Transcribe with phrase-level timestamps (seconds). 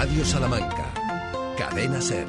[0.00, 0.84] Radio Salamanca.
[1.58, 2.28] Cadena Ser.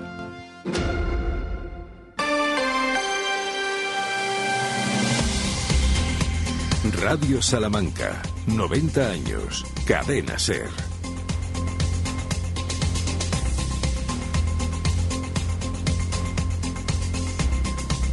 [7.00, 8.24] Radio Salamanca.
[8.48, 9.64] 90 años.
[9.86, 10.68] Cadena Ser.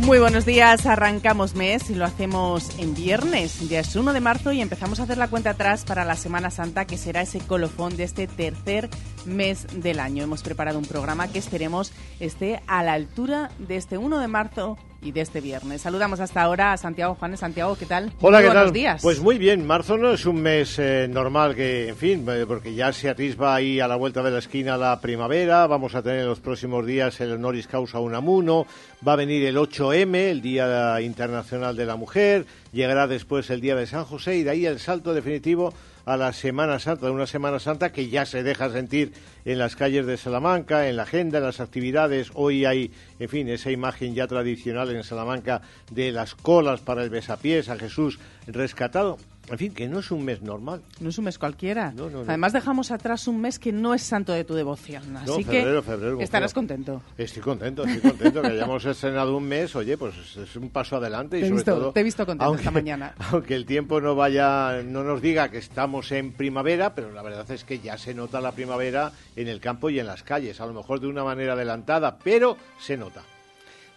[0.06, 4.52] Muy buenos días, arrancamos mes y lo hacemos en viernes, ya es 1 de marzo
[4.52, 7.96] y empezamos a hacer la cuenta atrás para la Semana Santa que será ese colofón
[7.96, 8.88] de este tercer
[9.24, 10.22] mes del año.
[10.22, 14.78] Hemos preparado un programa que esperemos esté a la altura de este 1 de marzo
[15.06, 15.82] y de este viernes.
[15.82, 17.40] Saludamos hasta ahora a Santiago Juanes.
[17.40, 18.12] Santiago, ¿qué tal?
[18.20, 18.72] Hola, Muy ¿qué buenos tal?
[18.72, 19.02] días.
[19.02, 22.74] Pues muy bien, marzo no es un mes eh, normal que, en fin, eh, porque
[22.74, 26.20] ya se atisba ahí a la vuelta de la esquina la primavera, vamos a tener
[26.20, 28.66] en los próximos días el honoris causa unamuno,
[29.06, 33.76] va a venir el 8M, el Día Internacional de la Mujer, llegará después el Día
[33.76, 35.72] de San José y de ahí el salto definitivo
[36.06, 39.12] a la Semana Santa, una Semana Santa que ya se deja sentir
[39.44, 42.30] en las calles de Salamanca, en la agenda, en las actividades.
[42.34, 47.10] Hoy hay, en fin, esa imagen ya tradicional en Salamanca de las colas para el
[47.10, 49.18] besapiés a Jesús rescatado.
[49.50, 50.82] En fin, que no es un mes normal.
[51.00, 51.92] No es un mes cualquiera.
[51.92, 52.28] No, no, no.
[52.28, 55.16] Además dejamos atrás un mes que no es santo de tu devoción.
[55.16, 56.68] Así febrero, que febrero, estarás febrero.
[56.84, 57.02] contento.
[57.16, 59.74] Estoy contento, estoy contento que hayamos estrenado un mes.
[59.76, 61.92] Oye, pues es un paso adelante y Te sobre visto- todo.
[61.92, 63.14] te he visto contento esta mañana.
[63.30, 67.50] Aunque el tiempo no vaya, no nos diga que estamos en primavera, pero la verdad
[67.50, 70.60] es que ya se nota la primavera en el campo y en las calles.
[70.60, 73.22] A lo mejor de una manera adelantada, pero se nota.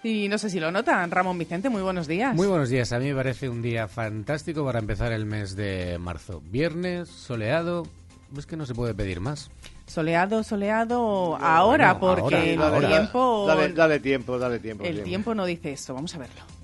[0.04, 1.12] Y no sé si lo notan.
[1.12, 2.36] Ramón Vicente, muy buenos días.
[2.36, 2.94] Muy buenos días.
[2.94, 6.42] A mí me parece un día fantástico para empezar el mes de marzo.
[6.46, 7.86] Viernes, soleado.
[8.38, 9.52] Es que no se puede pedir más.
[9.88, 12.88] Soleado, soleado ahora, porque ahora, el ahora.
[12.88, 13.46] tiempo...
[13.48, 14.84] Dale, dale tiempo, dale tiempo.
[14.84, 15.10] El tiempo.
[15.10, 15.94] tiempo no dice eso.
[15.96, 16.59] Vamos a verlo.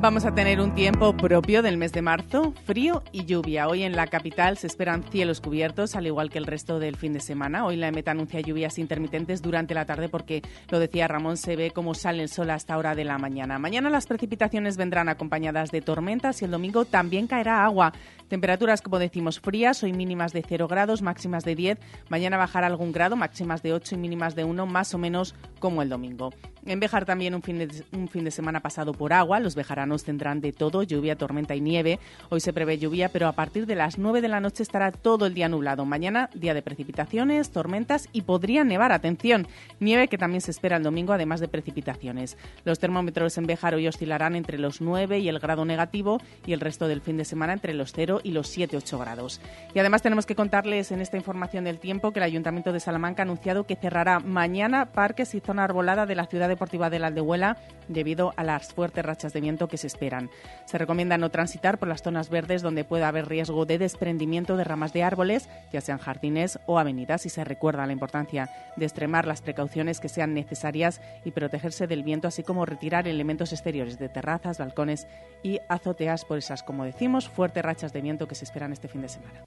[0.00, 3.68] Vamos a tener un tiempo propio del mes de marzo, frío y lluvia.
[3.68, 7.12] Hoy en la capital se esperan cielos cubiertos, al igual que el resto del fin
[7.12, 7.66] de semana.
[7.66, 11.70] Hoy la EMET anuncia lluvias intermitentes durante la tarde porque, lo decía Ramón, se ve
[11.70, 13.58] cómo sale el sol hasta hora de la mañana.
[13.58, 17.92] Mañana las precipitaciones vendrán acompañadas de tormentas y el domingo también caerá agua.
[18.30, 21.78] Temperaturas, como decimos, frías, hoy mínimas de 0 grados, máximas de 10.
[22.10, 25.82] Mañana bajará algún grado, máximas de 8 y mínimas de 1, más o menos como
[25.82, 26.30] el domingo.
[26.64, 29.40] En Bejar también un fin de, un fin de semana pasado por agua.
[29.40, 31.98] Los bejaranos tendrán de todo, lluvia, tormenta y nieve.
[32.28, 35.26] Hoy se prevé lluvia, pero a partir de las 9 de la noche estará todo
[35.26, 35.84] el día nublado.
[35.84, 38.92] Mañana, día de precipitaciones, tormentas y podría nevar.
[38.92, 39.48] Atención,
[39.80, 42.38] nieve que también se espera el domingo, además de precipitaciones.
[42.64, 46.60] Los termómetros en Bejar hoy oscilarán entre los 9 y el grado negativo y el
[46.60, 49.40] resto del fin de semana entre los 0 y los 7-8 grados.
[49.74, 53.22] Y además tenemos que contarles en esta información del tiempo que el Ayuntamiento de Salamanca
[53.22, 57.08] ha anunciado que cerrará mañana parques y zona arbolada de la ciudad deportiva de la
[57.08, 57.56] Aldehuela
[57.88, 60.30] debido a las fuertes rachas de viento que se esperan.
[60.64, 64.64] Se recomienda no transitar por las zonas verdes donde pueda haber riesgo de desprendimiento de
[64.64, 69.26] ramas de árboles, ya sean jardines o avenidas, y se recuerda la importancia de extremar
[69.26, 74.08] las precauciones que sean necesarias y protegerse del viento, así como retirar elementos exteriores de
[74.08, 75.06] terrazas, balcones
[75.42, 79.02] y azoteas por esas, como decimos, fuertes rachas de viento que se esperan este fin
[79.02, 79.46] de semana.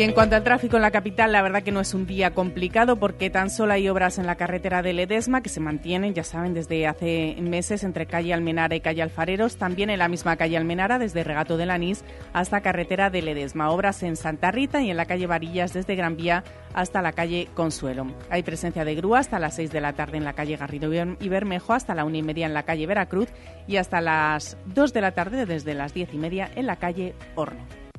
[0.00, 2.30] Y en cuanto al tráfico en la capital, la verdad que no es un día
[2.30, 6.24] complicado porque tan solo hay obras en la carretera de Ledesma que se mantienen, ya
[6.24, 10.56] saben, desde hace meses entre calle Almenara y calle Alfareros, también en la misma calle
[10.56, 12.02] Almenara, desde Regato del Anís
[12.32, 13.68] hasta carretera de Ledesma.
[13.68, 17.50] Obras en Santa Rita y en la calle Varillas desde Gran Vía hasta la calle
[17.52, 18.06] Consuelo.
[18.30, 20.90] Hay presencia de grúa hasta las 6 de la tarde en la calle Garrido
[21.20, 23.28] y Bermejo, hasta la una y media en la calle Veracruz
[23.66, 27.14] y hasta las 2 de la tarde desde las 10 y media en la calle
[27.34, 27.89] Horno.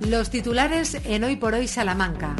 [0.00, 2.36] Los titulares en Hoy por Hoy Salamanca.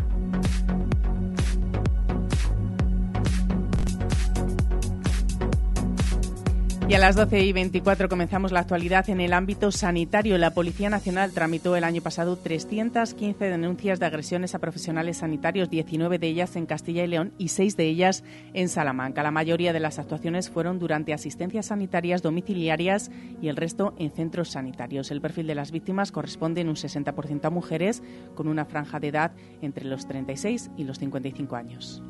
[6.89, 10.39] Y a las 12 y 24 comenzamos la actualidad en el ámbito sanitario.
[10.39, 16.19] La Policía Nacional tramitó el año pasado 315 denuncias de agresiones a profesionales sanitarios, 19
[16.19, 18.25] de ellas en Castilla y León y 6 de ellas
[18.55, 19.23] en Salamanca.
[19.23, 23.11] La mayoría de las actuaciones fueron durante asistencias sanitarias domiciliarias
[23.43, 25.11] y el resto en centros sanitarios.
[25.11, 28.03] El perfil de las víctimas corresponde en un 60% a mujeres
[28.35, 32.03] con una franja de edad entre los 36 y los 55 años.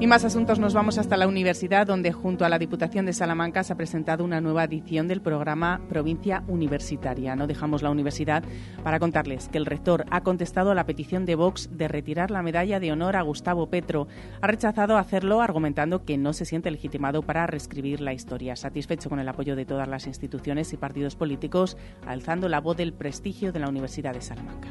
[0.00, 3.62] Y más asuntos nos vamos hasta la universidad, donde junto a la Diputación de Salamanca
[3.62, 7.36] se ha presentado una nueva edición del programa Provincia Universitaria.
[7.36, 8.44] No dejamos la universidad
[8.82, 12.42] para contarles que el rector ha contestado a la petición de Vox de retirar la
[12.42, 14.06] medalla de honor a Gustavo Petro.
[14.42, 18.56] Ha rechazado hacerlo argumentando que no se siente legitimado para reescribir la historia.
[18.56, 22.92] Satisfecho con el apoyo de todas las instituciones y partidos políticos, alzando la voz del
[22.92, 24.68] prestigio de la Universidad de Salamanca.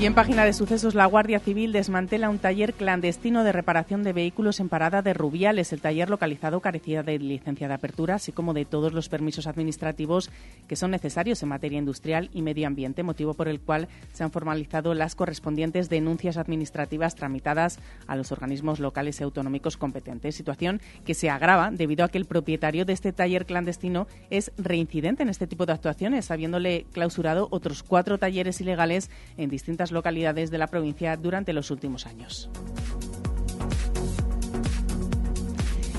[0.00, 4.12] Y en página de sucesos, la Guardia Civil desmantela un taller clandestino de reparación de
[4.12, 5.72] vehículos en parada de Rubiales.
[5.72, 10.30] El taller localizado carecía de licencia de apertura, así como de todos los permisos administrativos
[10.68, 14.30] que son necesarios en materia industrial y medio ambiente, motivo por el cual se han
[14.30, 20.36] formalizado las correspondientes denuncias administrativas tramitadas a los organismos locales y autonómicos competentes.
[20.36, 25.24] Situación que se agrava debido a que el propietario de este taller clandestino es reincidente
[25.24, 30.58] en este tipo de actuaciones, habiéndole clausurado otros cuatro talleres ilegales en distintas localidades de
[30.58, 32.50] la provincia durante los últimos años.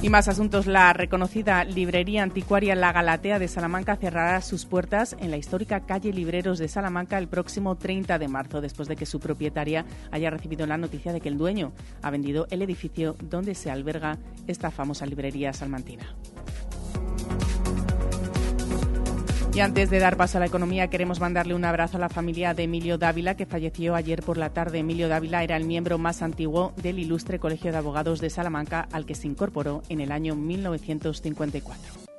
[0.01, 0.65] Y más asuntos.
[0.65, 6.13] La reconocida librería anticuaria La Galatea de Salamanca cerrará sus puertas en la histórica calle
[6.13, 10.65] Libreros de Salamanca el próximo 30 de marzo, después de que su propietaria haya recibido
[10.67, 15.05] la noticia de que el dueño ha vendido el edificio donde se alberga esta famosa
[15.05, 16.15] librería salmantina.
[19.53, 22.53] Y antes de dar paso a la economía, queremos mandarle un abrazo a la familia
[22.53, 24.79] de Emilio Dávila, que falleció ayer por la tarde.
[24.79, 29.05] Emilio Dávila era el miembro más antiguo del ilustre Colegio de Abogados de Salamanca, al
[29.05, 32.09] que se incorporó en el año 1954.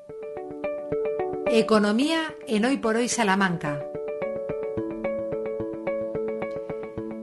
[1.47, 3.81] Economía en Hoy por Hoy Salamanca.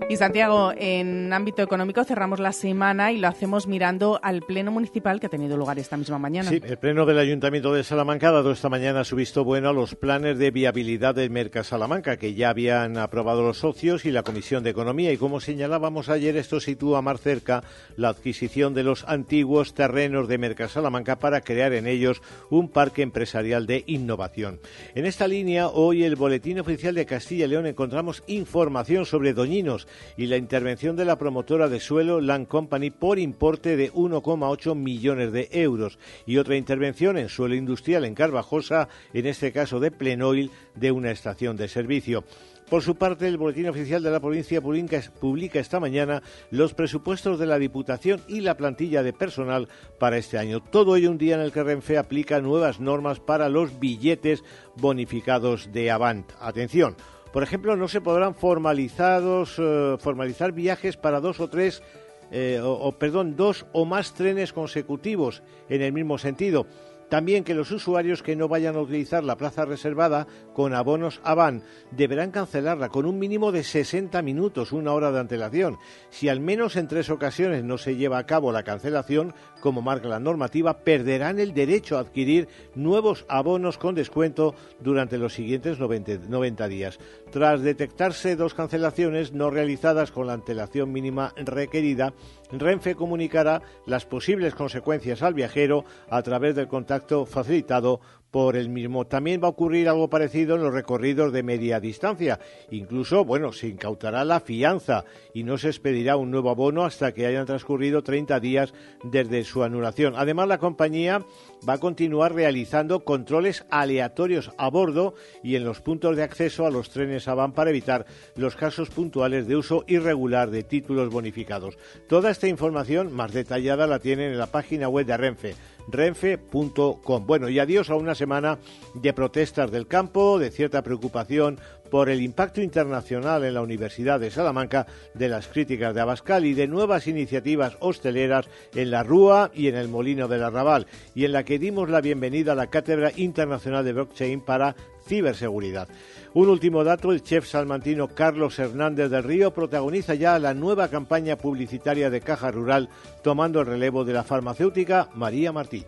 [0.10, 5.20] Y Santiago, en ámbito económico cerramos la semana y lo hacemos mirando al Pleno Municipal
[5.20, 6.50] que ha tenido lugar esta misma mañana.
[6.50, 9.74] Sí, el Pleno del Ayuntamiento de Salamanca ha dado esta mañana su visto bueno a
[9.74, 14.24] los planes de viabilidad del Merca Salamanca que ya habían aprobado los socios y la
[14.24, 15.12] Comisión de Economía.
[15.12, 17.66] Y como señalábamos ayer, esto sitúa más cerca
[17.98, 23.02] la adquisición de los antiguos terrenos de Merca Salamanca para crear en ellos un parque
[23.02, 24.62] empresarial de innovación.
[24.96, 29.86] En esta línea, hoy el Boletín Oficial de Castilla y León encontramos información sobre Doñinos
[30.18, 35.32] y la intervención de la promotora de suelo Land Company por importe de 1,8 millones
[35.32, 40.52] de euros y otra intervención en suelo industrial en Carvajosa, en este caso de Plenoil,
[40.76, 42.24] de una estación de servicio.
[42.70, 46.22] Por su parte, el Boletín Oficial de la Provincia publica esta mañana
[46.52, 49.70] los presupuestos de la Diputación y la plantilla de personal
[50.00, 50.62] para este año.
[50.62, 54.44] Todo ello un día en el que Renfe aplica nuevas normas para los billetes
[54.76, 56.30] bonificados de Avant.
[56.42, 56.98] Atención,
[57.38, 61.84] por ejemplo, no se podrán formalizados, eh, formalizar viajes para dos o tres,
[62.32, 66.66] eh, o, perdón, dos o más trenes consecutivos en el mismo sentido.
[67.10, 71.64] También que los usuarios que no vayan a utilizar la plaza reservada con abonos AVAN
[71.92, 75.78] deberán cancelarla con un mínimo de 60 minutos, una hora de antelación.
[76.10, 80.10] Si al menos en tres ocasiones no se lleva a cabo la cancelación, como marca
[80.10, 86.68] la normativa, perderán el derecho a adquirir nuevos abonos con descuento durante los siguientes 90,
[86.68, 87.00] días.
[87.32, 92.14] Tras detectarse dos cancelaciones no realizadas con la antelación mínima requerida,
[92.52, 98.00] Renfe comunicará las posibles consecuencias al viajero a través del contacto facilitado
[98.32, 99.06] por el mismo.
[99.06, 102.40] También va a ocurrir algo parecido en los recorridos de media distancia.
[102.72, 107.26] Incluso, bueno, se incautará la fianza y no se expedirá un nuevo abono hasta que
[107.26, 110.14] hayan transcurrido 30 días desde su anulación.
[110.18, 111.24] Además, la compañía
[111.68, 116.72] va a continuar realizando controles aleatorios a bordo y en los puntos de acceso a
[116.72, 121.78] los trenes AVAN para evitar los casos puntuales de uso irregular de títulos bonificados.
[122.08, 125.56] Toda esta información más detallada la tienen en la página web de Renfe
[125.88, 127.26] renfe.com.
[127.26, 128.60] Bueno, y adiós a una semana
[128.94, 134.32] de protestas del campo, de cierta preocupación por el impacto internacional en la Universidad de
[134.32, 139.68] Salamanca de las críticas de Abascal y de nuevas iniciativas hosteleras en la Rúa y
[139.68, 143.12] en el Molino del Arrabal, y en la que dimos la bienvenida a la Cátedra
[143.16, 144.76] Internacional de Blockchain para
[145.08, 145.88] Ciberseguridad.
[146.34, 151.38] Un último dato, el chef salmantino Carlos Hernández del Río protagoniza ya la nueva campaña
[151.38, 152.90] publicitaria de Caja Rural,
[153.24, 155.86] tomando el relevo de la farmacéutica María Martí.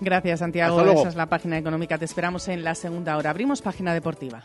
[0.00, 0.80] Gracias, Santiago.
[0.80, 1.98] Esa es la página económica.
[1.98, 3.30] Te esperamos en la segunda hora.
[3.30, 4.42] Abrimos página deportiva.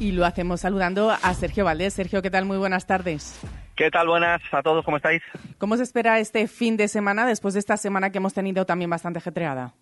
[0.00, 1.92] Y lo hacemos saludando a Sergio Valdés.
[1.92, 2.46] Sergio, ¿qué tal?
[2.46, 3.38] Muy buenas tardes.
[3.76, 4.08] ¿Qué tal?
[4.08, 5.22] Buenas a todos, ¿cómo estáis?
[5.58, 8.88] ¿Cómo se espera este fin de semana después de esta semana que hemos tenido también
[8.88, 9.74] bastante ajetreada?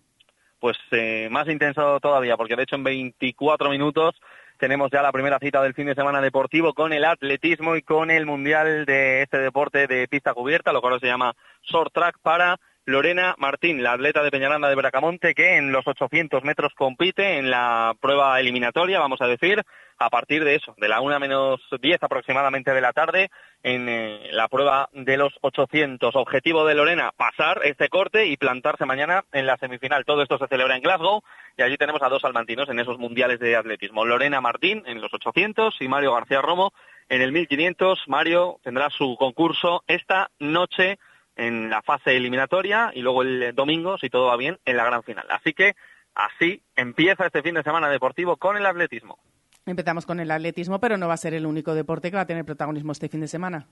[0.59, 4.13] Pues eh, más intenso todavía, porque de hecho en 24 minutos
[4.57, 8.11] tenemos ya la primera cita del fin de semana deportivo con el atletismo y con
[8.11, 11.33] el mundial de este deporte de pista cubierta, lo que ahora se llama
[11.63, 16.43] short track para Lorena Martín, la atleta de Peñaranda de Bracamonte, que en los 800
[16.43, 19.63] metros compite en la prueba eliminatoria, vamos a decir,
[19.99, 23.29] a partir de eso, de la una menos 10 aproximadamente de la tarde,
[23.63, 26.15] en eh, la prueba de los 800.
[26.15, 30.05] Objetivo de Lorena, pasar este corte y plantarse mañana en la semifinal.
[30.05, 31.21] Todo esto se celebra en Glasgow
[31.57, 34.05] y allí tenemos a dos salmantinos en esos mundiales de atletismo.
[34.05, 36.71] Lorena Martín en los 800 y Mario García Romo
[37.09, 38.07] en el 1500.
[38.07, 40.97] Mario tendrá su concurso esta noche
[41.39, 45.03] en la fase eliminatoria y luego el domingo, si todo va bien, en la gran
[45.03, 45.25] final.
[45.29, 45.75] Así que
[46.13, 49.17] así empieza este fin de semana deportivo con el atletismo.
[49.65, 52.27] Empezamos con el atletismo, pero no va a ser el único deporte que va a
[52.27, 53.67] tener protagonismo este fin de semana.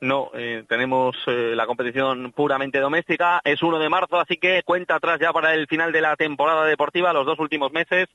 [0.00, 3.40] No, eh, tenemos eh, la competición puramente doméstica.
[3.44, 6.64] Es 1 de marzo, así que cuenta atrás ya para el final de la temporada
[6.66, 8.08] deportiva, los dos últimos meses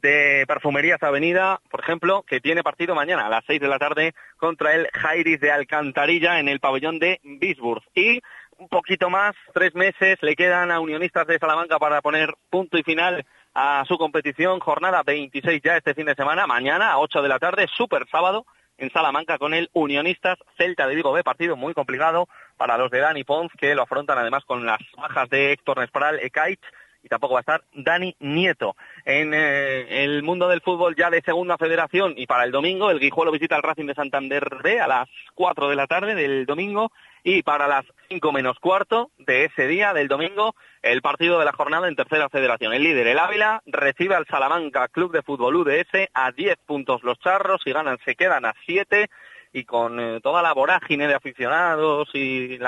[0.00, 4.14] de Perfumerías Avenida, por ejemplo, que tiene partido mañana a las 6 de la tarde
[4.36, 7.82] contra el Jairis de Alcantarilla en el pabellón de Bisburg.
[7.94, 8.20] Y
[8.58, 12.82] un poquito más, tres meses le quedan a Unionistas de Salamanca para poner punto y
[12.82, 13.24] final
[13.54, 14.60] a su competición.
[14.60, 18.46] Jornada 26 ya este fin de semana, mañana a 8 de la tarde, super sábado
[18.78, 23.00] en Salamanca con el Unionistas Celta de Vigo B, partido muy complicado para los de
[23.00, 26.60] Dani Pons, que lo afrontan además con las bajas de Héctor Nespral, Ekaich
[27.08, 28.76] y tampoco va a estar Dani Nieto.
[29.06, 33.00] En eh, el mundo del fútbol ya de segunda federación y para el domingo, el
[33.00, 36.92] Guijuelo visita al Racing de Santander B a las 4 de la tarde del domingo
[37.24, 41.52] y para las 5 menos cuarto de ese día del domingo, el partido de la
[41.52, 42.74] jornada en tercera federación.
[42.74, 47.18] El líder, el Ávila, recibe al Salamanca Club de Fútbol UDS a 10 puntos los
[47.20, 49.08] charros, y ganan se quedan a 7
[49.52, 52.58] y con eh, toda la vorágine de aficionados y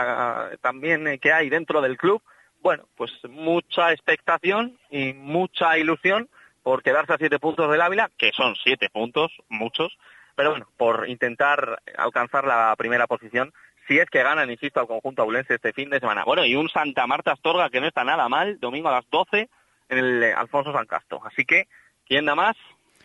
[0.63, 2.23] también eh, que hay dentro del club,
[2.63, 6.29] bueno, pues mucha expectación y mucha ilusión
[6.63, 9.97] por quedarse a siete puntos del Ávila, que son siete puntos, muchos,
[10.37, 13.53] pero bueno, por intentar alcanzar la primera posición,
[13.89, 16.25] si es que ganan, insisto, al conjunto abulense este fin de semana.
[16.25, 19.49] Bueno, y un Santa Marta Astorga que no está nada mal, domingo a las 12
[19.89, 21.21] en el Alfonso San Castro.
[21.25, 21.67] Así que,
[22.07, 22.57] ¿quién da más?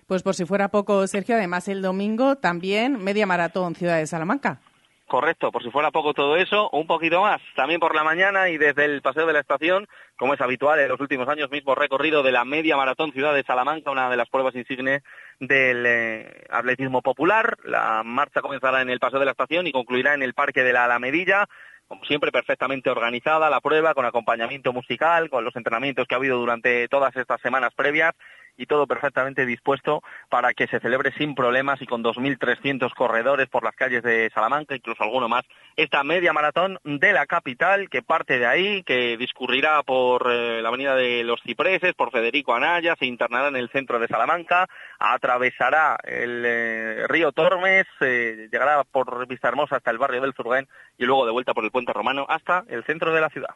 [0.05, 4.59] Pues por si fuera poco, Sergio, además el domingo también media maratón Ciudad de Salamanca.
[5.07, 8.57] Correcto, por si fuera poco todo eso, un poquito más, también por la mañana y
[8.57, 12.23] desde el paseo de la estación, como es habitual en los últimos años, mismo recorrido
[12.23, 15.03] de la media maratón Ciudad de Salamanca, una de las pruebas insignes
[15.39, 17.55] del eh, atletismo popular.
[17.65, 20.73] La marcha comenzará en el paseo de la estación y concluirá en el Parque de
[20.73, 21.45] la Alamedilla,
[21.87, 26.39] como siempre perfectamente organizada la prueba, con acompañamiento musical, con los entrenamientos que ha habido
[26.39, 28.15] durante todas estas semanas previas
[28.57, 33.63] y todo perfectamente dispuesto para que se celebre sin problemas y con 2.300 corredores por
[33.63, 35.43] las calles de Salamanca, incluso alguno más,
[35.75, 40.69] esta media maratón de la capital que parte de ahí, que discurrirá por eh, la
[40.69, 44.67] avenida de los Cipreses, por Federico Anaya, se internará en el centro de Salamanca,
[44.99, 50.67] atravesará el eh, río Tormes, eh, llegará por Vista Hermosa hasta el barrio del Zurguén
[50.97, 53.55] y luego de vuelta por el puente romano hasta el centro de la ciudad.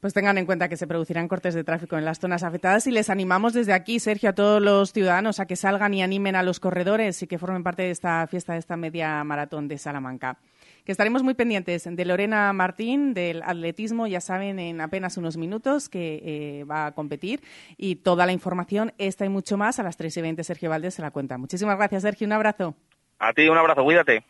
[0.00, 2.90] Pues tengan en cuenta que se producirán cortes de tráfico en las zonas afectadas y
[2.90, 6.42] les animamos desde aquí, Sergio, a todos los ciudadanos a que salgan y animen a
[6.42, 10.38] los corredores y que formen parte de esta fiesta, de esta media maratón de Salamanca.
[10.86, 15.90] Que estaremos muy pendientes de Lorena Martín, del atletismo, ya saben, en apenas unos minutos
[15.90, 17.42] que eh, va a competir
[17.76, 20.94] y toda la información, esta y mucho más, a las 3 y 20 Sergio Valdés
[20.94, 21.36] se la cuenta.
[21.36, 22.26] Muchísimas gracias, Sergio.
[22.26, 22.74] Un abrazo.
[23.18, 24.24] A ti un abrazo, cuídate.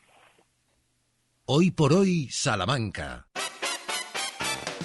[1.44, 3.26] Hoy por hoy, Salamanca.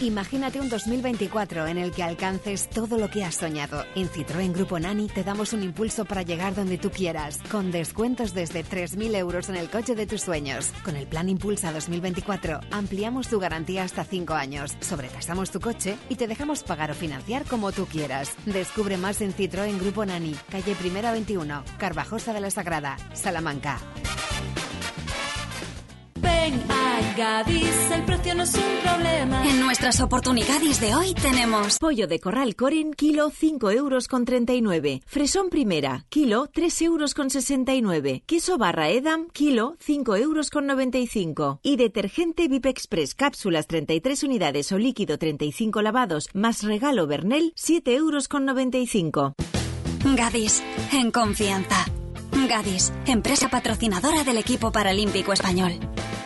[0.02, 3.86] Imagínate un 2024 en el que alcances todo lo que has soñado.
[3.96, 8.34] En Citroën Grupo Nani te damos un impulso para llegar donde tú quieras, con descuentos
[8.34, 10.74] desde 3.000 euros en el coche de tus sueños.
[10.84, 16.16] Con el plan Impulsa 2024 ampliamos tu garantía hasta 5 años, sobretasamos tu coche y
[16.16, 18.34] te dejamos pagar o financiar como tú quieras.
[18.46, 23.80] Descubre más en Citroën Grupo Nani, calle Primera 21, Carvajosa de la Sagrada, Salamanca.
[26.46, 29.50] Ven a Gadis, el precio no es un problema.
[29.50, 35.02] En nuestras oportunidades de hoy tenemos pollo de corral Coren, kilo 5 euros con 39.
[35.08, 38.22] Fresón primera, kilo 3 euros con 69.
[38.28, 41.62] Queso barra Edam, kilo 5 euros con 95.
[41.64, 47.96] Y detergente VIP Express, cápsulas 33 unidades o líquido 35 lavados, más regalo Bernel, 7
[47.96, 49.34] euros con 95.
[50.16, 50.62] Gadis,
[50.94, 51.86] en confianza.
[52.48, 55.80] Gadis, empresa patrocinadora del equipo paralímpico español.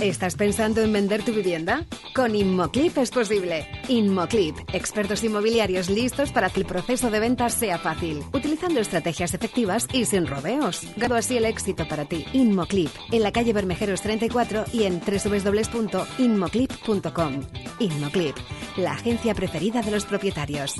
[0.00, 1.84] ¿Estás pensando en vender tu vivienda?
[2.14, 3.66] Con Inmoclip es posible.
[3.88, 9.88] Inmoclip, expertos inmobiliarios listos para que el proceso de venta sea fácil, utilizando estrategias efectivas
[9.92, 10.86] y sin rodeos.
[10.96, 12.24] Gano así el éxito para ti.
[12.32, 17.40] Inmoclip, en la calle Bermejeros 34 y en www.inmoclip.com.
[17.80, 18.36] Inmoclip,
[18.76, 20.76] la agencia preferida de los propietarios.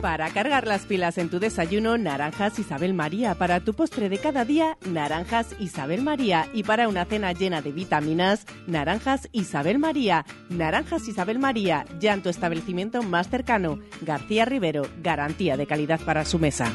[0.00, 3.34] Para cargar las pilas en tu desayuno, naranjas Isabel María.
[3.34, 6.46] Para tu postre de cada día, naranjas Isabel María.
[6.54, 10.24] Y para una cena llena de vitaminas, naranjas Isabel María.
[10.50, 13.80] Naranjas Isabel María, ya en tu establecimiento más cercano.
[14.02, 16.70] García Rivero, garantía de calidad para su mesa.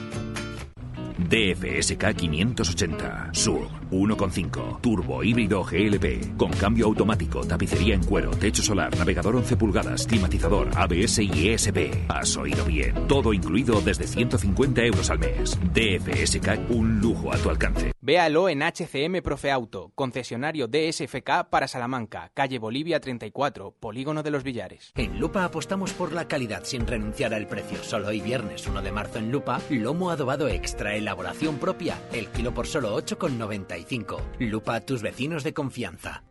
[1.18, 8.96] DFSK 580 Sur 1.5 Turbo híbrido GLP con cambio automático, tapicería en cuero, techo solar,
[8.98, 12.10] navegador 11 pulgadas, climatizador, ABS y ESP.
[12.10, 13.08] Has oído bien.
[13.08, 15.60] Todo incluido desde 150 euros al mes.
[15.74, 17.93] DFSK un lujo a tu alcance.
[18.06, 24.44] Véalo en HCM Profe Auto, concesionario DSFK para Salamanca, calle Bolivia 34, Polígono de los
[24.44, 24.92] Villares.
[24.96, 27.82] En Lupa apostamos por la calidad sin renunciar al precio.
[27.82, 32.54] Solo hoy viernes 1 de marzo en Lupa, lomo adobado extra elaboración propia, el kilo
[32.54, 34.20] por solo 8,95.
[34.40, 36.26] Lupa, tus vecinos de confianza.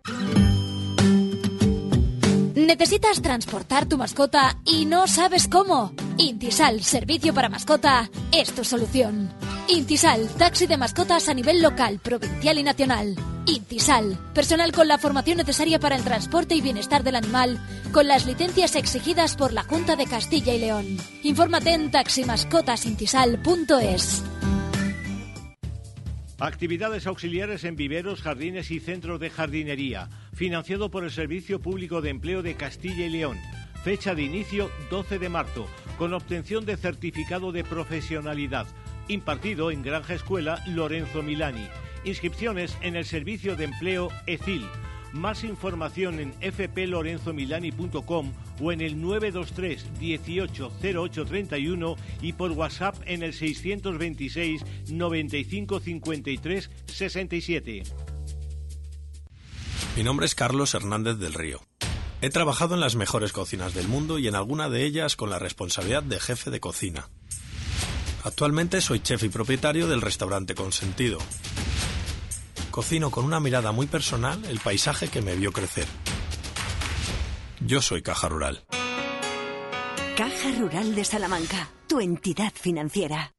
[2.54, 5.94] ¿Necesitas transportar tu mascota y no sabes cómo?
[6.18, 9.30] Intisal, servicio para mascota, es tu solución.
[9.68, 13.16] Intisal, taxi de mascotas a nivel local, provincial y nacional.
[13.46, 17.58] Intisal, personal con la formación necesaria para el transporte y bienestar del animal,
[17.92, 20.98] con las licencias exigidas por la Junta de Castilla y León.
[21.22, 24.24] Infórmate en taximascotasintisal.es.
[26.38, 30.10] Actividades auxiliares en viveros, jardines y centros de jardinería.
[30.34, 33.38] Financiado por el Servicio Público de Empleo de Castilla y León.
[33.84, 38.66] Fecha de inicio 12 de marzo, con obtención de certificado de profesionalidad.
[39.12, 41.68] Impartido en Granja Escuela Lorenzo Milani.
[42.04, 44.66] Inscripciones en el Servicio de Empleo ECIL.
[45.12, 54.64] Más información en fplorenzomilani.com o en el 923 180831 y por WhatsApp en el 626
[54.88, 57.82] 95 53 67.
[59.96, 61.60] Mi nombre es Carlos Hernández del Río.
[62.22, 65.38] He trabajado en las mejores cocinas del mundo y en alguna de ellas con la
[65.38, 67.10] responsabilidad de jefe de cocina.
[68.24, 71.18] Actualmente soy chef y propietario del restaurante Consentido.
[72.70, 75.86] Cocino con una mirada muy personal el paisaje que me vio crecer.
[77.60, 78.64] Yo soy Caja Rural.
[80.16, 83.32] Caja Rural de Salamanca, tu entidad financiera.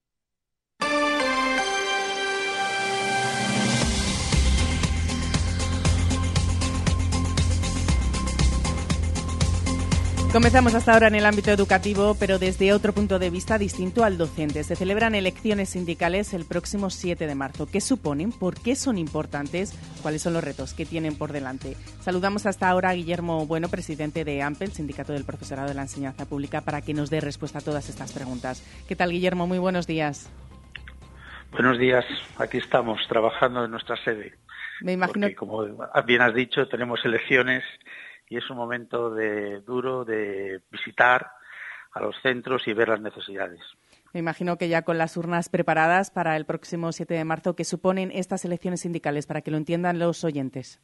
[10.34, 14.18] Comenzamos hasta ahora en el ámbito educativo, pero desde otro punto de vista distinto al
[14.18, 14.64] docente.
[14.64, 17.68] Se celebran elecciones sindicales el próximo 7 de marzo.
[17.72, 18.32] ¿Qué suponen?
[18.32, 19.78] ¿Por qué son importantes?
[20.02, 21.78] ¿Cuáles son los retos que tienen por delante?
[22.00, 26.26] Saludamos hasta ahora a Guillermo Bueno, presidente de AMPEL, Sindicato del Profesorado de la Enseñanza
[26.26, 28.66] Pública, para que nos dé respuesta a todas estas preguntas.
[28.88, 29.46] ¿Qué tal, Guillermo?
[29.46, 30.32] Muy buenos días.
[31.52, 32.06] Buenos días.
[32.40, 34.34] Aquí estamos trabajando en nuestra sede.
[34.82, 35.28] Me imagino.
[35.28, 35.64] Porque, como
[36.08, 37.64] bien has dicho, tenemos elecciones
[38.30, 41.32] y es un momento de, duro de visitar
[41.92, 43.62] a los centros y ver las necesidades.
[44.14, 47.64] Me imagino que ya con las urnas preparadas para el próximo 7 de marzo, ¿qué
[47.64, 50.80] suponen estas elecciones sindicales para que lo entiendan los oyentes?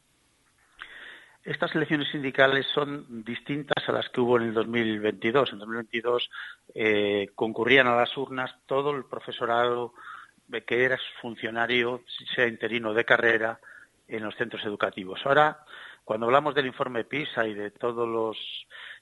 [1.44, 5.52] Estas elecciones sindicales son distintas a las que hubo en el 2022.
[5.52, 6.30] En 2022
[6.74, 9.94] eh, concurrían a las urnas todo el profesorado
[10.66, 12.02] que era funcionario,
[12.34, 13.60] sea interino de carrera,
[14.08, 15.20] en los centros educativos.
[15.24, 15.64] Ahora
[16.10, 18.04] cuando hablamos del informe PISA y de todo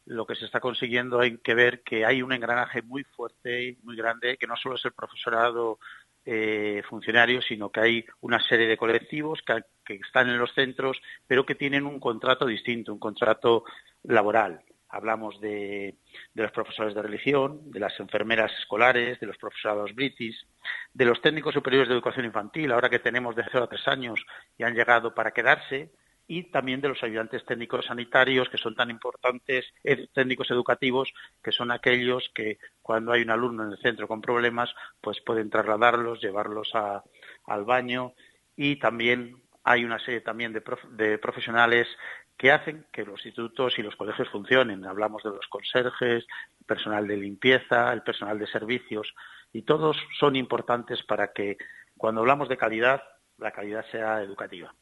[0.05, 3.79] lo que se está consiguiendo, hay que ver que hay un engranaje muy fuerte y
[3.83, 5.79] muy grande, que no solo es el profesorado
[6.27, 11.47] eh, funcionario, sino que hay una serie de colectivos que, están en los centros, pero
[11.47, 13.65] que tienen un contrato distinto, un contrato
[14.03, 14.61] laboral.
[14.91, 15.97] Hablamos de,
[16.35, 20.47] de, los profesores de religión, de las enfermeras escolares, de los profesorados british,
[20.93, 24.27] de los técnicos superiores de educación infantil, ahora que tenemos de 0 a 3 años
[24.59, 25.91] y han llegado para quedarse,
[26.29, 29.65] y también de los ayudantes técnicos sanitarios, que son tan importantes,
[30.13, 31.13] técnicos educativos,
[31.43, 35.49] que son aquellos que cuando hay un alumno en el centro con problemas, pues pueden
[35.49, 38.13] trasladarlos, llevarlos al baño
[38.55, 41.89] y también hay una serie también de, de profesionales
[42.37, 44.85] que hacen que los institutos y los colegios funcionen.
[44.85, 46.27] Hablamos de los conserjes,
[46.67, 49.15] personal de limpieza, el personal de servicios,
[49.53, 51.57] y todos son importantes para que
[51.97, 53.03] cuando hablamos de calidad,
[53.39, 54.75] la calidad sea educativa.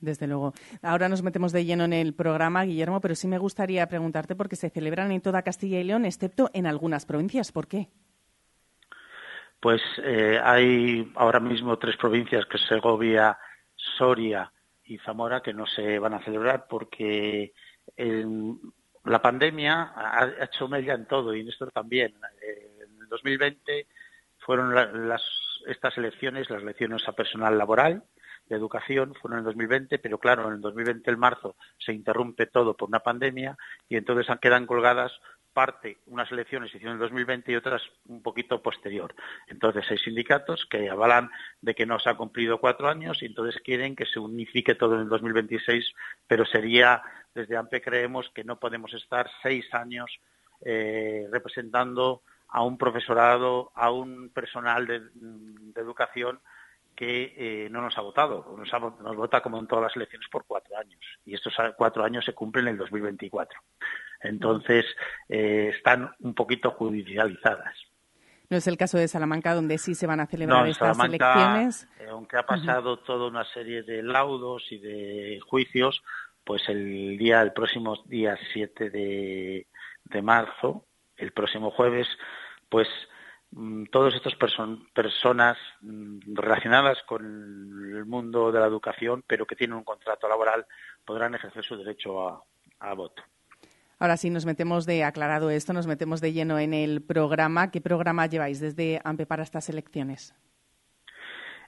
[0.00, 0.52] Desde luego.
[0.82, 4.48] Ahora nos metemos de lleno en el programa, Guillermo, pero sí me gustaría preguntarte por
[4.48, 7.52] qué se celebran en toda Castilla y León, excepto en algunas provincias.
[7.52, 7.88] ¿Por qué?
[9.60, 13.38] Pues eh, hay ahora mismo tres provincias, que Segovia,
[13.96, 14.52] Soria
[14.84, 17.54] y Zamora, que no se van a celebrar porque
[17.96, 22.14] la pandemia ha hecho mella en todo y en esto también.
[22.42, 23.86] en el 2020
[24.38, 24.74] fueron
[25.08, 25.22] las,
[25.66, 28.02] estas elecciones, las elecciones a personal laboral,
[28.48, 32.76] de educación fueron en 2020, pero claro, en el 2020, el marzo, se interrumpe todo
[32.76, 33.56] por una pandemia
[33.88, 35.12] y entonces quedan colgadas
[35.54, 39.14] parte, unas elecciones se hicieron en 2020 y otras un poquito posterior.
[39.46, 41.30] Entonces hay sindicatos que avalan
[41.62, 44.96] de que no se ha cumplido cuatro años y entonces quieren que se unifique todo
[44.96, 45.92] en el 2026,
[46.26, 47.02] pero sería,
[47.34, 50.10] desde AMPE creemos que no podemos estar seis años
[50.60, 56.40] eh, representando a un profesorado, a un personal de educación
[56.94, 60.44] que eh, no nos ha votado, nos, nos, vota como en todas las elecciones por
[60.46, 63.58] cuatro años y estos cuatro años se cumplen en el 2024.
[64.20, 64.86] Entonces
[65.28, 67.76] eh, están un poquito judicializadas.
[68.50, 71.88] No es el caso de Salamanca, donde sí se van a celebrar estas elecciones.
[71.98, 76.02] Eh, aunque ha pasado toda una serie de laudos y de juicios,
[76.44, 79.66] pues el día, el próximo día 7 de,
[80.04, 80.84] de marzo,
[81.16, 82.06] el próximo jueves,
[82.68, 82.86] pues
[83.90, 89.84] todas estas personas mm, relacionadas con el mundo de la educación, pero que tienen un
[89.84, 90.66] contrato laboral,
[91.04, 92.42] podrán ejercer su derecho
[92.80, 93.22] a, voto.
[93.98, 97.70] Ahora sí, nos metemos de, aclarado esto, nos metemos de lleno en el programa.
[97.70, 100.34] ¿Qué programa lleváis desde AMPE para estas elecciones?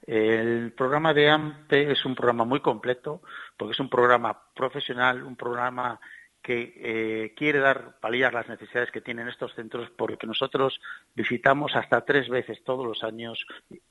[0.06, 3.22] El programa de AMPE es un programa muy completo,
[3.56, 5.98] porque es un programa profesional, un programa
[6.46, 10.80] que eh, quiere dar paliar las necesidades que tienen estos centros porque nosotros
[11.12, 13.44] visitamos hasta tres veces todos los años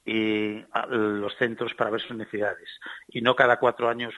[0.05, 4.13] los centros para ver sus necesidades y no cada cuatro años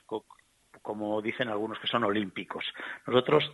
[0.84, 2.63] como dicen algunos que son olímpicos.
[3.08, 3.52] Nosotros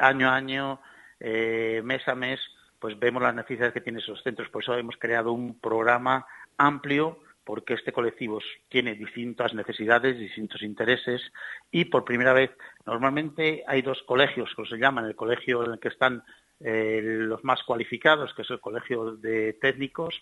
[0.00, 0.80] año a año,
[1.18, 2.38] eh, mes a mes,
[2.78, 4.50] pues vemos las necesidades que tienen esos centros.
[4.50, 6.26] Por eso hemos creado un programa
[6.58, 11.22] amplio porque este colectivo tiene distintas necesidades, distintos intereses
[11.70, 12.50] y por primera vez
[12.84, 16.24] normalmente hay dos colegios, que se llaman el colegio en el que están
[16.58, 20.20] eh, los más cualificados, que es el colegio de técnicos,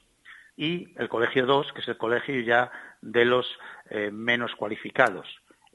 [0.56, 3.46] y el colegio 2, que es el colegio ya de los
[3.90, 5.26] eh, menos cualificados.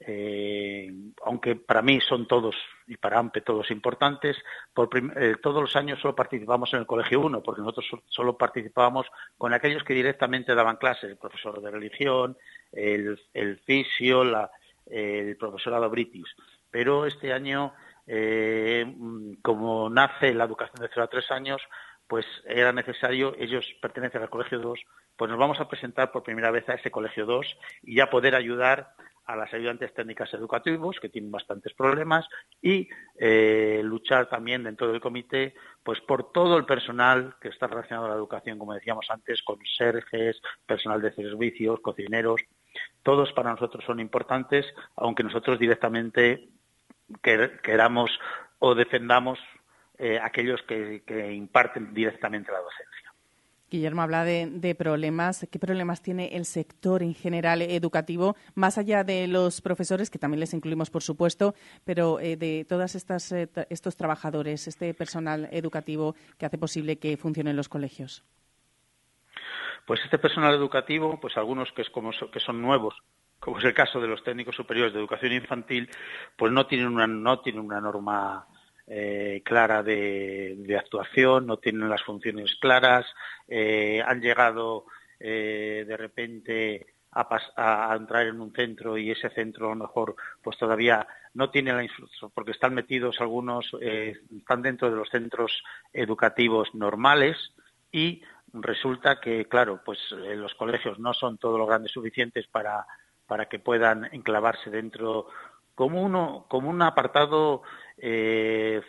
[0.02, 0.92] Eh,
[1.26, 2.56] aunque para mí son todos
[2.88, 4.38] y para AMPE todos importantes,
[4.74, 9.08] por eh, todos los años solo participamos en el Colegio 1, porque nosotros solo participábamos
[9.38, 12.38] con aquellos que directamente daban clases, el profesor de religión,
[12.72, 14.50] el, el fisio, la,
[14.88, 16.36] el profesorado british.
[16.72, 17.74] Pero este año,
[18.08, 18.86] eh,
[19.42, 21.62] como nace la educación de 0 a 3 años,
[22.08, 24.80] pues era necesario, ellos pertenecen al Colegio 2,
[25.16, 28.34] pues nos vamos a presentar por primera vez a ese Colegio 2 y ya poder
[28.34, 28.94] ayudar
[29.30, 32.28] a las ayudantes técnicas educativos que tienen bastantes problemas
[32.64, 38.08] y eh, luchar también dentro del comité pues por todo el personal que está relacionado
[38.08, 42.42] a la educación, como decíamos antes, conserjes, personal de servicios, cocineros,
[43.04, 44.66] todos para nosotros son importantes,
[44.96, 46.50] aunque nosotros directamente
[47.22, 48.10] queramos
[48.58, 49.38] o defendamos
[50.00, 52.89] eh, aquellos que imparten directamente la docencia.
[53.70, 55.48] Guillermo habla de, problemas.
[55.52, 60.40] ¿Qué problemas tiene el sector en general educativo, más allá de los profesores, que también
[60.40, 61.54] les incluimos, por supuesto,
[61.86, 67.56] pero eh, de todos eh, estos trabajadores, este personal educativo que hace posible que funcionen
[67.56, 68.24] los colegios?
[69.86, 72.96] Pues este personal educativo, pues algunos que, es como, que son nuevos,
[73.40, 75.90] como es el caso de los técnicos superiores de educación infantil,
[76.38, 78.48] pues no tienen una, no tienen una norma
[78.92, 83.06] eh, clara de, actuación, no tienen las funciones claras,
[83.48, 84.86] eh, han llegado
[85.20, 90.58] eh, de repente a, entrar en un centro y ese centro a lo mejor pues
[90.58, 96.74] todavía no tiene la instrucción porque están metidos algunos están dentro de los centros educativos
[96.74, 97.36] normales
[97.92, 98.22] y
[98.54, 102.86] resulta que claro pues los colegios no son todos los grandes suficientes para
[103.26, 105.28] para que puedan enclavarse dentro
[105.74, 107.64] como uno como un apartado
[108.02, 108.82] eh,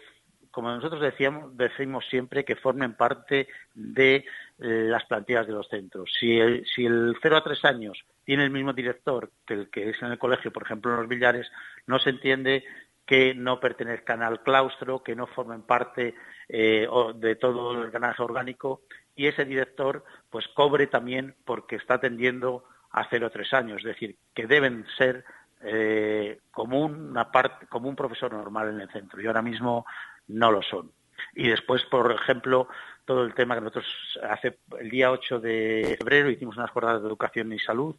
[0.50, 4.24] como nosotros decíamos, decimos siempre que formen parte de eh,
[4.58, 6.10] las plantillas de los centros.
[6.18, 9.90] Si el, si el 0 a 3 años tiene el mismo director que el que
[9.90, 11.50] es en el colegio, por ejemplo en los billares,
[11.86, 12.64] no se entiende
[13.06, 16.14] que no pertenezcan al claustro, que no formen parte
[16.48, 18.82] eh, de todo el granaje orgánico
[19.16, 23.84] y ese director pues cobre también porque está atendiendo a 0 a 3 años, es
[23.84, 25.24] decir, que deben ser
[25.62, 29.84] eh, como, una parte, como un profesor normal en el centro y ahora mismo
[30.28, 30.90] no lo son.
[31.34, 32.68] Y después, por ejemplo,
[33.04, 37.08] todo el tema que nosotros hace el día 8 de febrero hicimos unas jornadas de
[37.08, 37.96] educación y salud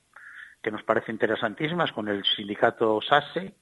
[0.62, 3.56] que nos parecen interesantísimas con el sindicato SASE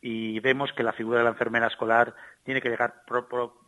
[0.00, 3.02] y vemos que la figura de la enfermera escolar tiene que llegar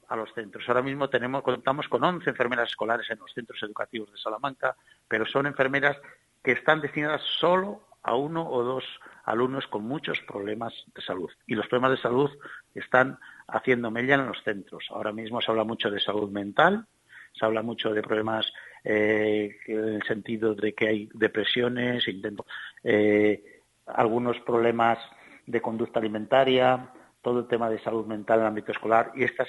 [0.09, 0.69] a los centros.
[0.69, 4.77] Ahora mismo tenemos, contamos con 11 enfermeras escolares en los centros educativos de Salamanca,
[5.09, 5.97] pero son enfermeras
[6.43, 8.85] que están destinadas solo a uno o dos
[9.25, 11.31] alumnos con muchos problemas de salud.
[11.47, 12.31] Y los problemas de salud
[12.75, 14.87] están haciendo mella en los centros.
[14.91, 16.87] Ahora mismo se habla mucho de salud mental,
[17.33, 18.53] se habla mucho de problemas
[18.85, 22.05] eh, en el sentido de que hay depresiones,
[22.85, 24.99] eh, algunos problemas
[25.47, 29.49] de conducta alimentaria, todo el tema de salud mental en el ámbito escolar y estas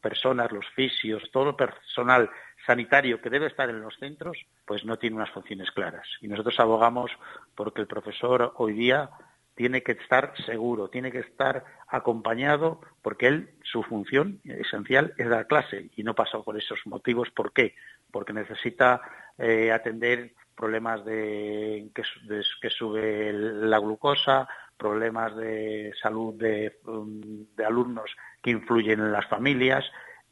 [0.00, 2.30] personas, los fisios, todo personal
[2.66, 6.06] sanitario que debe estar en los centros, pues no tiene unas funciones claras.
[6.20, 7.10] Y nosotros abogamos
[7.54, 9.10] porque el profesor hoy día
[9.54, 15.46] tiene que estar seguro, tiene que estar acompañado, porque él, su función esencial es dar
[15.46, 17.30] clase y no pasa por esos motivos.
[17.30, 17.74] ¿Por qué?
[18.10, 19.02] Porque necesita
[19.36, 26.78] eh, atender problemas de que, sube la glucosa, problemas de salud de,
[27.64, 28.10] alumnos
[28.42, 29.84] que influyen en las familias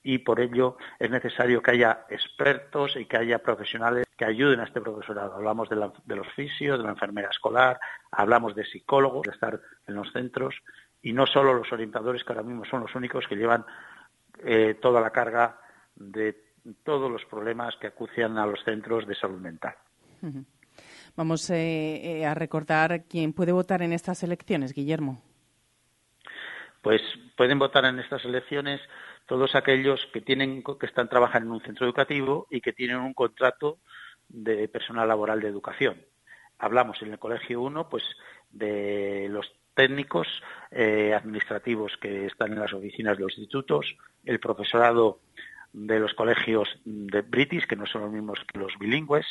[0.02, 4.64] y por ello es necesario que haya expertos y que haya profesionales que ayuden a
[4.64, 5.34] este profesorado.
[5.34, 7.78] Hablamos de, los fisios, de la enfermera escolar,
[8.10, 10.54] hablamos de psicólogos, de estar en los centros
[11.02, 13.64] y no solo los orientadores que ahora mismo son los únicos que llevan
[14.44, 15.60] eh, toda la carga
[15.94, 16.48] de
[16.84, 19.74] todos los problemas que acucian a los centros de salud mental.
[21.16, 25.22] Vamos eh, eh, a recordar quién puede votar en estas elecciones, Guillermo.
[26.82, 27.02] Pues
[27.36, 28.80] pueden votar en estas elecciones
[29.28, 33.12] todos aquellos que tienen que están trabajando en un centro educativo y que tienen un
[33.12, 33.78] contrato
[34.28, 36.02] de personal laboral de educación.
[36.58, 38.02] Hablamos en el colegio 1 pues
[38.50, 40.26] de los técnicos
[40.70, 45.20] eh, administrativos que están en las oficinas de los institutos, el profesorado
[45.72, 49.26] de los colegios de British, que no son los mismos que los bilingües,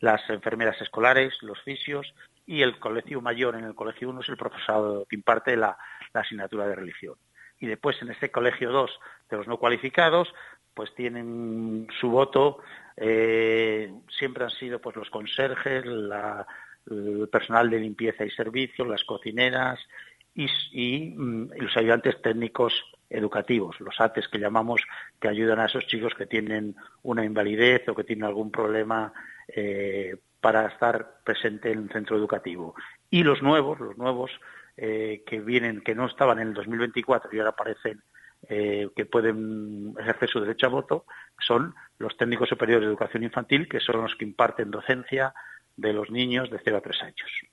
[0.00, 2.14] las enfermeras escolares, los fisios
[2.46, 5.76] y el colegio mayor en el colegio 1 es el profesorado que imparte la,
[6.14, 7.14] asignatura de religión.
[7.62, 8.90] Y después en este colegio 2
[9.30, 10.34] de los no cualificados,
[10.74, 12.58] pues tienen su voto,
[12.96, 19.78] eh, siempre han sido pues los conserjes, el personal de limpieza y servicios, las cocineras
[20.34, 22.72] y, mm, los ayudantes técnicos
[23.08, 24.82] educativos, los ATES que llamamos,
[25.20, 29.12] que ayudan a esos chicos que tienen una invalidez o que tienen algún problema
[29.46, 32.74] eh, para estar presente en un centro educativo.
[33.08, 34.32] Y los nuevos, los nuevos
[34.76, 38.02] eh, que vienen, que no estaban en el 2024 y ahora aparecen
[38.48, 41.04] eh, que pueden ejercer su derecho a voto,
[41.38, 45.34] son los técnicos superiores de educación infantil, que son los que imparten docencia
[45.76, 47.51] de los niños de 0 a 3 años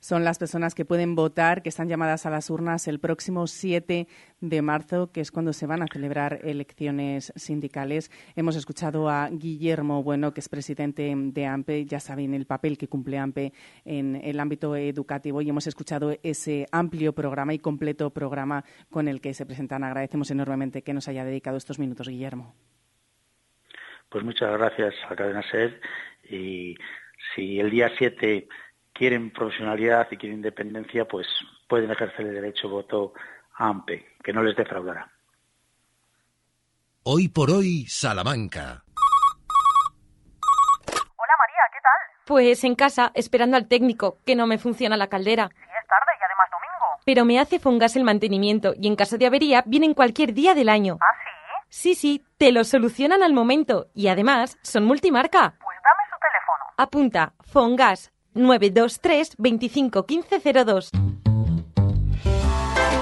[0.00, 4.06] son las personas que pueden votar, que están llamadas a las urnas el próximo 7
[4.40, 8.10] de marzo, que es cuando se van a celebrar elecciones sindicales.
[8.36, 12.88] Hemos escuchado a Guillermo Bueno, que es presidente de AMPE, ya saben el papel que
[12.88, 13.52] cumple AMPE
[13.84, 19.20] en el ámbito educativo y hemos escuchado ese amplio programa y completo programa con el
[19.20, 19.84] que se presentan.
[19.84, 22.54] Agradecemos enormemente que nos haya dedicado estos minutos, Guillermo.
[24.08, 25.44] Pues muchas gracias a Cadena
[26.30, 26.74] y
[27.34, 28.48] si el día 7
[28.98, 31.26] quieren profesionalidad y quieren independencia, pues
[31.68, 33.12] pueden ejercer el derecho de voto
[33.54, 35.08] a AMPE, que no les defraudará.
[37.04, 38.82] Hoy por hoy, Salamanca.
[41.16, 42.24] Hola María, ¿qué tal?
[42.26, 45.48] Pues en casa, esperando al técnico, que no me funciona la caldera.
[45.48, 47.02] Sí, es tarde y además domingo.
[47.06, 50.68] Pero me hace Fongas el mantenimiento y en caso de avería vienen cualquier día del
[50.68, 50.98] año.
[51.00, 51.68] ¿Ah, sí?
[51.70, 55.54] Sí, sí, te lo solucionan al momento y además son multimarca.
[55.60, 56.64] Pues dame su teléfono.
[56.76, 60.90] Apunta, Fongas 923 25 1502.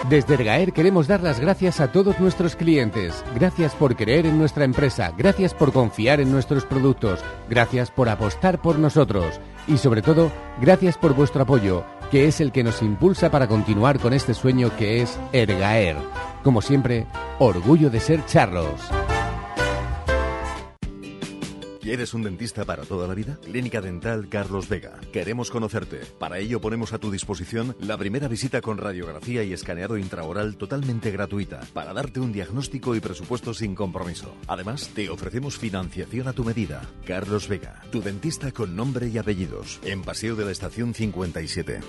[0.08, 3.24] Desde Ergaer queremos dar las gracias a todos nuestros clientes.
[3.34, 7.20] Gracias por creer en nuestra empresa, gracias por confiar en nuestros productos,
[7.50, 12.52] gracias por apostar por nosotros y sobre todo, gracias por vuestro apoyo, que es el
[12.52, 15.96] que nos impulsa para continuar con este sueño que es Ergaer.
[16.44, 17.06] Como siempre,
[17.40, 18.80] orgullo de ser charros.
[21.86, 23.38] ¿Quieres un dentista para toda la vida?
[23.44, 24.98] Clínica Dental Carlos Vega.
[25.12, 26.00] Queremos conocerte.
[26.18, 31.12] Para ello ponemos a tu disposición la primera visita con radiografía y escaneado intraoral totalmente
[31.12, 34.34] gratuita para darte un diagnóstico y presupuesto sin compromiso.
[34.48, 36.82] Además, te ofrecemos financiación a tu medida.
[37.06, 39.78] Carlos Vega, tu dentista con nombre y apellidos.
[39.84, 41.82] En Paseo de la Estación 57.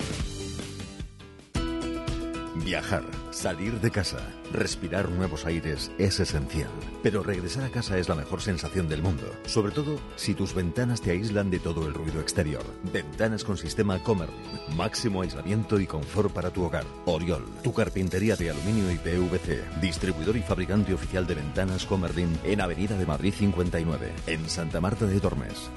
[2.68, 4.18] Viajar, salir de casa,
[4.52, 6.68] respirar nuevos aires es esencial.
[7.02, 11.00] Pero regresar a casa es la mejor sensación del mundo, sobre todo si tus ventanas
[11.00, 12.66] te aíslan de todo el ruido exterior.
[12.92, 14.36] Ventanas con sistema Comerlin,
[14.76, 16.84] máximo aislamiento y confort para tu hogar.
[17.06, 22.60] Oriol, tu carpintería de aluminio y PVC, distribuidor y fabricante oficial de ventanas Comerlin en
[22.60, 25.72] Avenida de Madrid 59, en Santa Marta de Tormes.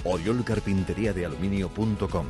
[1.24, 2.26] Aluminio.com.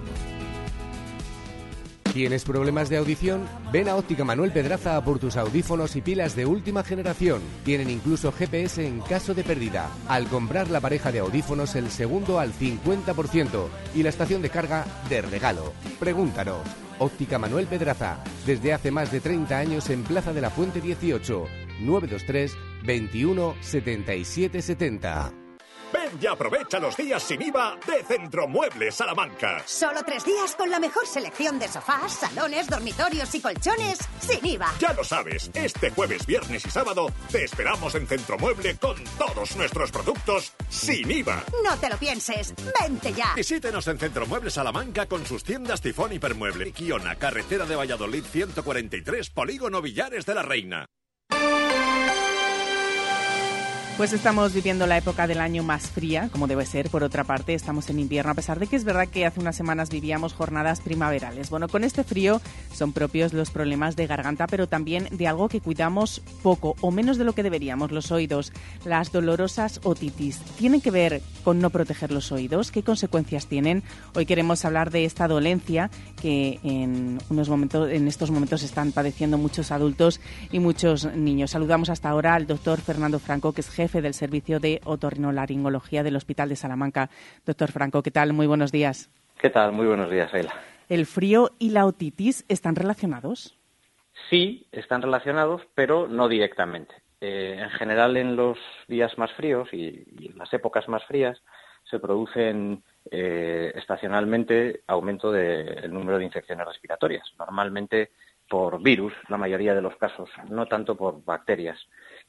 [2.13, 3.47] ¿Tienes problemas de audición?
[3.73, 7.41] Ven a Óptica Manuel Pedraza por tus audífonos y pilas de última generación.
[7.65, 9.89] Tienen incluso GPS en caso de pérdida.
[10.09, 14.85] Al comprar la pareja de audífonos, el segundo al 50% y la estación de carga
[15.09, 15.73] de regalo.
[16.01, 16.63] Pregúntanos.
[16.99, 21.45] Óptica Manuel Pedraza, desde hace más de 30 años en Plaza de la Fuente 18,
[21.81, 25.50] 923 21 77 70.
[25.93, 29.63] Ven y aprovecha los días sin IVA de Centromuebles Salamanca.
[29.67, 34.73] Solo tres días con la mejor selección de sofás, salones, dormitorios y colchones sin IVA.
[34.79, 39.91] Ya lo sabes, este jueves, viernes y sábado te esperamos en Centromueble con todos nuestros
[39.91, 41.45] productos sin IVA.
[41.65, 43.35] No te lo pienses, vente ya.
[43.35, 46.73] Visítenos en Centromuebles Salamanca con sus tiendas Tifón Hipermueble.
[46.73, 50.87] Quiona, carretera de Valladolid 143, Polígono Villares de la Reina.
[54.01, 56.89] Pues estamos viviendo la época del año más fría, como debe ser.
[56.89, 59.57] Por otra parte, estamos en invierno, a pesar de que es verdad que hace unas
[59.57, 61.51] semanas vivíamos jornadas primaverales.
[61.51, 62.41] Bueno, con este frío
[62.73, 67.19] son propios los problemas de garganta, pero también de algo que cuidamos poco o menos
[67.19, 68.55] de lo que deberíamos, los oídos.
[68.87, 70.39] Las dolorosas otitis.
[70.57, 72.71] ¿Tienen que ver con no proteger los oídos?
[72.71, 73.83] ¿Qué consecuencias tienen?
[74.15, 75.91] Hoy queremos hablar de esta dolencia
[76.23, 81.51] que en, unos momentos, en estos momentos están padeciendo muchos adultos y muchos niños.
[81.51, 86.17] Saludamos hasta ahora al doctor Fernando Franco, que es jefe del Servicio de Otorrinolaringología del
[86.17, 87.11] Hospital de Salamanca.
[87.45, 88.33] Doctor Franco, ¿qué tal?
[88.33, 89.11] Muy buenos días.
[89.39, 89.73] ¿Qué tal?
[89.73, 90.55] Muy buenos días, Ayla.
[90.89, 93.59] ¿El frío y la otitis están relacionados?
[94.31, 96.95] Sí, están relacionados, pero no directamente.
[97.21, 101.41] Eh, en general, en los días más fríos y, y en las épocas más frías
[101.91, 108.11] se producen eh, estacionalmente aumento del número de infecciones respiratorias, normalmente
[108.49, 111.79] por virus, la mayoría de los casos, no tanto por bacterias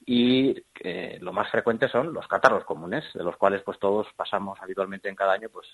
[0.06, 4.60] y eh, lo más frecuente son los catarros comunes, de los cuales pues todos pasamos
[4.62, 5.68] habitualmente en cada año pues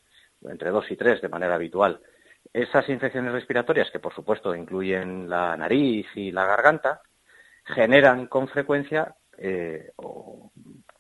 [0.43, 2.01] entre dos y tres de manera habitual.
[2.53, 7.01] Esas infecciones respiratorias, que por supuesto incluyen la nariz y la garganta,
[7.65, 9.91] generan con frecuencia eh,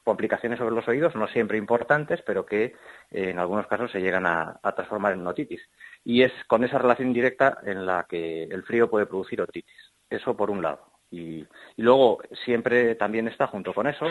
[0.03, 2.73] complicaciones sobre los oídos, no siempre importantes, pero que eh,
[3.11, 5.61] en algunos casos se llegan a, transformar en otitis.
[6.03, 9.75] Y es con esa relación directa en la que el frío puede producir otitis.
[10.09, 10.96] Eso por un lado.
[11.11, 11.45] Y,
[11.77, 14.05] luego siempre también está junto con eso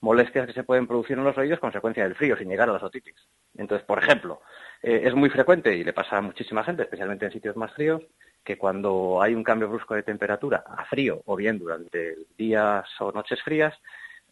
[0.00, 2.82] molestias que se pueden producir en los oídos consecuencia del frío, sin llegar a las
[2.84, 3.16] otitis.
[3.56, 4.40] Entonces, por ejemplo,
[4.80, 8.02] eh, es muy frecuente, y le pasa a muchísima gente, especialmente en sitios más fríos,
[8.44, 13.12] que cuando hay un cambio brusco de temperatura a frío o bien durante días o
[13.12, 13.74] noches frías,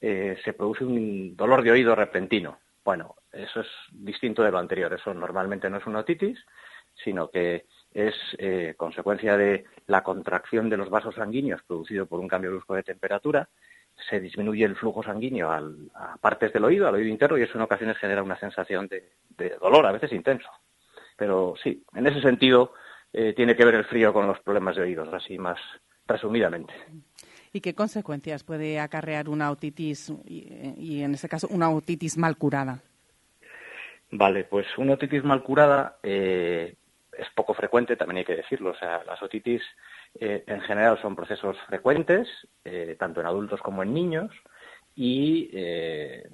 [0.01, 2.59] eh, se produce un dolor de oído repentino.
[2.85, 4.93] Bueno, eso es distinto de lo anterior.
[4.95, 6.39] Eso normalmente no es una otitis,
[6.95, 12.29] sino que es eh, consecuencia de la contracción de los vasos sanguíneos producido por un
[12.29, 13.49] cambio brusco de temperatura,
[14.11, 17.63] se disminuye el flujo sanguíneo a partes del oído, al oído interno, y eso en
[17.63, 20.51] ocasiones genera una sensación de, dolor, a veces intenso.
[21.17, 22.75] Pero sí, en ese sentido
[23.15, 25.59] eh, tiene que ver el frío con los problemas de oídos, así más
[26.07, 26.75] resumidamente.
[27.55, 32.83] ¿Y qué consecuencias puede acarrear una otitis y, en este caso una otitis mal curada?
[34.11, 36.77] Vale, pues una otitis mal curada eh,
[37.19, 38.71] es poco frecuente, también hay que decirlo.
[38.71, 39.63] O sea, las otitis
[40.15, 42.29] eh, en general son procesos frecuentes,
[42.65, 44.33] eh, tanto en adultos como en niños,
[44.95, 46.27] y eh,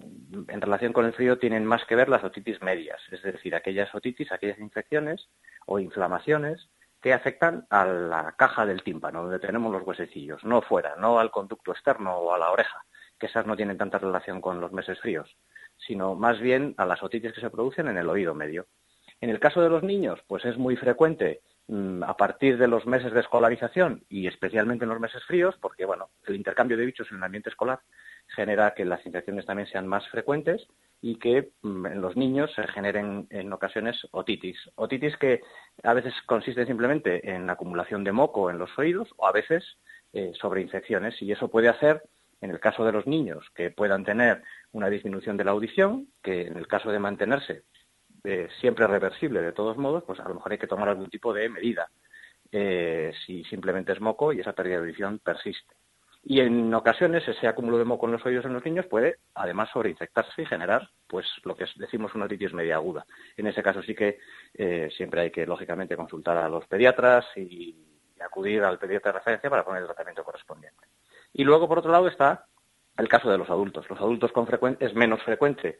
[0.48, 3.92] en relación con el frío tienen más que ver las otitis medias, es decir, aquellas
[3.92, 5.28] otitis, aquellas infecciones
[5.66, 6.68] o inflamaciones
[7.00, 11.32] que afectan a la caja del tímpano, donde tenemos los huesecillos, no fuera, no al
[11.32, 12.84] conducto externo o a la oreja,
[13.18, 15.36] que esas no tienen tanta relación con los meses fríos,
[15.76, 18.68] sino más bien a las otitis que se producen en el oído medio.
[19.22, 22.86] En el caso de los niños, pues es muy frecuente mm, a partir de los
[22.86, 27.08] meses de escolarización y especialmente en los meses fríos, porque bueno, el intercambio de bichos
[27.12, 27.78] en el ambiente escolar
[28.26, 30.66] genera que las infecciones también sean más frecuentes
[31.00, 34.58] y que mm, en los niños se generen en ocasiones otitis.
[34.74, 35.40] Otitis que
[35.84, 39.78] a veces consisten simplemente en acumulación de moco en los oídos o a veces
[40.14, 42.02] eh, sobre infecciones y eso puede hacer
[42.40, 46.48] en el caso de los niños que puedan tener una disminución de la audición, que
[46.48, 47.62] en el caso de mantenerse
[48.60, 51.48] siempre reversible de todos modos, pues a lo mejor hay que tomar algún tipo de
[51.48, 51.88] medida.
[52.54, 55.74] Eh, si simplemente es moco y esa pérdida de audición persiste.
[56.22, 59.70] Y en ocasiones ese acúmulo de moco en los oídos en los niños puede además
[59.72, 63.06] sobreinfectarse y generar pues lo que decimos una otitis media aguda.
[63.38, 64.18] En ese caso sí que
[64.52, 67.88] eh, siempre hay que lógicamente consultar a los pediatras y,
[68.22, 70.86] acudir al pediatra de referencia para poner el tratamiento correspondiente.
[71.32, 72.46] Y luego por otro lado está
[72.96, 73.90] el caso de los adultos.
[73.90, 75.78] Los adultos con frecuencia es menos frecuente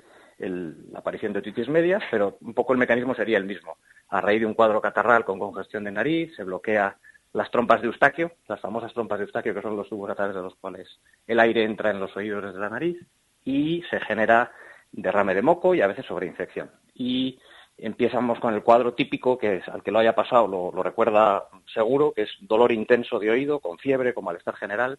[0.48, 3.76] la aparición de otitis medias, pero un poco el mecanismo sería el mismo.
[4.08, 6.96] A raíz de un cuadro catarral con congestión de nariz, se bloquea
[7.32, 10.34] las trompas de Eustaquio, las famosas trompas de Eustaquio, que son los tubos a través
[10.34, 10.88] de los cuales
[11.26, 12.98] el aire entra en los oídos desde la nariz,
[13.44, 14.52] y se genera
[14.92, 16.70] derrame de moco y a veces sobreinfección.
[16.94, 17.38] Y
[17.78, 21.48] Empezamos con el cuadro típico, que es, al que lo haya pasado lo, lo recuerda
[21.72, 24.98] seguro, que es dolor intenso de oído, con fiebre, con malestar general,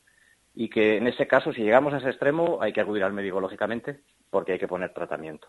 [0.56, 3.42] y que en ese caso, si llegamos a ese extremo, hay que acudir al médico,
[3.42, 5.48] lógicamente, porque hay que poner tratamiento.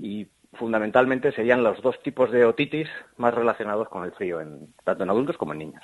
[0.00, 5.02] Y fundamentalmente serían los dos tipos de otitis más relacionados con el frío, en, tanto
[5.02, 5.82] en adultos como en niños.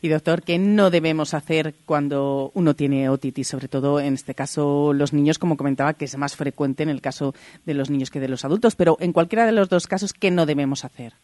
[0.00, 3.48] Y doctor, ¿qué no debemos hacer cuando uno tiene otitis?
[3.48, 7.00] Sobre todo en este caso los niños, como comentaba, que es más frecuente en el
[7.00, 7.34] caso
[7.64, 8.76] de los niños que de los adultos.
[8.76, 11.14] Pero en cualquiera de los dos casos, ¿qué no debemos hacer?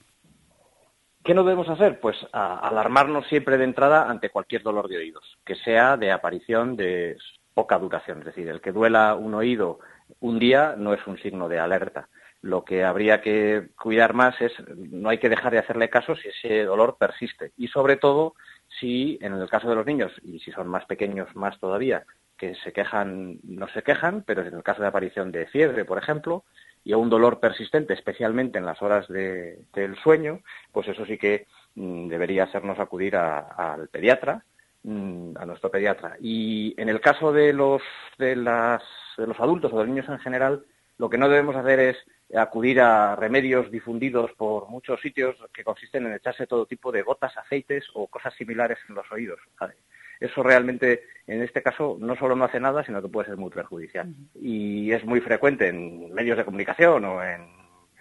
[1.25, 2.01] ¿Qué no debemos hacer?
[2.01, 7.17] Pues alarmarnos siempre de entrada ante cualquier dolor de oídos, que sea de aparición de
[7.55, 8.19] poca duración.
[8.19, 9.79] Es decir, el que duela un oído
[10.21, 12.11] un día no es un signo de alerta.
[12.43, 16.29] Lo que habría que cuidar más es, no hay que dejar de hacerle caso si
[16.29, 17.53] ese dolor persiste.
[17.57, 18.35] Y sobre todo,
[18.79, 22.05] si en el caso de los niños, y si son más pequeños más todavía,
[22.37, 25.97] que se quejan, no se quejan, pero en el caso de aparición de fiebre, por
[25.97, 26.45] ejemplo,
[26.85, 30.41] y a un dolor persistente, especialmente en las horas de- del sueño,
[30.73, 34.45] pues eso sí que mm, debería hacernos acudir al pediatra,
[34.85, 36.17] mm, a nuestro pediatra.
[36.21, 37.83] Y en el caso de los,
[38.19, 38.83] de, las,
[39.17, 40.65] de los adultos o de los niños en general,
[40.99, 41.97] lo que no debemos hacer es
[42.37, 47.37] acudir a remedios difundidos por muchos sitios que consisten en echarse todo tipo de gotas,
[47.37, 49.41] aceites o cosas similares en los oídos.
[50.21, 53.51] Eso realmente, en este caso, no solo no hace nada, sino que puede ser muy
[53.51, 54.15] perjudicial.
[54.41, 57.43] Y es muy frecuente en medios de comunicación o en,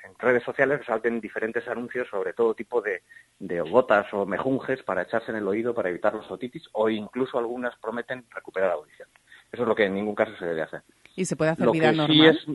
[0.04, 3.02] en redes sociales que salten diferentes anuncios sobre todo tipo de,
[3.40, 7.38] de gotas o mejunjes para echarse en el oído para evitar los otitis o incluso
[7.38, 9.10] algunas prometen recuperar la audición.
[9.52, 10.82] Eso es lo que en ningún caso se debe hacer.
[11.16, 12.30] ¿Y se puede hacer Lo vida que sí normal?
[12.30, 12.48] es-.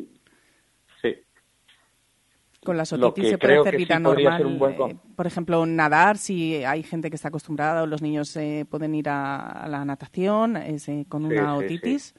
[2.65, 4.59] Con las otitis se puede hacer sí vida podría normal.
[4.59, 8.67] buen eh, por ejemplo, nadar, si hay gente que está acostumbrada o los niños eh,
[8.69, 12.15] pueden ir a, a la natación ese, con Sí, una sí, otitis.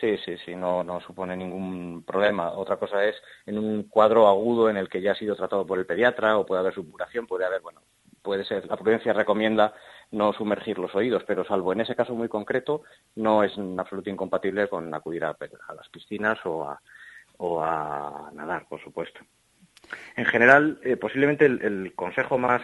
[0.00, 2.50] Sí, sí, sí, no, no supone ningún problema.
[2.52, 3.14] Otra cosa es
[3.46, 6.46] en un cuadro agudo en el que ya ha sido tratado por el pediatra o
[6.46, 7.82] puede haber supuración, puede haber, bueno,
[8.22, 9.74] puede ser, la prudencia recomienda
[10.10, 12.82] no sumergir los oídos, pero salvo en ese caso muy concreto,
[13.16, 15.36] no es en absoluto incompatible con acudir a,
[15.68, 16.80] a las piscinas o a,
[17.38, 19.20] o a nadar, por supuesto.
[20.16, 22.62] En general, eh, posiblemente el, consejo más,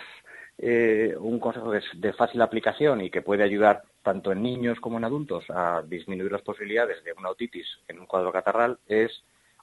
[0.59, 4.81] eh, un consejo que es de fácil aplicación y que puede ayudar tanto en niños
[4.81, 9.23] como en adultos a disminuir las posibilidades de una otitis en un cuadro catarral es,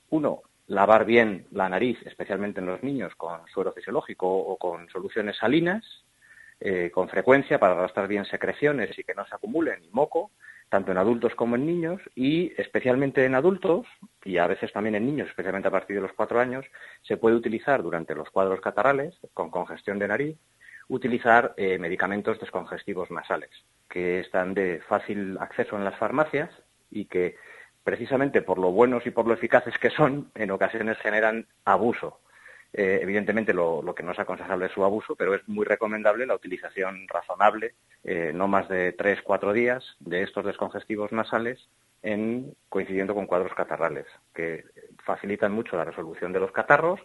[0.09, 5.37] uno, lavar bien la nariz, especialmente en los niños, con suero fisiológico o con soluciones
[5.37, 5.83] salinas,
[6.59, 10.31] eh, con frecuencia para arrastrar bien secreciones y que no se acumulen y moco,
[10.75, 13.87] tanto en adultos como en niños, y especialmente en adultos,
[14.25, 16.65] y a veces también en niños, especialmente a partir de los cuatro años,
[17.01, 20.37] se puede utilizar durante los cuadros catarrales, con congestión de nariz,
[20.89, 23.51] utilizar eh, medicamentos descongestivos nasales,
[23.87, 26.49] que están de fácil acceso en las farmacias
[26.91, 27.37] y que
[27.85, 32.19] precisamente por lo buenos y por lo eficaces que son, en ocasiones generan abuso.
[32.73, 36.25] Eh, evidentemente lo, lo que no es aconsejable es su abuso, pero es muy recomendable
[36.25, 37.75] la utilización razonable,
[38.05, 41.67] eh, no más de tres, cuatro días, de estos descongestivos nasales
[42.03, 44.63] en, coincidiendo con cuadros catarrales, que
[45.03, 46.99] facilitan mucho la resolución de los catarros,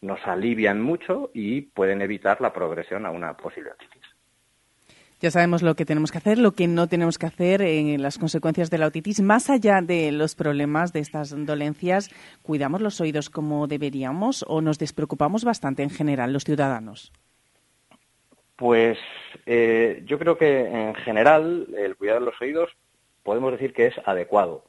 [0.00, 4.02] nos alivian mucho y pueden evitar la progresión a una posible otitis.
[5.20, 8.18] Ya sabemos lo que tenemos que hacer, lo que no tenemos que hacer en las
[8.18, 9.20] consecuencias de la otitis.
[9.20, 12.10] Más allá de los problemas de estas dolencias,
[12.42, 17.12] ¿cuidamos los oídos como deberíamos o nos despreocupamos bastante en general los ciudadanos?
[18.56, 18.98] Pues
[19.44, 22.70] eh, yo creo que en general el cuidado de los oídos
[23.22, 24.64] podemos decir que es adecuado.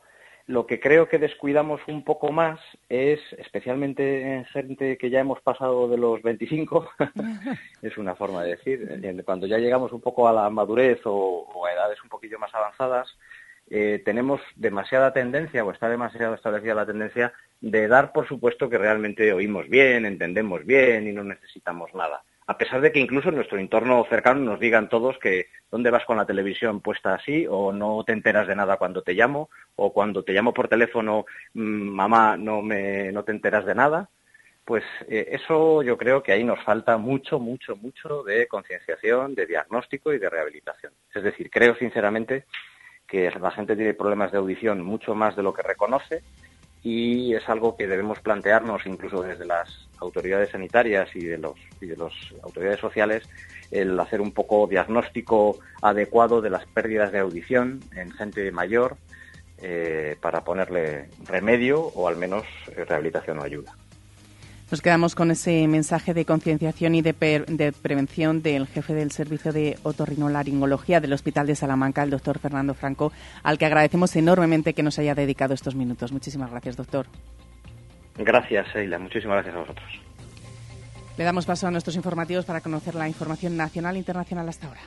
[0.46, 5.42] Lo que creo que descuidamos un poco más es, especialmente en gente que ya hemos
[5.42, 6.90] pasado de los 25,
[7.82, 11.66] es una forma de decir, cuando ya llegamos un poco a la madurez o, o
[11.66, 13.18] a edades un poquillo más avanzadas,
[13.70, 18.78] eh, tenemos demasiada tendencia o está demasiado establecida la tendencia de dar por supuesto que
[18.78, 22.24] realmente oímos bien, entendemos bien y no necesitamos nada.
[22.50, 26.06] A pesar de que incluso en nuestro entorno cercano nos digan todos que dónde vas
[26.06, 29.92] con la televisión puesta así o no te enteras de nada cuando te llamo o
[29.92, 34.10] cuando te llamo por teléfono mmm, mamá no me no te enteras de nada
[34.64, 39.46] pues eh, eso yo creo que ahí nos falta mucho mucho mucho de concienciación de
[39.46, 40.94] diagnóstico y de rehabilitación.
[41.14, 42.46] Es decir creo sinceramente
[43.06, 46.24] que la gente tiene problemas de audición mucho más de lo que reconoce
[46.84, 51.88] y es algo que debemos plantearnos incluso desde las autoridades sanitarias y de los y
[51.88, 52.14] de las
[52.44, 53.28] autoridades sociales
[53.72, 58.98] el hacer un poco diagnóstico adecuado de las pérdidas de audición en gente mayor
[59.62, 62.44] eh, para ponerle remedio o al menos
[62.76, 63.76] eh, rehabilitación o ayuda.
[64.70, 67.14] Nos quedamos con ese mensaje de concienciación y de,
[67.48, 72.74] de, prevención del jefe del Servicio de Otorrinolaringología del Hospital de Salamanca, el doctor Fernando
[72.74, 73.14] Franco,
[73.44, 76.12] al que agradecemos enormemente que nos haya dedicado estos minutos.
[76.12, 77.08] Muchísimas gracias, doctor.
[78.18, 79.00] Gracias, Sheila.
[79.00, 79.88] Muchísimas gracias a vosotros.
[81.18, 84.82] Le damos paso a nuestros informativos para conocer la información nacional e internacional hasta ahora.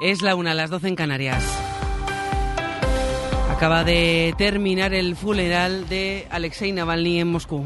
[0.00, 1.67] Es la una, a las 12 en Canarias.
[3.58, 7.64] Acaba de terminar el funeral de Alexei Navalny en Moscú.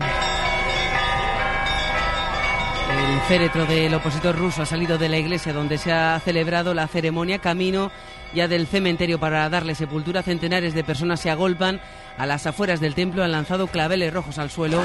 [2.89, 6.89] El féretro del opositor ruso ha salido de la iglesia donde se ha celebrado la
[6.89, 7.93] ceremonia camino
[8.33, 10.23] ya del cementerio para darle sepultura.
[10.23, 11.79] Centenares de personas se agolpan
[12.17, 14.83] a las afueras del templo, han lanzado claveles rojos al suelo.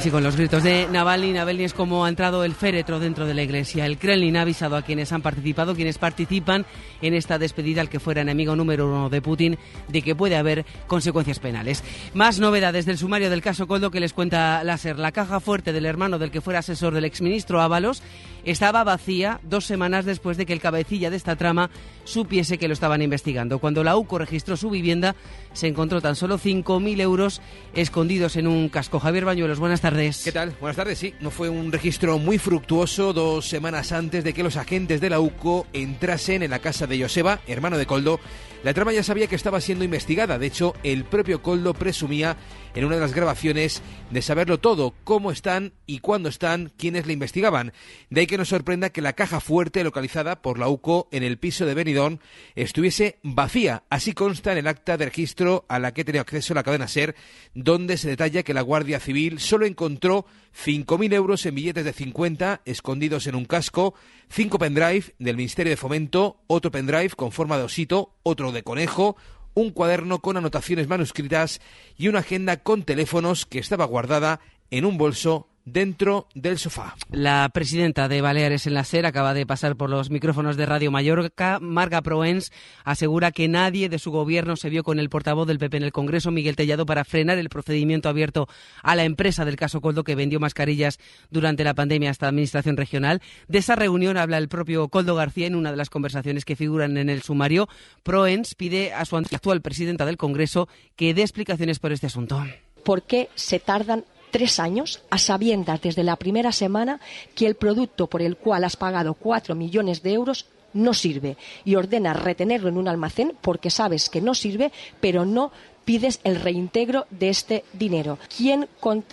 [0.00, 3.34] Así con los gritos de Navalny, Navalny es como ha entrado el féretro dentro de
[3.34, 3.84] la iglesia.
[3.84, 6.64] El Kremlin ha avisado a quienes han participado, quienes participan
[7.02, 10.64] en esta despedida al que fuera enemigo número uno de Putin, de que puede haber
[10.86, 11.84] consecuencias penales.
[12.14, 14.98] Más novedades del sumario del caso Coldo que les cuenta Láser.
[14.98, 18.02] La caja fuerte del hermano del que fuera asesor del exministro Ábalos
[18.44, 21.70] estaba vacía dos semanas después de que el cabecilla de esta trama
[22.04, 23.58] supiese que lo estaban investigando.
[23.58, 25.14] Cuando la UCO registró su vivienda,
[25.52, 27.40] se encontró tan solo 5.000 euros
[27.74, 29.00] escondidos en un casco.
[29.00, 30.22] Javier Bañuelos, buenas tardes.
[30.24, 30.54] ¿Qué tal?
[30.60, 31.14] Buenas tardes, sí.
[31.20, 35.20] No fue un registro muy fructuoso dos semanas antes de que los agentes de la
[35.20, 38.20] UCO entrasen en la casa de Joseba, hermano de Coldo.
[38.62, 40.38] La trama ya sabía que estaba siendo investigada.
[40.38, 42.36] De hecho, el propio Coldo presumía
[42.74, 47.12] en una de las grabaciones de saberlo todo, cómo están y cuándo están, quienes le
[47.12, 47.72] investigaban.
[48.10, 51.38] De ahí que nos sorprenda que la caja fuerte localizada por la UCO en el
[51.38, 52.18] piso de Benidorm
[52.54, 53.84] estuviese vacía.
[53.90, 57.14] Así consta en el acta de registro a la que tenía acceso la cadena SER,
[57.54, 60.26] donde se detalla que la Guardia Civil solo encontró
[60.64, 63.94] 5.000 euros en billetes de 50 escondidos en un casco,
[64.28, 69.16] cinco pendrive del Ministerio de Fomento, otro pendrive con forma de osito, otro de conejo,
[69.54, 71.60] un cuaderno con anotaciones manuscritas
[71.96, 74.40] y una agenda con teléfonos que estaba guardada
[74.70, 76.94] en un bolso dentro del sofá.
[77.10, 80.90] La presidenta de Baleares en la SER acaba de pasar por los micrófonos de Radio
[80.90, 81.58] Mallorca.
[81.60, 82.52] Marga Proens
[82.84, 85.92] asegura que nadie de su gobierno se vio con el portavoz del PP en el
[85.92, 88.48] Congreso, Miguel Tellado, para frenar el procedimiento abierto
[88.82, 90.98] a la empresa del caso Coldo que vendió mascarillas
[91.30, 93.22] durante la pandemia a esta administración regional.
[93.48, 96.96] De esa reunión habla el propio Coldo García en una de las conversaciones que figuran
[96.96, 97.68] en el sumario.
[98.02, 102.42] Proens pide a su actual presidenta del Congreso que dé explicaciones por este asunto.
[102.84, 107.00] ¿Por qué se tardan tres años a sabiendas desde la primera semana
[107.34, 111.74] que el producto por el cual has pagado cuatro millones de euros no sirve y
[111.74, 115.52] ordenas retenerlo en un almacén porque sabes que no sirve, pero no
[115.84, 118.18] pides el reintegro de este dinero.
[118.36, 118.68] ¿Quién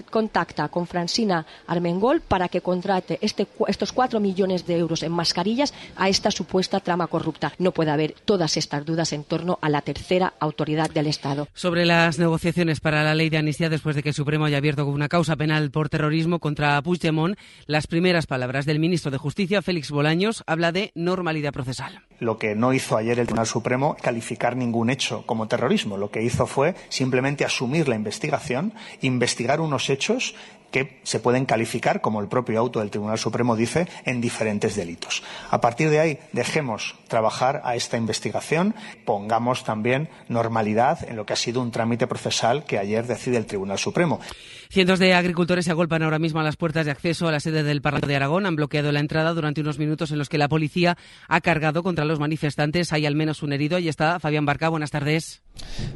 [0.09, 5.73] contacta con Francina Armengol para que contrate este estos cuatro millones de euros en mascarillas
[5.95, 7.53] a esta supuesta trama corrupta?
[7.57, 11.47] No puede haber todas estas dudas en torno a la tercera autoridad del Estado.
[11.53, 14.85] Sobre las negociaciones para la ley de amnistía después de que el Supremo haya abierto
[14.85, 19.91] una causa penal por terrorismo contra Puigdemont, las primeras palabras del ministro de Justicia, Félix
[19.91, 22.01] Bolaños, habla de normalidad procesal.
[22.19, 25.97] Lo que no hizo ayer el Tribunal Supremo calificar ningún hecho como terrorismo.
[25.97, 26.56] Lo que hizo fue
[26.89, 30.35] simplemente asumir la investigación, investigar unos hechos
[30.71, 35.23] que se pueden calificar, como el propio auto del Tribunal Supremo dice, en diferentes delitos.
[35.49, 41.33] A partir de ahí, dejemos trabajar a esta investigación, pongamos también normalidad en lo que
[41.33, 44.19] ha sido un trámite procesal que ayer decide el Tribunal Supremo.
[44.69, 47.63] Cientos de agricultores se agolpan ahora mismo a las puertas de acceso a la sede
[47.63, 48.45] del Parlamento de Aragón.
[48.45, 50.97] Han bloqueado la entrada durante unos minutos en los que la policía
[51.27, 52.91] ha cargado contra los manifestantes.
[52.93, 53.79] Hay al menos un herido.
[53.79, 54.69] Y está Fabián Barca.
[54.69, 55.41] Buenas tardes.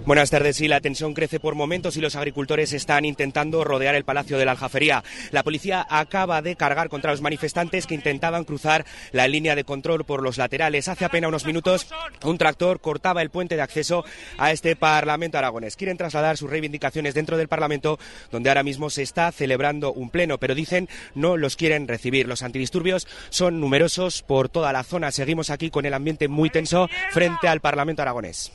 [0.05, 0.55] Buenas tardes.
[0.55, 4.45] Sí, la tensión crece por momentos y los agricultores están intentando rodear el Palacio de
[4.45, 5.03] la Aljafería.
[5.31, 10.05] La policía acaba de cargar contra los manifestantes que intentaban cruzar la línea de control
[10.05, 10.87] por los laterales.
[10.87, 11.87] Hace apenas unos minutos
[12.23, 14.03] un tractor cortaba el puente de acceso
[14.37, 15.75] a este Parlamento aragonés.
[15.75, 17.99] Quieren trasladar sus reivindicaciones dentro del Parlamento,
[18.31, 22.27] donde ahora mismo se está celebrando un pleno, pero dicen no los quieren recibir.
[22.27, 25.11] Los antidisturbios son numerosos por toda la zona.
[25.11, 28.51] Seguimos aquí con el ambiente muy tenso frente al Parlamento aragonés.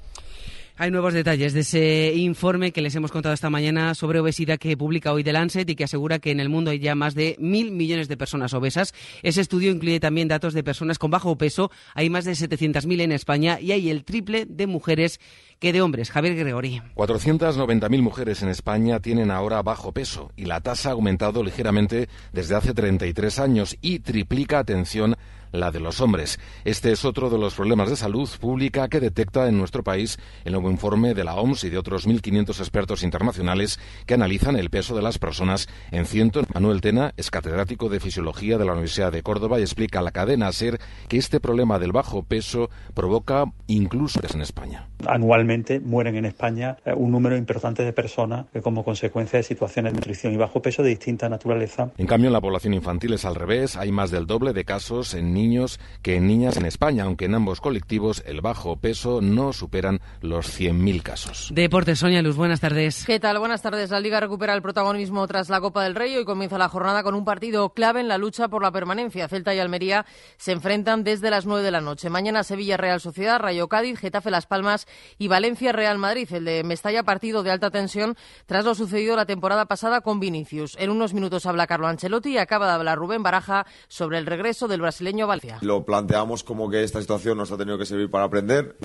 [0.79, 4.77] Hay nuevos detalles de ese informe que les hemos contado esta mañana sobre obesidad que
[4.77, 7.35] publica hoy The Lancet y que asegura que en el mundo hay ya más de
[7.39, 8.93] mil millones de personas obesas.
[9.23, 11.71] Ese estudio incluye también datos de personas con bajo peso.
[11.95, 15.19] Hay más de 700.000 en España y hay el triple de mujeres
[15.61, 16.11] que de hombres.
[16.11, 16.83] Javier Gregori.
[16.95, 22.55] 490.000 mujeres en España tienen ahora bajo peso y la tasa ha aumentado ligeramente desde
[22.55, 25.17] hace 33 años y triplica, atención,
[25.57, 26.39] la de los hombres.
[26.65, 30.53] Este es otro de los problemas de salud pública que detecta en nuestro país el
[30.53, 34.95] nuevo informe de la OMS y de otros 1.500 expertos internacionales que analizan el peso
[34.95, 36.43] de las personas en ciento.
[36.55, 40.13] Manuel Tena es catedrático de Fisiología de la Universidad de Córdoba y explica a la
[40.13, 44.89] cadena SER que este problema del bajo peso provoca incluso en España.
[45.07, 49.93] Anualmente mueren en España eh, un número importante de personas que como consecuencia de situaciones
[49.93, 51.91] de nutrición y bajo peso de distinta naturaleza.
[51.99, 53.77] En cambio, en la población infantil es al revés.
[53.77, 57.35] Hay más del doble de casos en niños que en niñas en España, aunque en
[57.35, 61.51] ambos colectivos el bajo peso no superan los 100.000 casos.
[61.53, 63.05] Deportes, Sonia Luz, buenas tardes.
[63.05, 63.39] ¿Qué tal?
[63.39, 63.91] Buenas tardes.
[63.91, 66.17] La Liga recupera el protagonismo tras la Copa del Rey.
[66.17, 69.29] y comienza la jornada con un partido clave en la lucha por la permanencia.
[69.29, 72.11] Celta y Almería se enfrentan desde las 9 de la noche.
[72.11, 74.86] Mañana Sevilla Real Sociedad, Rayo Cádiz, Getafe Las Palmas
[75.19, 76.29] y Valencia Real Madrid.
[76.33, 78.17] El de Mestalla partido de alta tensión
[78.47, 80.77] tras lo sucedido la temporada pasada con Vinicius.
[80.79, 84.69] En unos minutos habla Carlo Ancelotti y acaba de hablar Rubén Baraja sobre el regreso
[84.69, 85.59] del brasileño a Valencia.
[85.63, 88.77] Lo planteamos como que esta situación nos ha tenido que servir para aprender.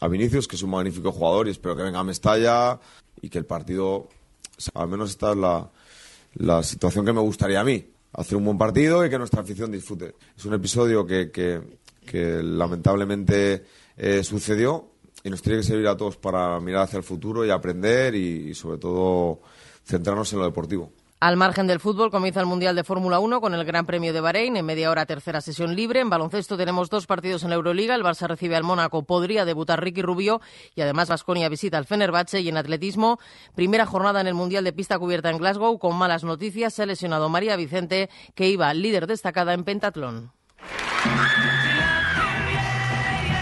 [0.00, 2.80] A Vinicius, que es un magnífico jugador y espero que venga a Mestalla
[3.20, 4.08] y que el partido,
[4.74, 5.36] al menos esta es
[6.36, 7.86] la, situación que me gustaría a mí.
[8.14, 10.16] Hacer un buen partido y que nuestra afición disfrute.
[10.36, 11.62] Es un episodio que
[12.42, 13.64] lamentablemente
[13.96, 14.91] eh, sucedió
[15.24, 18.50] y nos tiene que servir a todos para mirar hacia el futuro y aprender y,
[18.50, 19.40] y sobre todo
[19.84, 20.92] centrarnos en lo deportivo.
[21.22, 24.20] Al margen del fútbol comienza el Mundial de Fórmula 1 con el Gran Premio de
[24.20, 24.56] Bahrein.
[24.56, 26.00] En media hora tercera sesión libre.
[26.00, 27.94] En baloncesto tenemos dos partidos en la Euroliga.
[27.94, 29.04] El Barça recibe al Mónaco.
[29.04, 30.40] Podría debutar Ricky Rubio
[30.74, 32.40] y además Vasconia visita al Fenerbahce.
[32.40, 33.20] Y en atletismo,
[33.54, 36.74] primera jornada en el Mundial de pista cubierta en Glasgow con malas noticias.
[36.74, 40.32] Se ha lesionado María Vicente que iba líder destacada en pentatlón.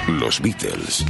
[0.07, 1.07] Los Beatles.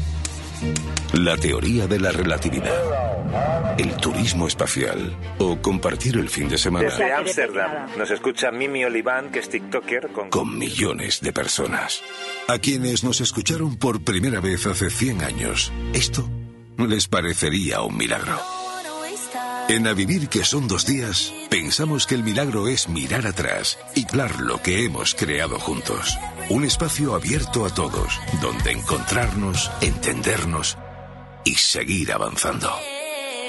[1.15, 3.79] La teoría de la relatividad.
[3.79, 5.17] El turismo espacial.
[5.39, 6.89] O compartir el fin de semana.
[6.89, 10.31] Desde Ámsterdam nos escucha Mimi Oliván, que es TikToker con...
[10.31, 12.03] con millones de personas.
[12.49, 16.29] A quienes nos escucharon por primera vez hace 100 años, esto
[16.79, 18.60] les parecería un milagro.
[19.71, 24.05] En A Vivir que son dos días, pensamos que el milagro es mirar atrás y
[24.05, 26.19] hablar lo que hemos creado juntos.
[26.49, 30.77] Un espacio abierto a todos, donde encontrarnos, entendernos
[31.45, 32.69] y seguir avanzando.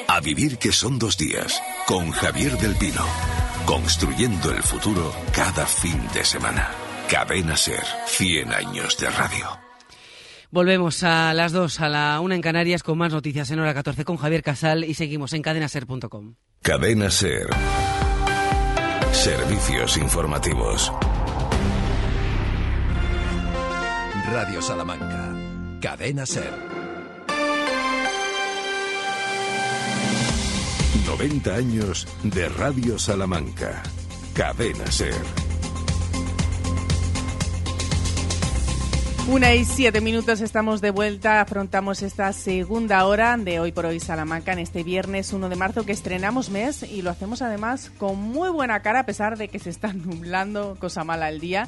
[0.07, 3.03] A Vivir que son dos días, con Javier del Pino.
[3.65, 6.69] Construyendo el futuro cada fin de semana.
[7.09, 9.60] Cadena Ser, 100 años de radio.
[10.51, 14.03] Volvemos a las 2, a la 1 en Canarias, con más noticias en hora 14
[14.03, 16.35] con Javier Casal y seguimos en cadenaser.com.
[16.61, 17.47] Cadena Ser.
[19.13, 20.91] Servicios informativos.
[24.31, 25.33] Radio Salamanca.
[25.81, 26.53] Cadena Ser.
[31.05, 33.83] 90 años de Radio Salamanca.
[34.33, 35.50] Cadena Ser.
[39.27, 43.99] Una y siete minutos estamos de vuelta, afrontamos esta segunda hora de Hoy por Hoy
[43.99, 48.17] Salamanca en este viernes 1 de marzo que estrenamos mes y lo hacemos además con
[48.17, 51.67] muy buena cara a pesar de que se está nublando, cosa mala el día.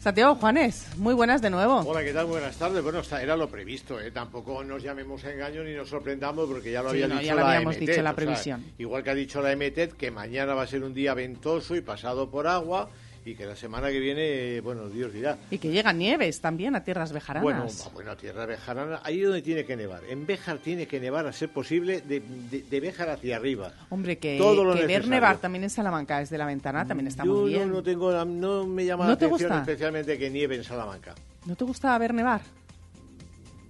[0.00, 1.80] Santiago Juanes, muy buenas de nuevo.
[1.80, 2.26] Hola, ¿qué tal?
[2.26, 2.82] Buenas tardes.
[2.82, 4.10] Bueno, era lo previsto, ¿eh?
[4.12, 7.26] Tampoco nos llamemos a engaño ni nos sorprendamos porque ya lo Sí, había no, dicho
[7.26, 8.64] ya lo la habíamos dicho la o sea, previsión.
[8.78, 11.80] igual que ha dicho la EMETET que mañana va a ser un día ventoso y
[11.82, 12.88] pasado por agua
[13.26, 15.36] y que la semana que viene, bueno, Dios dirá.
[15.50, 17.42] Y que llegan nieves también a tierras bejaranas.
[17.42, 20.02] Bueno, bueno, a Tierra Bejarana, ahí es donde tiene que nevar.
[20.08, 23.72] En Béjar tiene que nevar a ser posible de, de, de Béjar hacia arriba.
[23.90, 27.24] Hombre, que, Todo lo que ver nevar también en Salamanca desde la ventana también está
[27.24, 27.70] Yo muy no, bien.
[27.72, 29.60] no tengo, no me llama ¿No la te atención gusta?
[29.72, 31.12] especialmente que nieve en Salamanca.
[31.46, 32.42] ¿No te gusta ver nevar?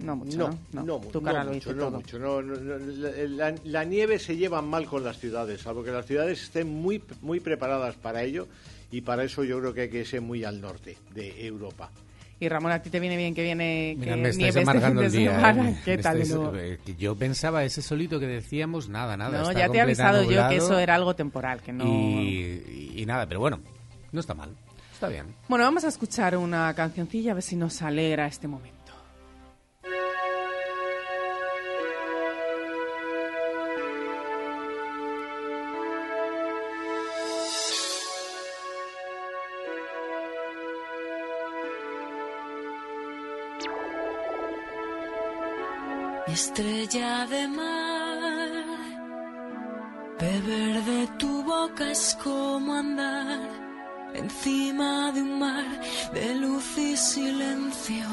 [0.00, 0.58] No mucho, ¿no?
[0.72, 1.96] No, no, mu- Tu cara no lo mucho, dice no todo.
[2.00, 2.18] mucho.
[2.18, 5.90] No, no, no, la, la- la nieve se lleva mal con las ciudades, salvo que
[5.92, 8.46] las ciudades estén muy, muy preparadas para ello
[8.90, 11.90] y para eso yo creo que hay que ser muy al norte de Europa.
[12.38, 14.70] Y Ramón, ¿a ti te viene bien que viene Mira, que me estáis nieve este
[14.70, 15.50] amargando el día.
[15.70, 15.76] ¿eh?
[15.86, 16.20] ¿Qué tal?
[16.20, 19.40] estáis- eh, yo pensaba ese solito que decíamos, nada, nada.
[19.42, 21.84] No, ya te he avisado yo que eso era algo temporal, que no...
[21.86, 23.60] Y, y nada, pero bueno,
[24.12, 24.50] no está mal.
[24.92, 25.26] Está bien.
[25.48, 28.75] Bueno, vamos a escuchar una cancioncilla a ver si nos alegra este momento.
[46.36, 48.50] Estrella de mar,
[50.20, 53.48] beber de tu boca es como andar
[54.12, 55.68] encima de un mar
[56.12, 58.06] de luz y silencio.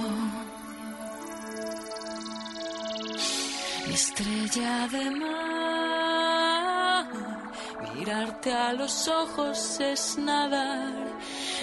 [3.97, 7.05] Estrella de mar,
[7.93, 10.93] mirarte a los ojos es nadar,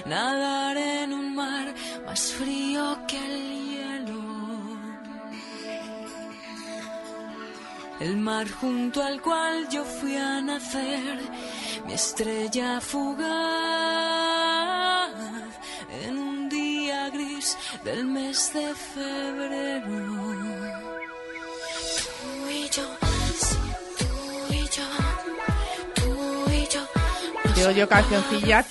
[0.05, 3.90] nadar en un mar más frío que el hielo.
[8.01, 11.19] El mar junto al cual yo fui a nacer,
[11.87, 13.21] mi estrella fugaz,
[16.03, 19.91] en un día gris del mes de febrero.
[27.61, 28.63] Te odio cancioncilla,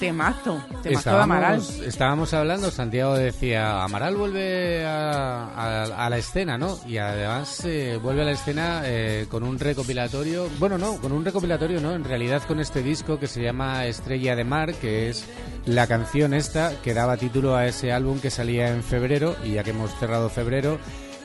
[1.15, 1.59] de Amaral.
[1.59, 6.79] Estábamos, estábamos hablando, Santiago decía, Amaral vuelve a, a- a la escena, ¿no?
[6.87, 11.23] Y además eh, vuelve a la escena eh, con un recopilatorio, bueno, no, con un
[11.23, 11.93] recopilatorio, ¿no?
[11.93, 15.23] En realidad con este disco que se llama Estrella de Mar, que es
[15.65, 19.63] la canción esta que daba título a ese álbum que salía en febrero, y ya
[19.63, 20.79] que hemos cerrado febrero,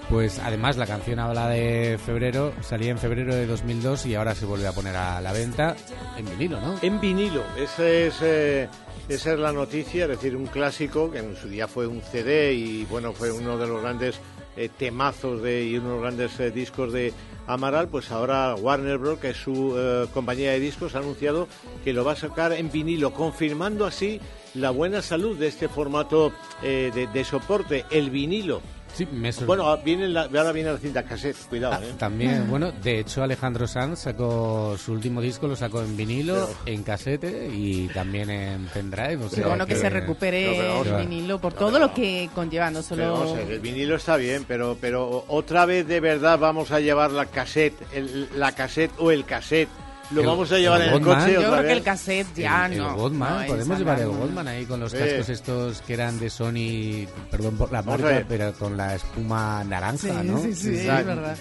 [0.08, 4.46] pues además la canción habla de febrero, salía en febrero de 2002 y ahora se
[4.46, 5.76] vuelve a poner a la venta
[6.16, 6.76] en vinilo, ¿no?
[6.82, 8.68] En vinilo, esa es, eh,
[9.08, 12.52] esa es la noticia, es decir, un clásico que en su día fue un CD
[12.54, 14.20] y bueno, fue uno de los grandes
[14.56, 17.12] eh, temazos de, y uno de los grandes eh, discos de
[17.46, 21.48] Amaral, pues ahora Warner Bros., que es su eh, compañía de discos, ha anunciado
[21.84, 24.20] que lo va a sacar en vinilo, confirmando así
[24.54, 26.32] la buena salud de este formato
[26.62, 28.62] eh, de, de soporte, el vinilo.
[28.94, 31.92] Sí, me sor- Bueno, ah, viene la- ahora viene la cinta cassette, cuidado, ¿eh?
[31.98, 36.82] También, bueno, de hecho Alejandro Sanz sacó su último disco, lo sacó en vinilo, en
[36.84, 39.16] casete y también en pendrive.
[39.24, 42.82] O sea bueno que se recupere pero- el vinilo por todo lo que conlleva, no
[42.82, 43.34] solo...
[43.48, 47.74] el vinilo está bien, pero, pero otra vez de verdad vamos a llevar la cassette,
[47.92, 49.68] el- la cassette o el cassette.
[50.10, 52.34] Lo El- vamos a llevar el en el coche Yo otra creo que el cassette
[52.36, 52.90] ya el, no.
[52.90, 54.12] el Goldman, no, podemos llevar el no.
[54.14, 54.98] Goldman ahí con los Sí.
[54.98, 59.96] cascos estos que eran de Sony, perdón por la marca, pero con la espuma naranja,
[60.22, 60.38] Sí, ¿no?
[60.38, 61.36] sí, sí, sea, es verdad.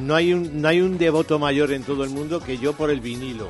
[0.00, 2.90] No hay, un, no hay un devoto mayor en todo el mundo que yo por
[2.90, 3.48] el vinilo.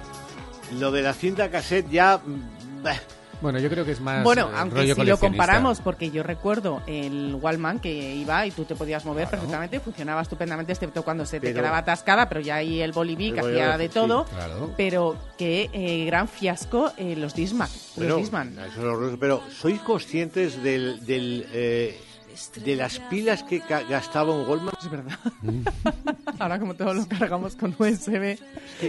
[0.79, 2.19] Lo de la cinta cassette ya...
[2.25, 2.97] mm, bah,
[3.41, 6.23] Bueno, yo creo que es más Bueno, eh, aunque rollo si lo comparamos, porque yo
[6.23, 11.25] recuerdo el Wallman que iba y tú te podías mover perfectamente, funcionaba estupendamente, excepto cuando
[11.25, 14.25] se te quedaba atascada, pero ya ahí el boliví que hacía de sí, todo.
[14.25, 14.73] claro.
[14.77, 17.69] Pero qué eh, gran fiasco eh, los Disman.
[17.97, 18.59] Bueno, los Disman.
[18.59, 21.99] eso es horroroso, pero ¿sois conscientes del, del, eh,
[22.65, 24.75] de las pilas que gastaba un Goldman?
[24.83, 25.19] Es verdad.
[26.39, 28.39] Ahora como todo lo cargamos con USB,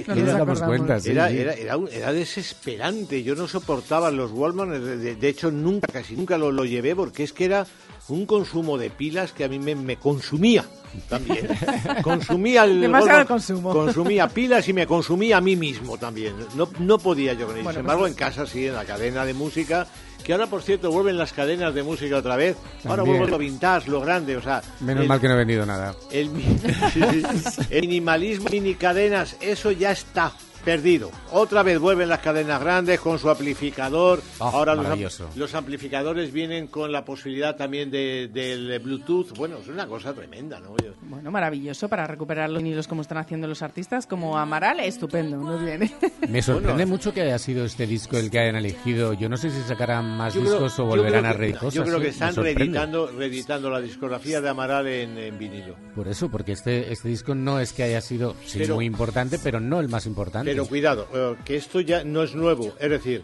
[0.07, 1.37] no nos damos cuenta, sí, era, sí.
[1.37, 3.23] Era, era, un- era desesperante.
[3.23, 4.71] Yo no soportaba los Wallman.
[4.71, 7.65] De, de- de hecho, nunca, casi nunca lo, lo llevé porque es que era
[8.07, 10.65] un consumo de pilas que a mí me, me consumía
[11.09, 11.47] también.
[12.03, 13.71] consumía el Demasiado consumo.
[13.71, 16.33] Consumía pilas y me consumía a mí mismo también.
[16.55, 17.63] No, no podía yo con ello.
[17.63, 19.87] Bueno, Sin embargo, pues- en casa sí, en la cadena de música.
[20.23, 22.55] Que ahora, por cierto, vuelven las cadenas de música otra vez.
[22.85, 24.37] Ahora vuelve lo vintage, lo grande.
[24.37, 25.95] O sea, Menos el- mal que no he vendido nada.
[26.11, 26.29] el.
[27.69, 31.11] El minimalismo, mini cadenas, eso ya está perdido.
[31.31, 34.21] Otra vez vuelven las cadenas grandes con su amplificador.
[34.39, 39.33] Oh, Ahora los, am- los amplificadores vienen con la posibilidad también de, del Bluetooth.
[39.37, 40.75] Bueno, es una cosa tremenda, ¿no?
[40.77, 45.37] Yo- Bueno, maravilloso para recuperar los vinilos como están haciendo los artistas, como Amaral, estupendo,
[45.37, 45.91] nos viene.
[46.27, 46.87] Me sorprende Bueno.
[46.87, 49.13] mucho que haya sido este disco el que hayan elegido.
[49.13, 51.73] Yo no sé si sacarán más creo- discos o volverán a reeditar cosas.
[51.75, 52.09] Yo creo que ¿eh?
[52.09, 55.75] Están reeditando, reeditando la discografía de Amaral en, en vinilo.
[55.95, 59.39] Por eso, porque este, este disco no es que haya sido sí, Pero- muy importante,
[59.43, 60.50] pero no el más importante.
[60.51, 62.73] Pero cuidado, eh, que esto ya no es nuevo.
[62.79, 63.23] Es decir,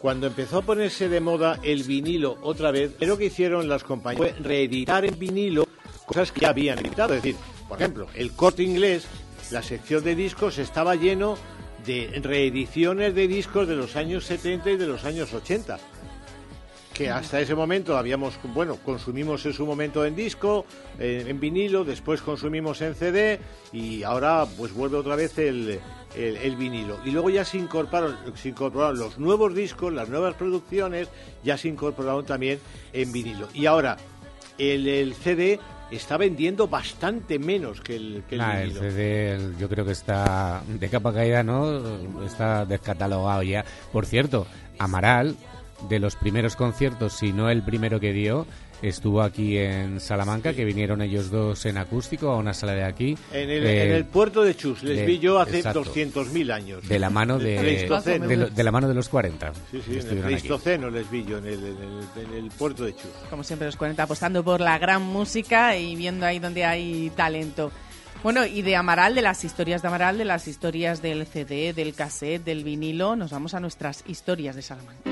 [0.00, 4.32] cuando empezó a ponerse de moda el vinilo otra vez, lo que hicieron las compañías
[4.32, 5.66] fue reeditar en vinilo
[6.06, 7.14] cosas que ya habían editado.
[7.14, 9.06] Es decir, por ejemplo, el corte inglés,
[9.50, 11.36] la sección de discos estaba lleno
[11.86, 15.78] de reediciones de discos de los años 70 y de los años 80
[16.94, 20.66] que hasta ese momento habíamos, bueno, consumimos en su momento en disco,
[20.98, 23.40] eh, en vinilo, después consumimos en CD
[23.72, 25.80] y ahora pues vuelve otra vez el,
[26.14, 26.98] el, el vinilo.
[27.04, 31.08] Y luego ya se incorporaron, se incorporaron los nuevos discos, las nuevas producciones,
[31.42, 32.58] ya se incorporaron también
[32.92, 33.48] en vinilo.
[33.54, 33.96] Y ahora
[34.58, 35.58] el, el CD
[35.90, 38.80] está vendiendo bastante menos que el, que el Nah, el vinilo.
[38.82, 42.24] CD el- yo creo que está de capa caída, ¿no?
[42.24, 43.64] Está descatalogado ya.
[43.92, 44.46] Por cierto,
[44.78, 45.36] Amaral,
[45.88, 48.46] de los primeros conciertos, si no el primero que dio,
[48.82, 53.16] estuvo aquí en Salamanca, que vinieron ellos dos en acústico a una sala de aquí.
[53.32, 55.84] En el, Eh, en el puerto de Chus, les de- vi yo hace exacto.
[55.84, 56.86] 200.000 años.
[56.88, 58.26] De la mano de, Pleistoceno.
[58.26, 59.52] de, lo- de la mano de los 40.
[59.52, 60.34] Sí, sí, en el Estuvieron aquí.
[60.34, 63.10] Pleistoceno les vi yo, en el, en el- en el puerto de Chus.
[63.30, 67.70] Como siempre, los 40 apostando por la gran música y viendo ahí donde hay talento.
[68.24, 71.92] Bueno, y de Amaral, de las historias de Amaral, de las historias del CD, del
[71.94, 75.10] cassette, del vinilo, nos vamos a nuestras historias de Salamanca.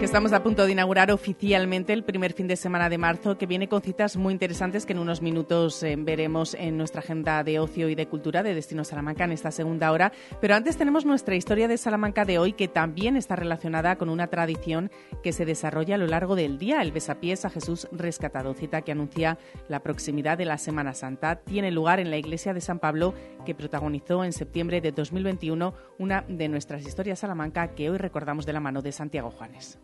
[0.00, 3.44] Que estamos a punto de inaugurar oficialmente el primer fin de semana de marzo, que
[3.44, 7.58] viene con citas muy interesantes que en unos minutos eh, veremos en nuestra agenda de
[7.58, 10.10] ocio y de cultura de Destino Salamanca en esta segunda hora.
[10.40, 14.28] Pero antes tenemos nuestra historia de Salamanca de hoy, que también está relacionada con una
[14.28, 14.90] tradición
[15.22, 18.92] que se desarrolla a lo largo del día, el besapiés a Jesús rescatado, cita que
[18.92, 19.36] anuncia
[19.68, 21.36] la proximidad de la Semana Santa.
[21.36, 23.12] Tiene lugar en la iglesia de San Pablo,
[23.44, 28.54] que protagonizó en septiembre de 2021 una de nuestras historias Salamanca que hoy recordamos de
[28.54, 29.78] la mano de Santiago Juanes.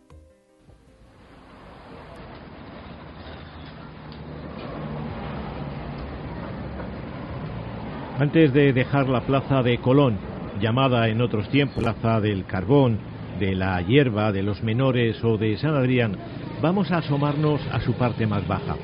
[8.19, 10.17] Antes de dejar la plaza de Colón,
[10.59, 12.97] llamada en otros tiempos Plaza del Carbón,
[13.39, 16.17] de la Hierba, de los Menores o de San Adrián,
[16.59, 18.75] vamos a asomarnos a su parte más baja,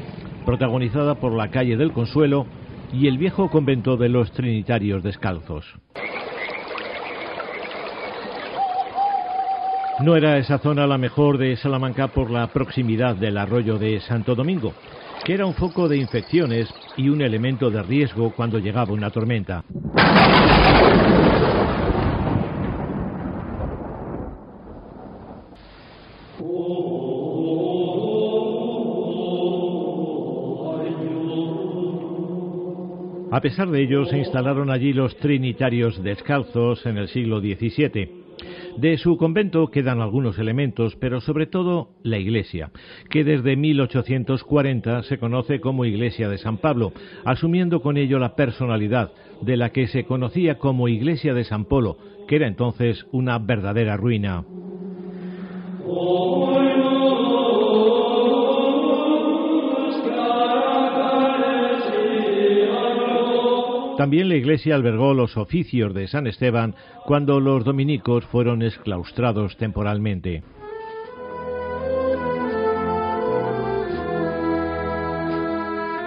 [0.45, 2.45] protagonizada por la calle del Consuelo
[2.93, 5.65] y el viejo convento de los Trinitarios Descalzos.
[9.99, 14.35] No era esa zona la mejor de Salamanca por la proximidad del arroyo de Santo
[14.35, 14.73] Domingo,
[15.23, 16.67] que era un foco de infecciones
[16.97, 19.63] y un elemento de riesgo cuando llegaba una tormenta.
[33.31, 38.22] A pesar de ello, se instalaron allí los trinitarios descalzos en el siglo XVII.
[38.77, 42.71] De su convento quedan algunos elementos, pero sobre todo la iglesia,
[43.09, 46.91] que desde 1840 se conoce como Iglesia de San Pablo,
[47.25, 51.97] asumiendo con ello la personalidad de la que se conocía como Iglesia de San Polo,
[52.27, 54.43] que era entonces una verdadera ruina.
[63.97, 66.75] También la iglesia albergó los oficios de San Esteban
[67.05, 70.43] cuando los dominicos fueron exclaustrados temporalmente.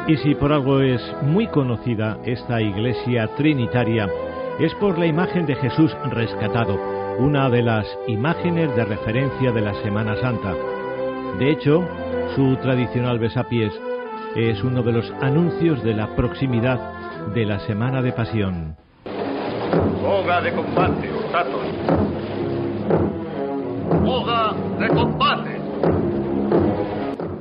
[0.08, 4.08] Y si por algo es muy conocida esta iglesia trinitaria,
[4.60, 6.78] es por la imagen de Jesús rescatado,
[7.18, 10.54] una de las imágenes de referencia de la Semana Santa.
[11.38, 11.86] De hecho,
[12.34, 13.72] su tradicional besapiés
[14.36, 16.95] es uno de los anuncios de la proximidad
[17.34, 18.76] de la Semana de Pasión.
[20.02, 21.10] Boga de combate.
[24.04, 25.60] Boga de combate.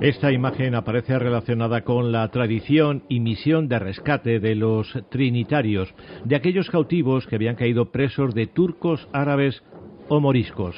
[0.02, 6.36] Esta imagen aparece relacionada con la tradición y misión de rescate de los trinitarios, de
[6.36, 9.64] aquellos cautivos que habían caído presos de turcos, árabes
[10.10, 10.76] o moriscos.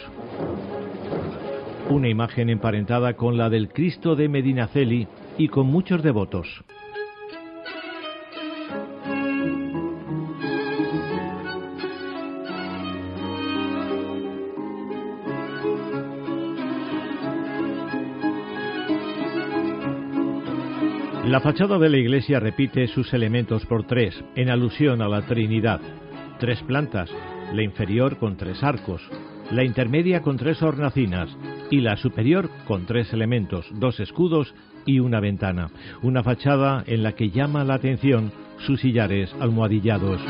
[1.90, 6.64] Una imagen emparentada con la del Cristo de Medinaceli y con muchos devotos.
[21.28, 25.82] La fachada de la iglesia repite sus elementos por tres, en alusión a la Trinidad.
[26.40, 27.12] Tres plantas,
[27.54, 29.02] la inferior con tres arcos,
[29.52, 31.30] la intermedia con tres hornacinas
[31.70, 34.56] y la superior con tres elementos, dos escudos
[34.86, 35.70] y una ventana.
[36.02, 40.22] Una fachada en la que llama la atención sus sillares almohadillados.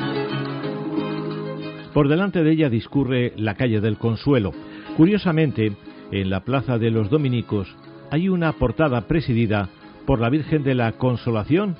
[1.94, 4.52] Por delante de ella discurre la calle del Consuelo.
[4.98, 5.74] Curiosamente,
[6.12, 7.68] en la plaza de los Dominicos
[8.10, 9.70] hay una portada presidida
[10.08, 11.76] por la Virgen de la Consolación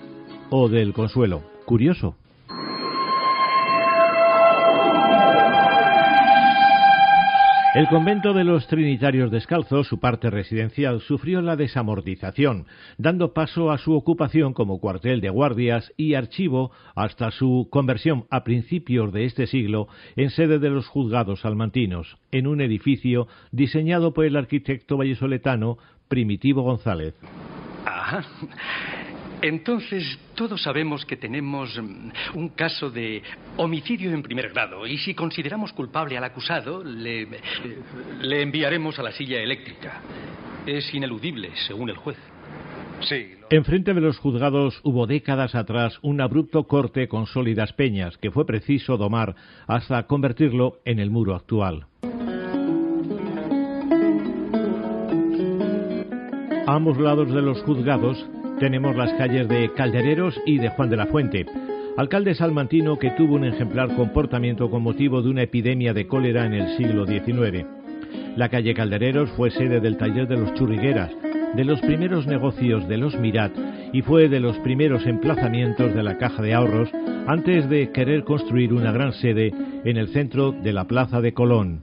[0.50, 1.44] o del Consuelo.
[1.66, 2.18] Curioso.
[7.74, 12.66] El convento de los Trinitarios Descalzos, su parte residencial, sufrió la desamortización,
[12.98, 18.44] dando paso a su ocupación como cuartel de guardias y archivo hasta su conversión a
[18.44, 24.26] principios de este siglo en sede de los juzgados salmantinos, en un edificio diseñado por
[24.26, 25.78] el arquitecto vallesoletano
[26.10, 27.14] Primitivo González.
[29.42, 33.22] Entonces todos sabemos que tenemos mm, un caso de
[33.58, 37.28] homicidio en primer grado y si consideramos culpable al acusado, le,
[38.22, 40.02] le enviaremos a la silla eléctrica.
[40.66, 42.18] Es ineludible, según el juez.
[43.02, 43.36] Sí.
[43.52, 48.46] Enfrente de los juzgados hubo décadas atrás un abrupto corte con sólidas peñas que fue
[48.46, 49.36] preciso domar
[49.68, 51.86] hasta convertirlo en el muro actual.
[56.68, 58.28] A ambos lados de los juzgados
[58.60, 61.46] tenemos las calles de Caldereros y de Juan de la Fuente,
[61.96, 66.54] alcalde salmantino que tuvo un ejemplar comportamiento con motivo de una epidemia de cólera en
[66.54, 67.66] el siglo XIX.
[68.36, 71.10] La calle Caldereros fue sede del taller de los churrigueras,
[71.56, 73.54] de los primeros negocios de los Mirat
[73.94, 76.90] y fue de los primeros emplazamientos de la Caja de Ahorros
[77.28, 79.54] antes de querer construir una gran sede
[79.86, 81.82] en el centro de la Plaza de Colón.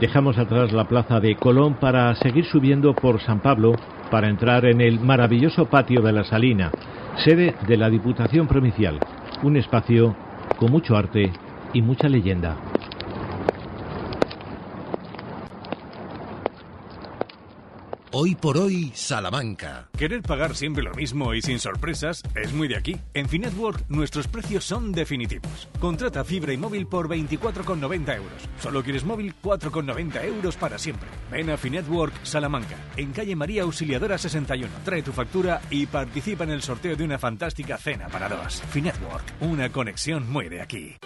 [0.00, 3.74] Dejamos atrás la plaza de Colón para seguir subiendo por San Pablo
[4.10, 6.72] para entrar en el maravilloso patio de la Salina,
[7.16, 8.98] sede de la Diputación Provincial,
[9.42, 10.16] un espacio
[10.58, 11.30] con mucho arte
[11.74, 12.69] y mucha leyenda.
[18.12, 19.88] Hoy por hoy, Salamanca.
[19.96, 22.96] Querer pagar siempre lo mismo y sin sorpresas es muy de aquí.
[23.14, 25.68] En Finetwork nuestros precios son definitivos.
[25.78, 28.48] Contrata fibra y móvil por 24,90 euros.
[28.58, 31.08] Solo quieres móvil 4,90 euros para siempre.
[31.30, 34.68] Ven a Finetwork Salamanca, en calle María Auxiliadora 61.
[34.84, 38.60] Trae tu factura y participa en el sorteo de una fantástica cena para dos.
[38.70, 40.96] Finetwork, una conexión muy de aquí.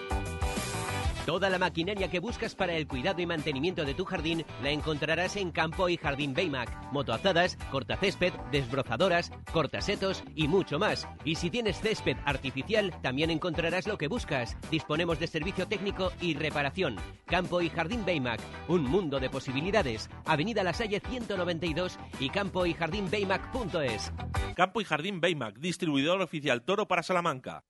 [1.26, 5.36] Toda la maquinaria que buscas para el cuidado y mantenimiento de tu jardín la encontrarás
[5.36, 6.92] en Campo y Jardín Baymac.
[6.92, 11.08] Motoazadas, cortacésped, desbrozadoras, cortasetos y mucho más.
[11.24, 14.58] Y si tienes césped artificial, también encontrarás lo que buscas.
[14.70, 16.96] Disponemos de servicio técnico y reparación.
[17.24, 20.10] Campo y Jardín Baymac, un mundo de posibilidades.
[20.26, 24.12] Avenida La Salle 192 y campo y jardín Baymac.es.
[24.54, 27.64] Campo y Jardín Baymac, distribuidor oficial Toro para Salamanca.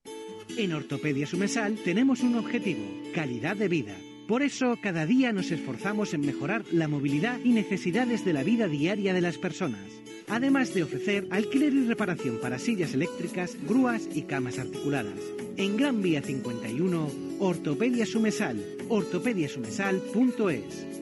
[0.56, 2.82] En Ortopedia Sumesal tenemos un objetivo,
[3.14, 3.96] calidad de vida.
[4.28, 8.68] Por eso, cada día nos esforzamos en mejorar la movilidad y necesidades de la vida
[8.68, 9.82] diaria de las personas.
[10.28, 15.20] Además de ofrecer alquiler y reparación para sillas eléctricas, grúas y camas articuladas.
[15.56, 20.93] En Gran Vía 51, Ortopedia Sumesal, ortopediasumesal.es.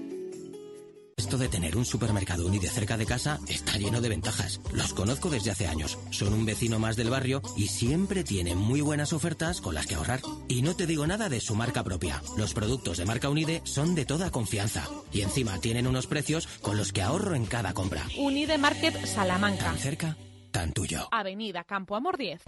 [1.17, 4.61] Esto de tener un supermercado Unide cerca de casa está lleno de ventajas.
[4.73, 5.99] Los conozco desde hace años.
[6.11, 9.95] Son un vecino más del barrio y siempre tienen muy buenas ofertas con las que
[9.95, 10.21] ahorrar.
[10.49, 12.23] Y no te digo nada de su marca propia.
[12.37, 14.89] Los productos de marca Unide son de toda confianza.
[15.13, 18.03] Y encima tienen unos precios con los que ahorro en cada compra.
[18.19, 19.65] Unide Market Salamanca.
[19.65, 20.17] Tan cerca,
[20.51, 21.09] tan tuyo.
[21.11, 22.43] Avenida Campo Amor 10.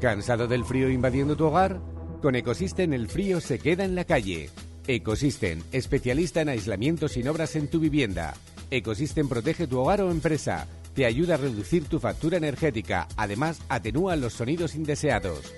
[0.00, 1.80] ¿Cansado del frío invadiendo tu hogar?
[2.22, 4.50] Con Ecosystem el frío se queda en la calle.
[4.92, 8.34] Ecosystem, especialista en aislamiento sin obras en tu vivienda.
[8.72, 10.66] Ecosystem protege tu hogar o empresa.
[10.96, 13.06] Te ayuda a reducir tu factura energética.
[13.16, 15.54] Además, atenúa los sonidos indeseados.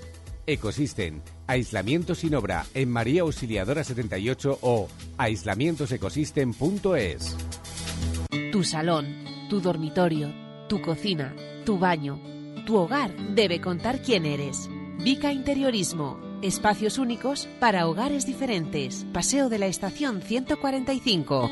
[0.46, 7.36] Ecosystem, aislamiento sin obra en María Auxiliadora 78 o aislamientosecosystem.es.
[8.52, 10.30] Tu salón, tu dormitorio,
[10.68, 12.20] tu cocina, tu baño,
[12.66, 14.68] tu hogar debe contar quién eres.
[14.98, 16.20] Vica Interiorismo.
[16.42, 19.06] Espacios únicos para hogares diferentes.
[19.12, 21.48] Paseo de la Estación 145.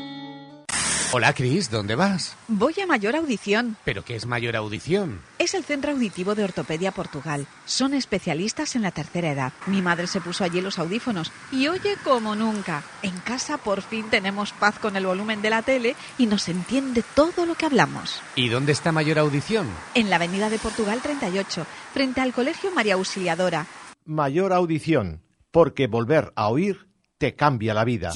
[1.13, 2.35] Hola, Cris, ¿dónde vas?
[2.49, 3.77] Voy a Mayor Audición.
[3.85, 5.21] ¿Pero qué es Mayor Audición?
[5.39, 7.47] Es el Centro Auditivo de Ortopedia Portugal.
[7.65, 9.53] Son especialistas en la tercera edad.
[9.65, 12.83] Mi madre se puso allí los audífonos y oye como nunca.
[13.01, 17.03] En casa por fin tenemos paz con el volumen de la tele y nos entiende
[17.15, 18.21] todo lo que hablamos.
[18.35, 19.69] ¿Y dónde está Mayor Audición?
[19.95, 23.67] En la Avenida de Portugal 38, frente al Colegio María Auxiliadora.
[24.11, 28.11] Mayor audición, porque volver a oír te cambia la vida.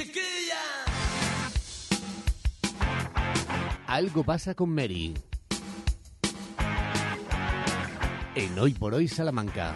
[3.88, 5.14] Algo pasa con Mary.
[8.36, 9.74] En Hoy por Hoy Salamanca.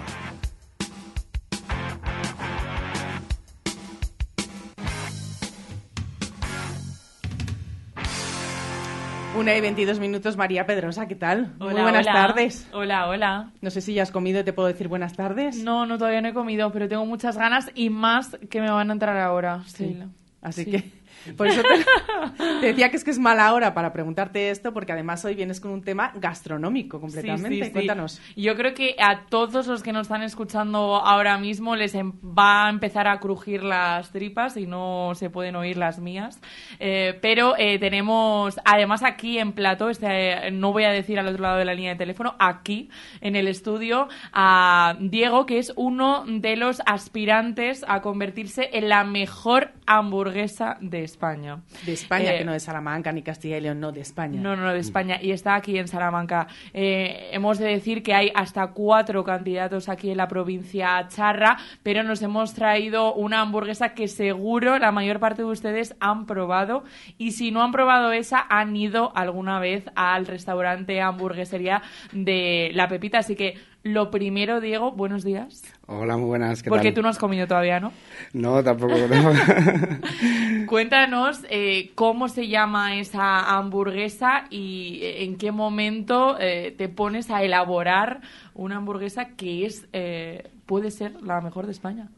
[9.40, 11.54] Una y 22 minutos, María Pedrosa, ¿qué tal?
[11.60, 12.14] Hola, Muy buenas hola.
[12.14, 12.68] tardes.
[12.74, 13.52] Hola, hola.
[13.62, 15.64] No sé si ya has comido te puedo decir buenas tardes.
[15.64, 18.90] No, no, todavía no he comido, pero tengo muchas ganas y más que me van
[18.90, 19.64] a entrar ahora.
[19.66, 19.86] Sí.
[19.98, 20.04] Sí.
[20.42, 20.72] Así Sí.
[20.72, 20.92] que
[21.38, 24.92] por eso te, te decía que es que es mala hora para preguntarte esto, porque
[24.92, 27.50] además hoy vienes con un tema gastronómico completamente.
[27.50, 27.72] Sí, sí, sí.
[27.72, 28.22] Cuéntanos.
[28.36, 32.68] Yo creo que a todos los que nos están escuchando ahora mismo les em- va
[32.68, 36.40] a empezar a crujir las tripas y no se pueden oír las mías.
[36.80, 41.28] Eh, pero eh, tenemos, además aquí en plato, este, eh, no voy a decir al
[41.28, 42.90] otro lado de la línea de teléfono, aquí
[43.22, 49.04] en el estudio, a Diego, que es uno de los aspirantes a convertirse en la
[49.04, 51.60] mejor hamburguesa de España.
[51.86, 54.40] De España, Eh, que no de Salamanca ni Castilla y León, no, de España.
[54.40, 55.18] no, no, no, de España.
[55.22, 56.48] Y está aquí en Salamanca.
[56.74, 62.04] Eh, hemos de decir que hay hasta cuatro candidatos aquí en la provincia charra, pero
[62.04, 66.84] nos hemos traído una hamburguesa que seguro la mayor parte de ustedes han probado.
[67.18, 71.82] Y si no han probado esa, han ido alguna vez al restaurante hamburguesería
[72.12, 73.20] de La Pepita.
[73.20, 75.64] Así que lo primero, Diego, buenos días.
[75.92, 76.62] Hola, muy buenas.
[76.64, 76.94] ¿qué Porque tal?
[76.94, 78.00] tú no has comido todavía, ¿no?
[78.34, 79.08] No, tampoco.
[79.08, 79.32] no.
[80.66, 87.32] Cuéntanos eh, cómo se llama esa hamburguesa y eh, en qué momento eh, te pones
[87.32, 88.22] a elaborar
[88.54, 92.12] una hamburguesa que es eh, puede ser la mejor de España.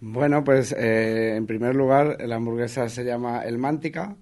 [0.00, 4.16] bueno, pues eh, en primer lugar, la hamburguesa se llama El Mántica.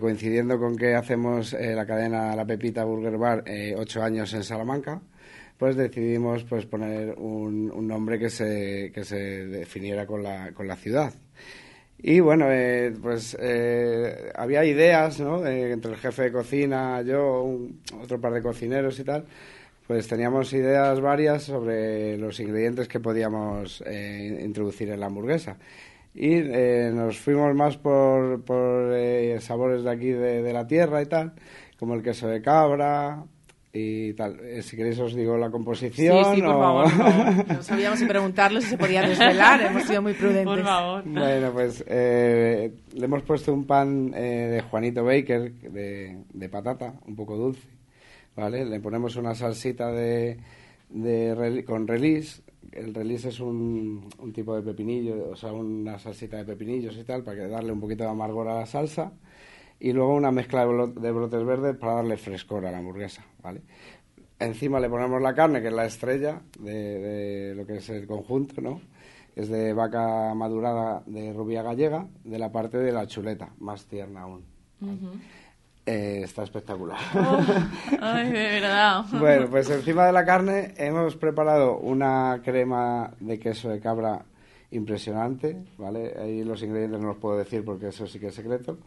[0.00, 3.44] coincidiendo con que hacemos la cadena La Pepita Burger Bar
[3.76, 5.00] ocho años en Salamanca,
[5.58, 10.76] pues decidimos pues poner un, nombre que se, que se definiera con la, con la
[10.76, 11.12] ciudad.
[11.98, 15.46] Y bueno, eh, pues eh, había ideas, ¿no?
[15.46, 17.58] Entre el jefe de cocina, yo,
[18.02, 19.24] otro par de cocineros y tal,
[19.86, 25.56] pues teníamos ideas varias sobre los ingredientes que podíamos eh, introducir en la hamburguesa.
[26.14, 28.94] Y nos fuimos más por, por
[29.40, 31.34] sabores de aquí de, de la tierra y tal,
[31.78, 33.22] como el queso de cabra,
[33.76, 34.38] y tal.
[34.40, 36.24] Eh, si queréis os digo la composición.
[36.24, 36.96] Sí, sí, por o- favor.
[36.96, 39.60] No, no sabíamos si preguntarlo, si se podía desvelar.
[39.62, 40.44] Hemos sido muy prudentes.
[40.44, 41.02] Por favor.
[41.04, 46.94] Bueno, pues eh, le hemos puesto un pan eh, de Juanito Baker, de, de patata,
[47.06, 47.68] un poco dulce,
[48.34, 48.64] ¿vale?
[48.64, 50.38] Le ponemos una salsita de,
[50.90, 52.42] de con release.
[52.72, 57.04] El release es un, un tipo de pepinillo, o sea, una salsita de pepinillos y
[57.04, 59.12] tal, para que darle un poquito de amargor a la salsa.
[59.78, 63.62] Y luego una mezcla de, brotes verdes para darle frescor a la hamburguesa, ¿vale?
[64.38, 68.06] Encima le ponemos la carne, que es la estrella de, de lo que es el
[68.06, 68.80] conjunto, ¿no?
[69.34, 74.22] Es de vaca madurada de rubia gallega, de la parte de la chuleta, más tierna
[74.22, 74.44] aún.
[75.88, 76.98] Eh, está espectacular.
[78.00, 79.04] Ay, de verdad.
[79.12, 84.24] bueno, pues encima de la carne hemos preparado una crema de queso de cabra
[84.72, 86.12] impresionante, ¿vale?
[86.20, 88.78] Ahí los ingredientes no los puedo decir porque eso sí que es secreto,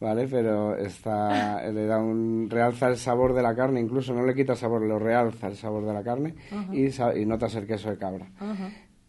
[0.00, 0.28] ¿vale?
[0.28, 4.56] Pero está, le da un, realza el sabor de la carne, incluso no le quita
[4.56, 6.34] sabor, lo realza el sabor de la carne
[6.72, 8.26] y, y notas el queso de cabra.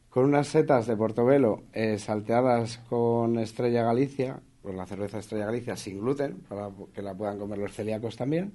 [0.10, 5.76] Con unas setas de Portobelo eh, salteadas con Estrella Galicia, con la cerveza Estrella Galicia
[5.76, 8.54] sin gluten, para que la puedan comer los celíacos también.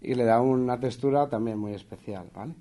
[0.00, 2.54] Y le da una textura también muy especial, ¿vale?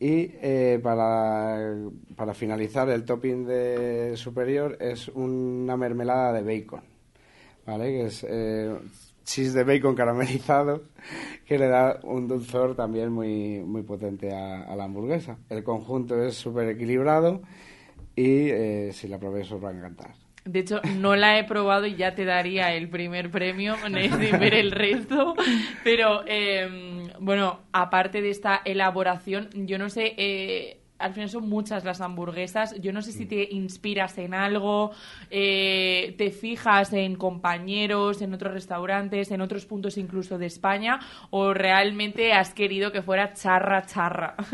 [0.00, 1.76] Y eh, para,
[2.16, 6.82] para finalizar, el topping de superior es una mermelada de bacon,
[7.66, 7.84] ¿vale?
[7.92, 8.74] Que es eh,
[9.24, 10.82] cheese de bacon caramelizado,
[11.46, 15.38] que le da un dulzor también muy, muy potente a, a la hamburguesa.
[15.48, 17.42] El conjunto es súper equilibrado
[18.16, 20.14] y eh, si la probéis os va a encantar.
[20.44, 24.54] De hecho, no la he probado y ya te daría el primer premio sin ver
[24.54, 25.34] el resto.
[25.84, 31.84] Pero, eh, bueno, aparte de esta elaboración, yo no sé, eh, al final son muchas
[31.84, 32.80] las hamburguesas.
[32.80, 34.92] Yo no sé si te inspiras en algo,
[35.30, 40.98] eh, te fijas en compañeros, en otros restaurantes, en otros puntos incluso de España,
[41.30, 44.36] o realmente has querido que fuera charra, charra.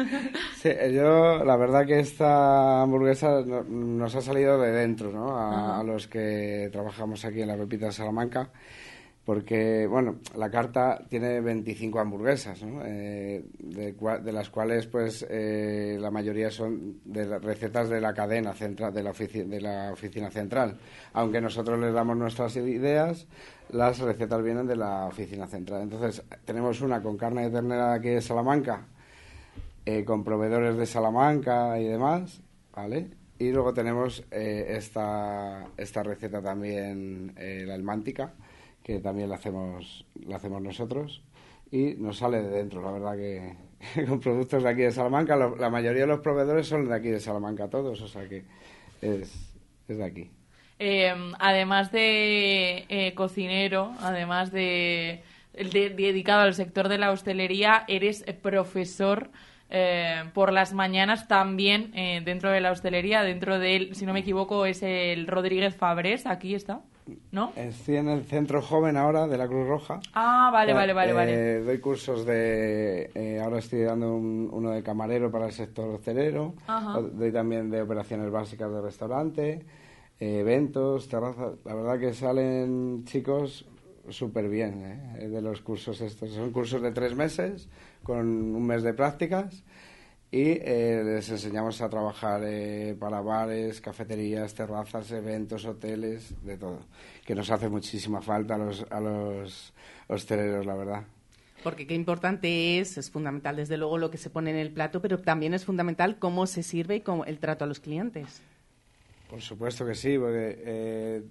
[0.55, 5.37] Sí, yo la verdad que esta hamburguesa no- nos ha salido de dentro, ¿no?
[5.39, 8.51] A, a los que trabajamos aquí en la Pepita de Salamanca,
[9.29, 12.81] porque, bueno, la carta tiene 25 hamburguesas, ¿no?
[12.83, 18.95] Eh, de, las cuales, pues, eh, la mayoría son de recetas de la cadena central,
[18.95, 20.79] de la, de la oficina central.
[21.13, 23.27] Aunque nosotros les damos nuestras ideas,
[23.69, 25.83] las recetas vienen de la oficina central.
[25.83, 28.87] Entonces, tenemos una con carne de ternera de aquí de Salamanca,
[29.85, 32.41] eh, con proveedores de Salamanca y demás,
[32.75, 33.11] ¿vale?
[33.39, 38.33] Y luego tenemos eh, esta, esta receta también, la almántica,
[38.89, 41.23] que también la hacemos, la hacemos nosotros
[41.71, 43.55] y nos sale de dentro, la verdad que
[44.09, 47.09] con productos de aquí de Salamanca, lo- la mayoría de los proveedores son de aquí
[47.09, 48.45] de Salamanca todos, o sea que
[49.03, 49.55] es,
[49.89, 50.31] es de aquí.
[50.79, 55.23] Eh, además de eh, cocinero, además de,
[55.53, 59.29] de- dedicado al sector de la hostelería, eres profesor
[59.69, 64.21] eh, por las mañanas también eh, dentro de la hostelería, dentro del, si no me
[64.21, 66.81] equivoco, es el Rodríguez Fabrés, aquí está,
[67.33, 67.53] ¿no?
[67.57, 70.01] Estoy en el centro joven ahora de la Cruz Roja.
[70.15, 71.61] Ah, vale, vale, vale, Eh, vale.
[71.65, 73.11] Doy cursos de.
[73.15, 76.55] eh, ahora estoy dando un- uno de camarero para el sector hostelero.
[76.67, 77.01] Ajá.
[77.01, 79.65] Doy también de operaciones básicas de restaurante,
[80.21, 81.53] eh, eventos, terrazas.
[81.65, 83.67] La verdad que salen chicos
[84.09, 86.31] súper bien eh, de los cursos estos.
[86.33, 87.69] Son cursos de tres meses
[88.03, 89.63] con un mes de prácticas.
[90.31, 96.81] Y eh, les enseñamos a trabajar eh, para bares, cafeterías, terrazas, eventos, hoteles, de todo.
[97.25, 99.73] Que nos hace muchísima falta a los, a los
[100.07, 101.05] hosteleros, la verdad.
[101.63, 105.01] Porque qué importante es, es fundamental desde luego lo que se pone en el plato,
[105.01, 108.43] pero también es fundamental cómo se sirve y cómo el trato a los clientes.
[109.29, 111.23] Por supuesto que sí, porque eh,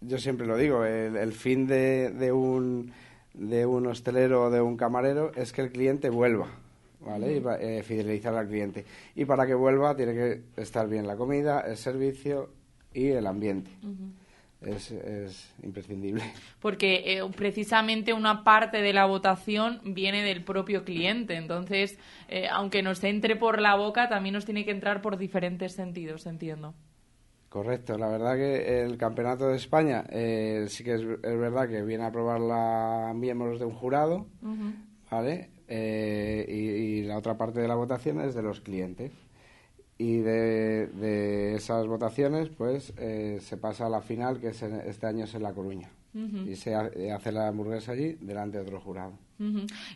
[0.00, 2.92] yo siempre lo digo, el, el fin de, de, un,
[3.34, 6.48] de un hostelero o de un camarero es que el cliente vuelva,
[7.04, 7.36] ¿vale?
[7.36, 8.84] Y va- eh, fidelizar al cliente.
[9.14, 12.50] Y para que vuelva tiene que estar bien la comida, el servicio
[12.94, 13.70] y el ambiente.
[14.60, 16.22] Es, es imprescindible.
[16.60, 21.34] Porque eh, precisamente una parte de la votación viene del propio cliente.
[21.34, 21.98] Entonces,
[22.28, 26.26] eh, aunque nos entre por la boca, también nos tiene que entrar por diferentes sentidos,
[26.26, 26.74] entiendo.
[27.48, 31.82] Correcto, la verdad que el Campeonato de España eh, sí que es, es verdad que
[31.82, 34.26] viene a probarla miembros de un jurado,
[35.10, 35.50] ¿vale?
[35.74, 36.54] Eh, y,
[37.00, 39.10] y la otra parte de la votación es de los clientes.
[39.96, 44.80] Y de, de esas votaciones, pues eh, se pasa a la final, que es en-
[44.86, 45.88] este año es en La Coruña.
[46.14, 49.12] Y se eh, hace la hamburguesa allí delante de otro jurado.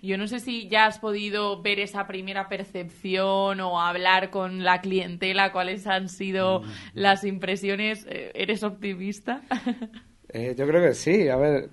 [0.03, 4.81] Yo no sé si ya has podido ver esa primera percepción o hablar con la
[4.81, 6.63] clientela, cuáles han sido
[6.95, 8.07] las impresiones.
[8.09, 9.43] ¿Eres optimista?
[10.29, 11.71] Eh, yo creo que sí, a ver,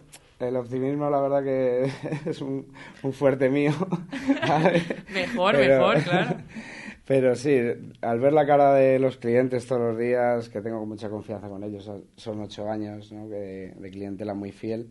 [0.48, 1.90] el optimismo la verdad que
[2.30, 2.68] es un,
[3.03, 3.72] un fuerte mío.
[5.14, 6.38] Mejor, Pero- mejor, claro.
[7.06, 7.60] Pero sí,
[8.02, 11.61] al ver la cara de los clientes todos los días, que tengo mucha confianza con
[11.64, 11.84] ellos,
[12.15, 13.28] son- ocho años ¿no?
[13.28, 14.90] que de clientela muy fiel,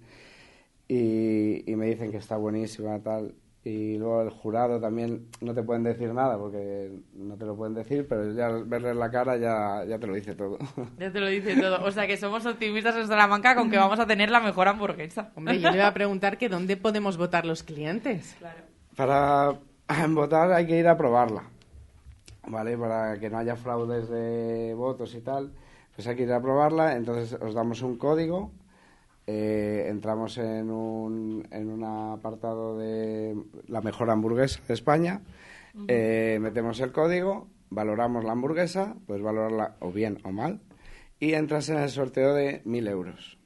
[0.89, 3.35] y, y me dicen que está buenísima, tal.
[3.65, 7.75] Y luego el jurado también no te pueden decir nada porque no te lo pueden
[7.75, 10.59] decir, pero ya al verles la cara ya, ya te lo dice todo.
[10.99, 11.85] Ya te lo dice todo.
[11.85, 15.31] O sea que somos optimistas en Salamanca con que vamos a tener la mejor hamburguesa.
[15.37, 18.37] Hombre, yo le iba a preguntar que dónde podemos votar los clientes.
[18.97, 19.61] Para
[20.09, 21.45] votar hay que ir a probarla,
[22.49, 22.77] ¿vale?
[22.77, 25.53] Para que no haya fraudes de votos y tal,
[25.95, 26.97] pues hay que ir a probarla.
[26.97, 28.51] Entonces os damos un código,
[29.27, 33.37] eh, entramos en un, en un apartado de
[33.69, 35.23] la mejor hamburguesa de España,
[35.89, 40.61] eh, metemos el código, valoramos la hamburguesa, puedes valorarla o bien o mal,
[41.19, 43.39] y entras en el sorteo de 1.000 euros.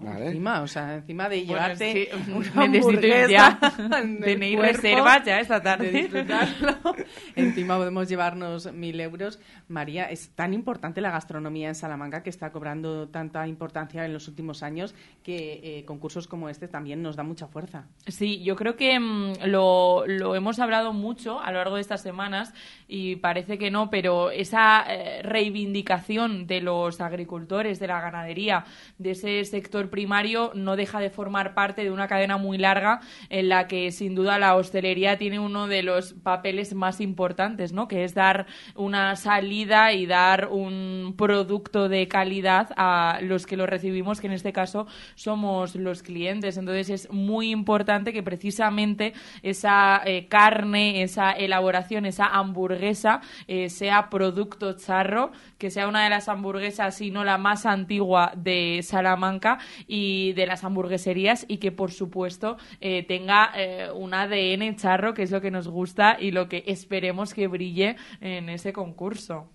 [0.00, 0.26] ¿Vale?
[0.26, 3.58] Encima, o sea, encima de Bueno, llevarte sí, una hamburguesa
[4.24, 5.90] Tenéis cuerpo, reservas ya esta tarde.
[5.90, 6.76] de disfrutarlo.
[7.36, 9.40] Encima podemos llevarnos mil euros.
[9.68, 14.28] María, es tan importante la gastronomía en Salamanca que está cobrando tanta importancia en los
[14.28, 17.86] últimos años que eh, concursos como este también nos da mucha fuerza.
[18.06, 22.02] Sí, yo creo que mm, lo, lo hemos hablado mucho a lo largo de estas
[22.02, 22.52] semanas
[22.86, 28.64] y parece que no, pero esa eh, reivindicación de los agricultores, de la ganadería,
[28.98, 33.48] de ese sector primario no deja de formar parte de una cadena muy larga en
[33.48, 37.88] la que sin duda la hostelería tiene uno de los papeles más importantes, ¿no?
[37.88, 43.66] Que es dar una salida y dar un producto de calidad a los que lo
[43.66, 46.56] recibimos, que en este caso somos los clientes.
[46.56, 49.12] Entonces es muy importante que precisamente
[49.42, 56.10] esa eh, carne, esa elaboración, esa hamburguesa eh, sea producto charro, que sea una de
[56.10, 61.72] las hamburguesas, si no la más antigua de Salamanca y de las hamburgueserías y que
[61.72, 66.30] por supuesto eh, tenga eh, un ADN charro, que es lo que nos gusta y
[66.30, 69.50] lo que esperemos que brille en ese concurso.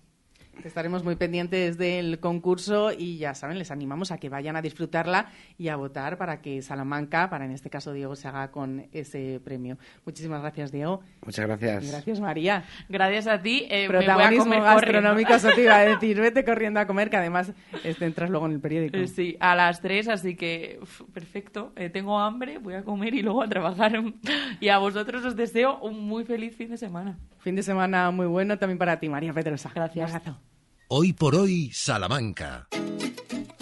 [0.64, 5.26] Estaremos muy pendientes del concurso y ya saben, les animamos a que vayan a disfrutarla
[5.58, 9.40] y a votar para que Salamanca, para en este caso Diego, se haga con ese
[9.44, 9.78] premio.
[10.06, 11.00] Muchísimas gracias, Diego.
[11.24, 11.90] Muchas gracias.
[11.90, 12.64] Gracias, María.
[12.88, 13.66] Gracias a ti.
[13.70, 16.20] eh, me voy a Protagonismo comer gastronómico, eso te iba a decir.
[16.20, 17.52] Vete corriendo a comer, que además
[17.84, 18.96] este, entras luego en el periódico.
[18.96, 21.72] Eh, Sí, a las 3, así que uf, perfecto.
[21.76, 23.92] Eh, tengo hambre, voy a comer y luego a trabajar.
[24.60, 27.18] Y a vosotros os deseo un muy feliz fin de semana.
[27.40, 29.70] Fin de semana muy bueno también para ti, María Pedrosa.
[29.74, 30.10] Gracias.
[30.10, 30.53] Un abrazo.
[30.88, 32.68] Hoy por hoy, Salamanca.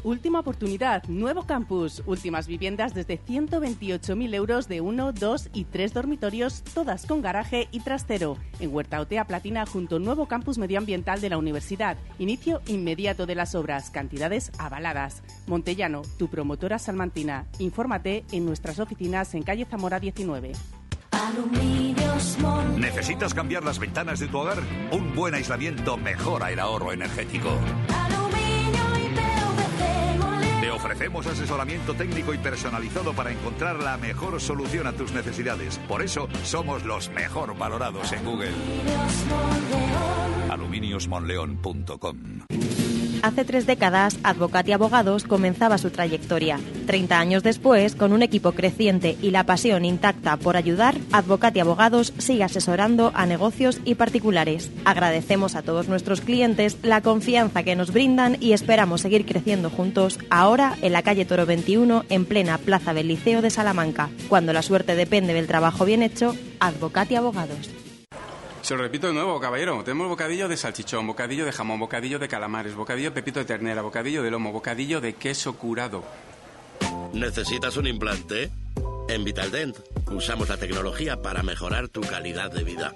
[0.04, 6.62] Última oportunidad, nuevo campus, últimas viviendas desde 128.000 euros de 1, 2 y 3 dormitorios,
[6.74, 8.38] todas con garaje y trastero.
[8.60, 11.98] En Huerta Otea Platina junto al nuevo campus medioambiental de la universidad.
[12.20, 15.24] Inicio inmediato de las obras, cantidades avaladas.
[15.48, 17.48] Montellano, tu promotora salmantina.
[17.60, 20.52] Infórmate en nuestras oficinas en calle Zamora 19.
[22.78, 24.58] ¿Necesitas cambiar las ventanas de tu hogar?
[24.92, 27.58] Un buen aislamiento mejora el ahorro energético.
[30.74, 35.80] Ofrecemos asesoramiento técnico y personalizado para encontrar la mejor solución a tus necesidades.
[35.88, 38.52] Por eso somos los mejor valorados en Google.
[40.50, 42.93] Aluminiosmonleón.com
[43.24, 46.60] hace tres décadas, Advocati Abogados comenzaba su trayectoria.
[46.86, 52.14] Treinta años después, con un equipo creciente y la pasión intacta por ayudar, Advocati Abogados
[52.20, 54.70] sigue asesorando a negocios y particulares.
[54.86, 60.20] Agradecemos a todos nuestros clientes la confianza que nos brindan y esperamos seguir creciendo juntos
[60.30, 64.10] ahora en la calle Toro 21, en plena Plaza del Liceo de Salamanca.
[64.28, 67.70] Cuando la suerte depende del trabajo bien hecho, Advocati Abogados.
[68.64, 69.84] Se lo repito de nuevo, caballero.
[69.84, 73.82] Tenemos bocadillo de salchichón, bocadillo de jamón, bocadillo de calamares, bocadillo de pepito de ternera,
[73.82, 76.02] bocadillo de lomo, bocadillo de queso curado.
[77.12, 78.52] ¿Necesitas un implante?
[79.10, 79.78] En Vitaldent
[80.10, 82.96] usamos la tecnología para mejorar tu calidad de vida.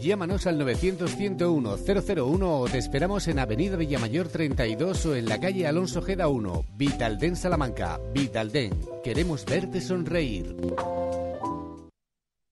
[0.00, 6.00] Llámanos al 900-101-001 o te esperamos en Avenida Villamayor 32 o en la calle Alonso
[6.00, 8.00] Geda 1, Vitalden Salamanca.
[8.14, 8.72] Vitalden,
[9.04, 10.56] queremos verte sonreír.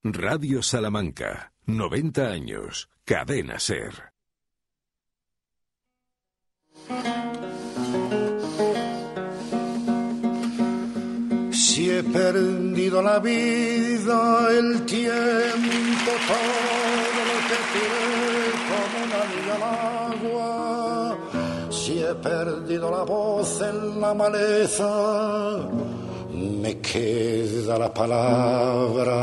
[0.07, 4.13] Radio Salamanca, 90 años, cadena ser.
[11.51, 19.63] Si he perdido la vida, el tiempo, todo lo que tiré como una niña al
[20.13, 21.17] agua.
[21.71, 25.67] Si he perdido la voz en la maleza,
[26.45, 29.19] me queda la palabra.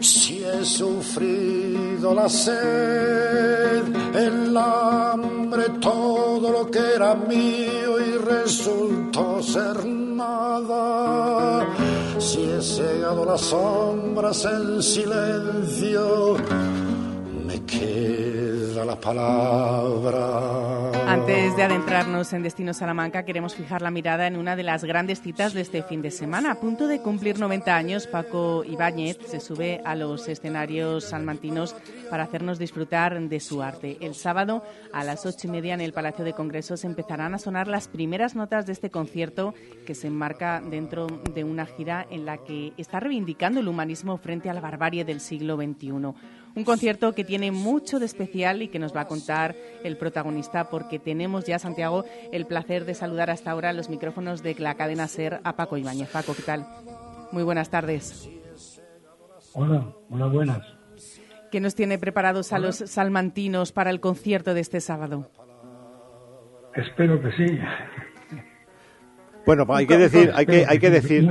[0.00, 3.84] Si he sufrido la sed,
[4.14, 11.66] el hambre, todo lo que era mío y resultó ser nada.
[12.18, 16.36] Si he cegado las sombras en silencio,
[17.46, 20.90] me queda la palabra.
[21.06, 25.20] Antes de adentrarnos en Destino Salamanca, queremos fijar la mirada en una de las grandes
[25.20, 26.50] citas de este fin de semana.
[26.50, 31.76] A punto de cumplir 90 años, Paco Ibáñez se sube a los escenarios salmantinos
[32.10, 33.98] para hacernos disfrutar de su arte.
[34.00, 37.68] El sábado, a las ocho y media, en el Palacio de Congresos, empezarán a sonar
[37.68, 39.54] las primeras notas de este concierto
[39.86, 44.50] que se enmarca dentro de una gira en la que está reivindicando el humanismo frente
[44.50, 46.14] a la barbarie del siglo XXI.
[46.56, 49.54] Un concierto que tiene mucho de especial y que nos va a contar
[49.84, 54.54] el protagonista porque tenemos ya, Santiago, el placer de saludar hasta ahora los micrófonos de
[54.58, 56.08] la cadena SER a Paco Ibáñez.
[56.08, 56.66] Paco, ¿qué tal?
[57.30, 58.30] Muy buenas tardes.
[59.52, 60.62] Hola, hola, buenas.
[61.50, 65.30] ¿Qué nos tiene preparados a los salmantinos para el concierto de este sábado?
[66.74, 67.58] Espero que sí.
[69.44, 71.28] Bueno, hay que decir, hay que, hay que decir.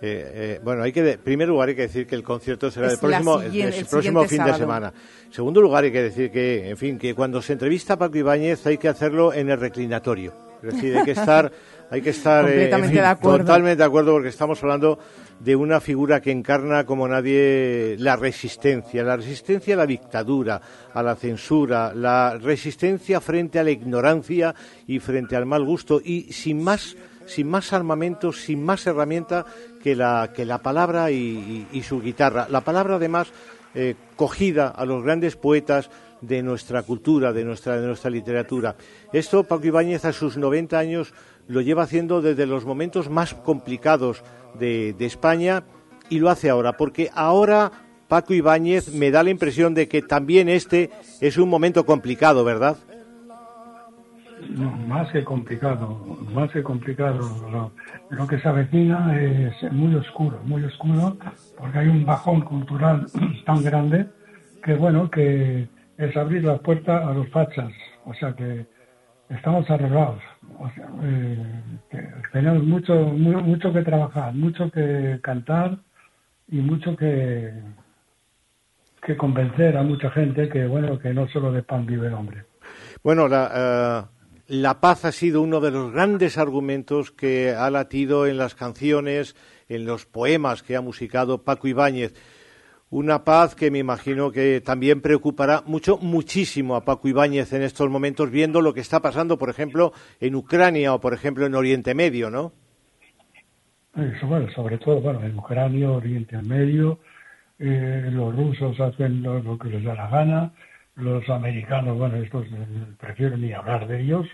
[0.00, 2.90] Eh, eh, bueno, hay que, en primer lugar hay que decir que el concierto será
[2.90, 4.52] el próximo, el, el próximo fin sábado.
[4.52, 4.92] de semana.
[5.26, 8.16] En segundo lugar hay que decir que, en fin, que cuando se entrevista a Paco
[8.16, 10.32] Ibáñez hay que hacerlo en el reclinatorio.
[10.62, 11.52] Es decir, hay que estar,
[11.90, 13.38] hay que estar Completamente eh, en fin, de acuerdo.
[13.44, 14.98] totalmente de acuerdo porque estamos hablando
[15.40, 20.60] de una figura que encarna como nadie la resistencia, la resistencia a la dictadura,
[20.92, 24.54] a la censura, la resistencia frente a la ignorancia
[24.86, 26.96] y frente al mal gusto y sin más
[27.28, 29.46] sin más armamento, sin más herramienta
[29.82, 32.48] que la, que la palabra y, su guitarra.
[32.50, 33.28] La palabra, además,
[33.74, 35.90] eh, cogida a los grandes poetas
[36.20, 38.76] de nuestra cultura, de nuestra, de nuestra literatura.
[39.12, 41.14] Esto, Paco Ibáñez, a sus 90 años,
[41.46, 44.22] lo lleva haciendo desde los momentos más complicados
[44.58, 45.64] de, de España
[46.10, 47.70] y lo hace ahora, porque ahora
[48.08, 50.90] Paco Ibáñez me da la impresión de que también este
[51.20, 52.78] es un momento complicado, ¿verdad?
[54.50, 55.88] No, más que complicado,
[56.32, 57.72] más que complicado.
[58.10, 61.16] Lo, que se avecina es muy oscuro, muy oscuro,
[61.56, 63.06] porque hay un bajón cultural
[63.46, 64.06] tan grande
[64.62, 67.72] que, bueno, que es abrir la puerta a los fachas.
[68.04, 68.66] O sea que
[69.28, 70.22] estamos arreglados.
[71.02, 71.62] Eh,
[72.32, 75.78] tenemos mucho, muy, mucho que trabajar, mucho que cantar
[76.48, 77.52] y mucho que,
[79.02, 82.44] que convencer a mucha gente que, bueno, que no solo de pan vive el hombre.
[83.02, 84.17] Bueno, la, uh
[84.48, 89.36] la paz ha sido uno de los grandes argumentos que ha latido en las canciones,
[89.68, 92.14] en los poemas que ha musicado Paco Ibáñez.
[92.90, 97.90] Una paz que me imagino que también preocupará mucho, muchísimo a Paco Ibáñez en estos
[97.90, 101.94] momentos, viendo lo que está pasando, por ejemplo, en Ucrania o, por ejemplo, en Oriente
[101.94, 102.52] Medio, ¿no?
[103.94, 107.00] Eso, bueno, sobre todo, bueno, en Ucrania, Oriente Medio,
[107.58, 110.52] eh, los rusos hacen lo, lo que les da la gana,
[110.98, 112.66] los americanos, bueno, estos eh,
[112.98, 114.26] prefiero ni hablar de ellos,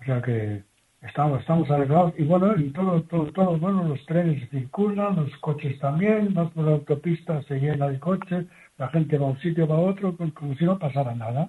[0.00, 0.62] o sea que
[1.02, 5.78] estamos, estamos arreglados y bueno, y todo, todo, todo, bueno, los trenes circulan, los coches
[5.80, 8.44] también, vas por la autopista, se llena de coches,
[8.76, 11.48] la gente va a un sitio, va a otro, como si no pasara nada.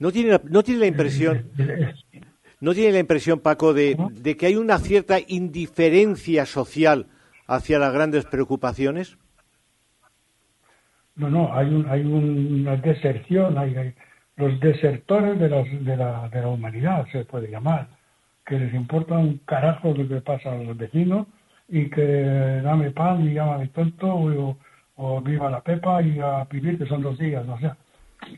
[0.00, 1.50] ¿No tiene, no tiene la impresión,
[2.60, 7.06] no tiene la impresión, Paco, de, de que hay una cierta indiferencia social
[7.46, 9.16] hacia las grandes preocupaciones?
[11.20, 13.94] No, no, hay, un, hay una deserción, hay,
[14.36, 17.88] los desertores de, de, la, de la humanidad, se puede llamar,
[18.46, 21.26] que les importa un carajo lo que pasa a los vecinos
[21.68, 24.56] y que dame pan y llámame tonto
[24.96, 27.76] o, viva la pepa y a vivir que son dos días, o sea,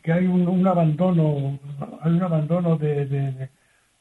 [0.03, 1.57] que hay un, un abandono,
[2.01, 3.49] hay un abandono de, de,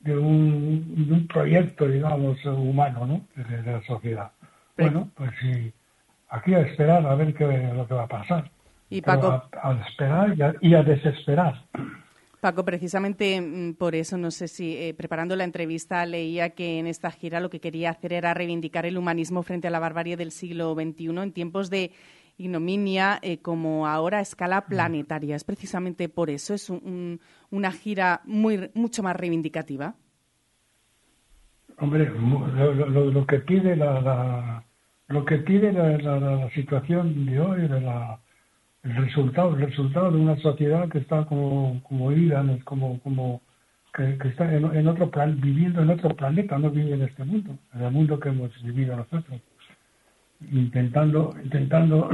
[0.01, 3.21] de, un, de un proyecto, digamos, humano, ¿no?
[3.37, 4.33] De, la sociedad.
[4.77, 5.73] Bueno, pues sí,
[6.31, 7.45] aquí a esperar a ver qué
[7.77, 8.51] lo que va a pasar.
[8.93, 9.43] Y Paco.
[9.62, 11.64] A, esperar y a, desesperar.
[12.40, 16.86] Paco, precisamente mm, por eso, no sé si eh, preparando la entrevista leía que en
[16.86, 20.31] esta gira lo que quería hacer era reivindicar el humanismo frente a la barbarie del
[20.31, 21.93] siglo XXI en tiempos de
[22.36, 24.69] ignominia eh, como ahora a escala mm.
[24.69, 25.36] planetaria.
[25.36, 29.94] Es precisamente por eso, es una gira muy, mucho más reivindicativa.
[31.78, 34.62] Hombre, lo, que pide la,
[35.09, 38.20] lo que pide la, la, situación de hoy, de la,
[38.83, 42.11] el resultado, el resultado de una sociedad que está como, como
[42.65, 43.43] como, como
[43.95, 47.83] que, está en, otro plan, viviendo en otro planeta, no vive en este mundo, en
[47.83, 49.41] el mundo que hemos vivido nosotros,
[50.51, 52.09] intentando, intentando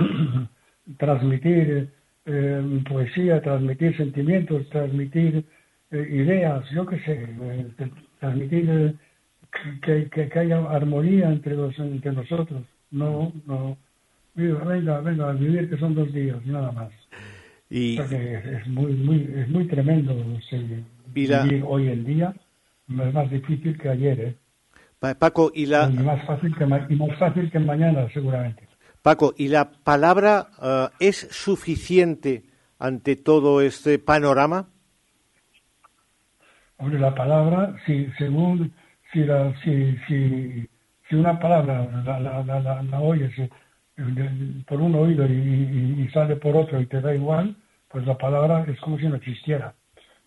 [0.99, 1.91] transmitir
[2.27, 5.45] eh, poesía, transmitir sentimientos, transmitir
[5.91, 7.91] eh, ideas, yo qué sé, eh,
[8.21, 8.97] transmitir
[9.83, 13.79] que, que, que, haya armonía entre los entre nosotros, no, no
[14.35, 16.91] venga, venga, a vivir que son dos días, nada más.
[17.71, 17.99] Y...
[17.99, 20.15] es, muy, muy, es muy tremendo
[21.13, 22.35] vivir hoy en día,
[22.89, 24.37] es más difícil que ayer, ¿eh?
[24.99, 25.89] Paco, y la...
[25.89, 28.67] más fácil que, y más fácil que mañana, seguramente.
[29.03, 32.45] Paco, ¿y la palabra eh, es suficiente
[32.79, 34.69] ante todo este panorama?
[36.79, 38.73] Hombre, la palabra, si, según,
[39.13, 40.69] si, la, si, si,
[41.09, 43.33] si una palabra la, la, la, la oyes
[44.67, 47.57] por un oído y, sale por otro y te da igual,
[47.89, 49.75] pues la palabra es como si no existiera.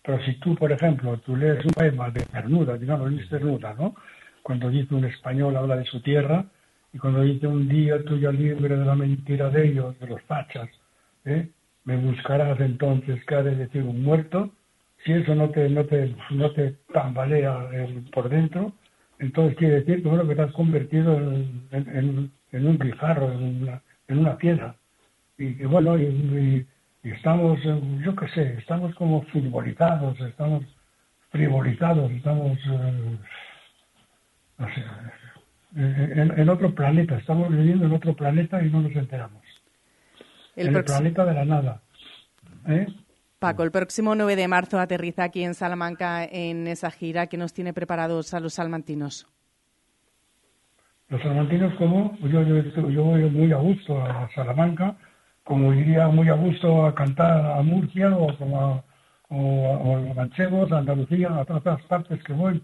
[0.02, 3.94] Pero si tú, por ejemplo, tú lees un poema de Cernuda, digamos, de Cernuda, ¿no?
[4.42, 6.44] Cuando dice un español habla de su tierra
[6.92, 10.68] y cuando dice un día tuya libre de la mentira de ellos, de los fachas,
[11.24, 11.48] ¿eh?
[11.84, 14.50] me buscarás entonces, ¿qué ha de decir un muerto?
[15.04, 17.68] Si eso no te, no te, no te tambalea
[18.12, 18.72] por dentro,
[19.18, 23.82] entonces quiere decir que, bueno, que te has convertido en en un guijarro, en una,
[24.08, 24.76] en una piedra.
[25.38, 26.66] Y, bueno, y,
[27.02, 30.64] estamos, yo qué sé, estamos como frivolizados, estamos
[31.30, 33.18] frivolizados, estamos, eh,
[34.58, 34.84] no sé,
[35.74, 39.42] en, otro planeta, estamos viviendo en otro planeta y no nos enteramos.
[40.54, 41.82] en el planeta de la nada.
[42.68, 42.86] ¿eh?
[43.38, 47.52] Paco, el próximo 9 de marzo aterriza aquí en Salamanca en esa gira que nos
[47.52, 49.26] tiene preparados a los salmantinos.
[51.12, 54.96] Los salmantinos, como yo, yo, yo voy muy a gusto a Salamanca,
[55.44, 58.82] como iría muy a gusto a cantar a Murcia o, a,
[59.28, 62.62] o, a Manchegos, a Andalucía, a todas las partes que voy,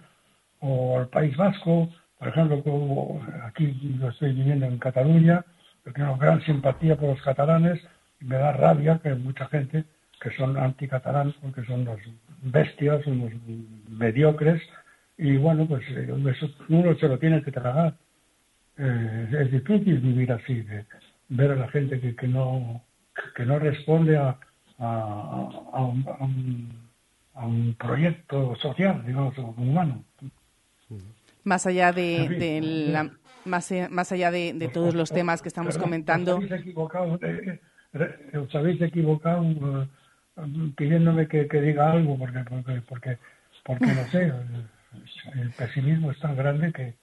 [0.60, 5.44] o al País Vasco, por ejemplo, como aquí estoy viviendo en Cataluña,
[5.84, 7.78] yo tengo gran simpatía por los catalanes,
[8.18, 9.84] y me da rabia que hay mucha gente
[10.22, 12.00] que son anticatalanes porque son los
[12.40, 13.30] bestias, unos
[13.90, 14.62] mediocres,
[15.18, 17.92] y bueno, pues eh, eso uno se lo tiene que tragar.
[18.78, 20.84] Eh, es difícil vivir así, de
[21.30, 22.84] ver a la gente que, que no
[23.34, 24.38] que no responde a,
[24.78, 26.72] a, a, un,
[27.34, 30.04] a, un, proyecto social, digamos, humano.
[31.42, 32.60] Más allá de, de
[32.92, 33.10] la,
[33.44, 36.36] más, más allá de, de todos los temas que estamos comentando.
[36.36, 37.60] Os habéis equivocado, eh,
[37.94, 39.88] eh, os habéis equivocado
[40.76, 43.18] pidiéndome que, que, diga algo, porque, porque, porque,
[43.64, 44.32] porque no sé,
[45.34, 46.94] el pesimismo es tan grande que,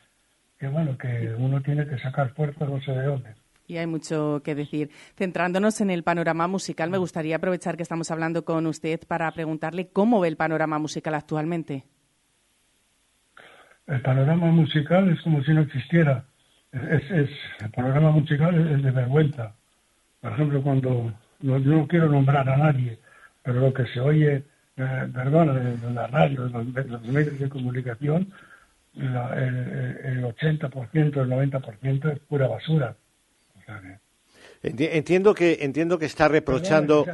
[0.65, 3.29] que bueno, que uno tiene que sacar fuerza no sé de dónde.
[3.67, 4.89] Y hay mucho que decir.
[5.15, 9.89] Centrándonos en el panorama musical, me gustaría aprovechar que estamos hablando con usted para preguntarle
[9.89, 11.83] cómo ve el panorama musical actualmente.
[13.87, 16.25] El panorama musical es como si no existiera.
[16.71, 17.29] Es, es
[17.59, 19.53] el panorama musical es, de vergüenza.
[20.21, 22.99] Por ejemplo, cuando yo no quiero nombrar a nadie,
[23.43, 24.43] pero lo que se oye,
[24.77, 28.31] eh, perdón, en la radio, en los medios de comunicación,
[28.97, 32.95] el, 80%, el 90% es pura basura.
[34.63, 37.05] Entiendo que entiendo que está reprochando.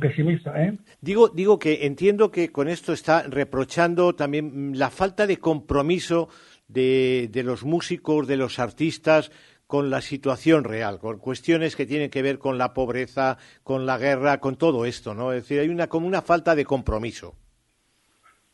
[0.00, 0.76] pesimista, ¿eh?
[1.00, 6.28] Digo digo que entiendo que con esto está reprochando también la falta de compromiso
[6.66, 9.30] de, de los músicos, de los artistas
[9.66, 13.98] con la situación real, con cuestiones que tienen que ver con la pobreza, con la
[13.98, 15.32] guerra, con todo esto, ¿no?
[15.32, 17.36] Es decir, hay una como una falta de compromiso.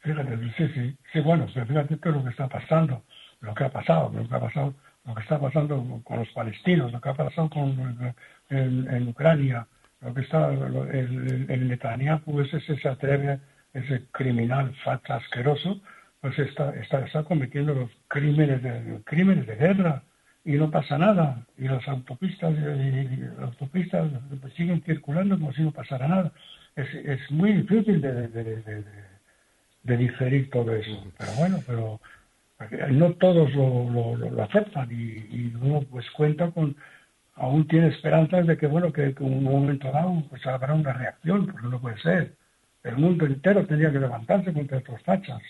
[0.00, 3.04] Fíjate, sí, sí, sí, bueno, fíjate que lo que está pasando,
[3.40, 4.74] lo que ha pasado, lo que ha pasado,
[5.04, 8.14] lo que está pasando con los palestinos, lo que ha pasado con,
[8.48, 9.66] en, Ucrania,
[10.00, 13.40] Lo que está, el, el, Netanyahu ese se atreve,
[13.74, 15.80] ese criminal facha asqueroso,
[16.20, 20.02] pues está, está, está cometiendo los crímenes de, crímenes de guerra
[20.44, 21.44] y no pasa nada.
[21.58, 24.10] Y las autopistas, las autopistas
[24.56, 26.32] siguen circulando como si no pasara nada.
[26.76, 28.28] Es, es muy difícil de,
[29.82, 31.04] diferir todo eso.
[31.18, 32.00] Pero bueno, pero
[32.90, 36.76] no todos lo, lo, aceptan y, y, uno pues cuenta con,
[37.34, 41.46] aún tiene esperanzas de que bueno, que, en un momento dado pues habrá una reacción,
[41.46, 42.34] porque no puede ser.
[42.82, 45.42] El mundo entero tendría que levantarse contra estos fachas.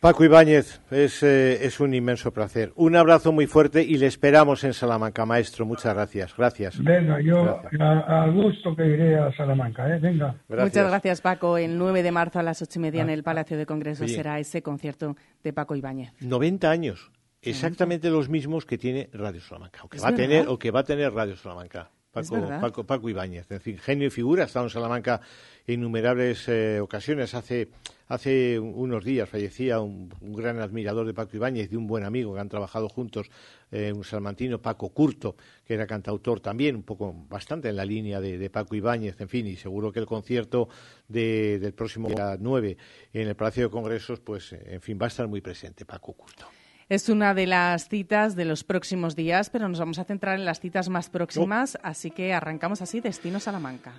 [0.00, 2.72] Paco Ibáñez, es, eh, es, un inmenso placer.
[2.74, 5.66] Un abrazo muy fuerte y le esperamos en Salamanca, maestro.
[5.66, 6.34] Muchas gracias.
[6.34, 6.82] Gracias.
[6.82, 9.94] Venga, yo al gusto que iré a Salamanca.
[9.94, 9.98] ¿eh?
[9.98, 10.36] Venga.
[10.48, 11.58] Muchas gracias, Paco.
[11.58, 14.38] El 9 de marzo a las ocho y media en el Palacio de Congresos será
[14.38, 16.14] ese concierto de Paco Ibáñez.
[16.20, 17.10] 90 años.
[17.42, 20.80] Exactamente los mismos que tiene Radio Salamanca, o que, va a, tener, o que va
[20.80, 21.90] a tener Radio Salamanca.
[22.12, 25.20] Paco, Paco, Ibáñez, en fin, genio y figura, ha estado en Salamanca
[25.64, 27.34] en innumerables eh, ocasiones.
[27.34, 27.68] Hace,
[28.08, 32.40] hace unos días fallecía un, gran admirador de Paco Ibáñez, de un buen amigo que
[32.40, 33.30] han trabajado juntos,
[33.70, 38.20] eh, un salmantino, Paco Curto, que era cantautor también, un poco bastante en la línea
[38.20, 40.68] de, Paco Ibáñez, en fin, y seguro que el concierto
[41.06, 42.76] del próximo día 9
[43.12, 46.59] en el Palacio de Congresos, pues, en fin, va a estar muy presente Paco Curto.
[46.90, 50.44] Es una de las citas de los próximos días, pero nos vamos a centrar en
[50.44, 53.92] las citas más próximas, así que arrancamos así, Destino Salamanca.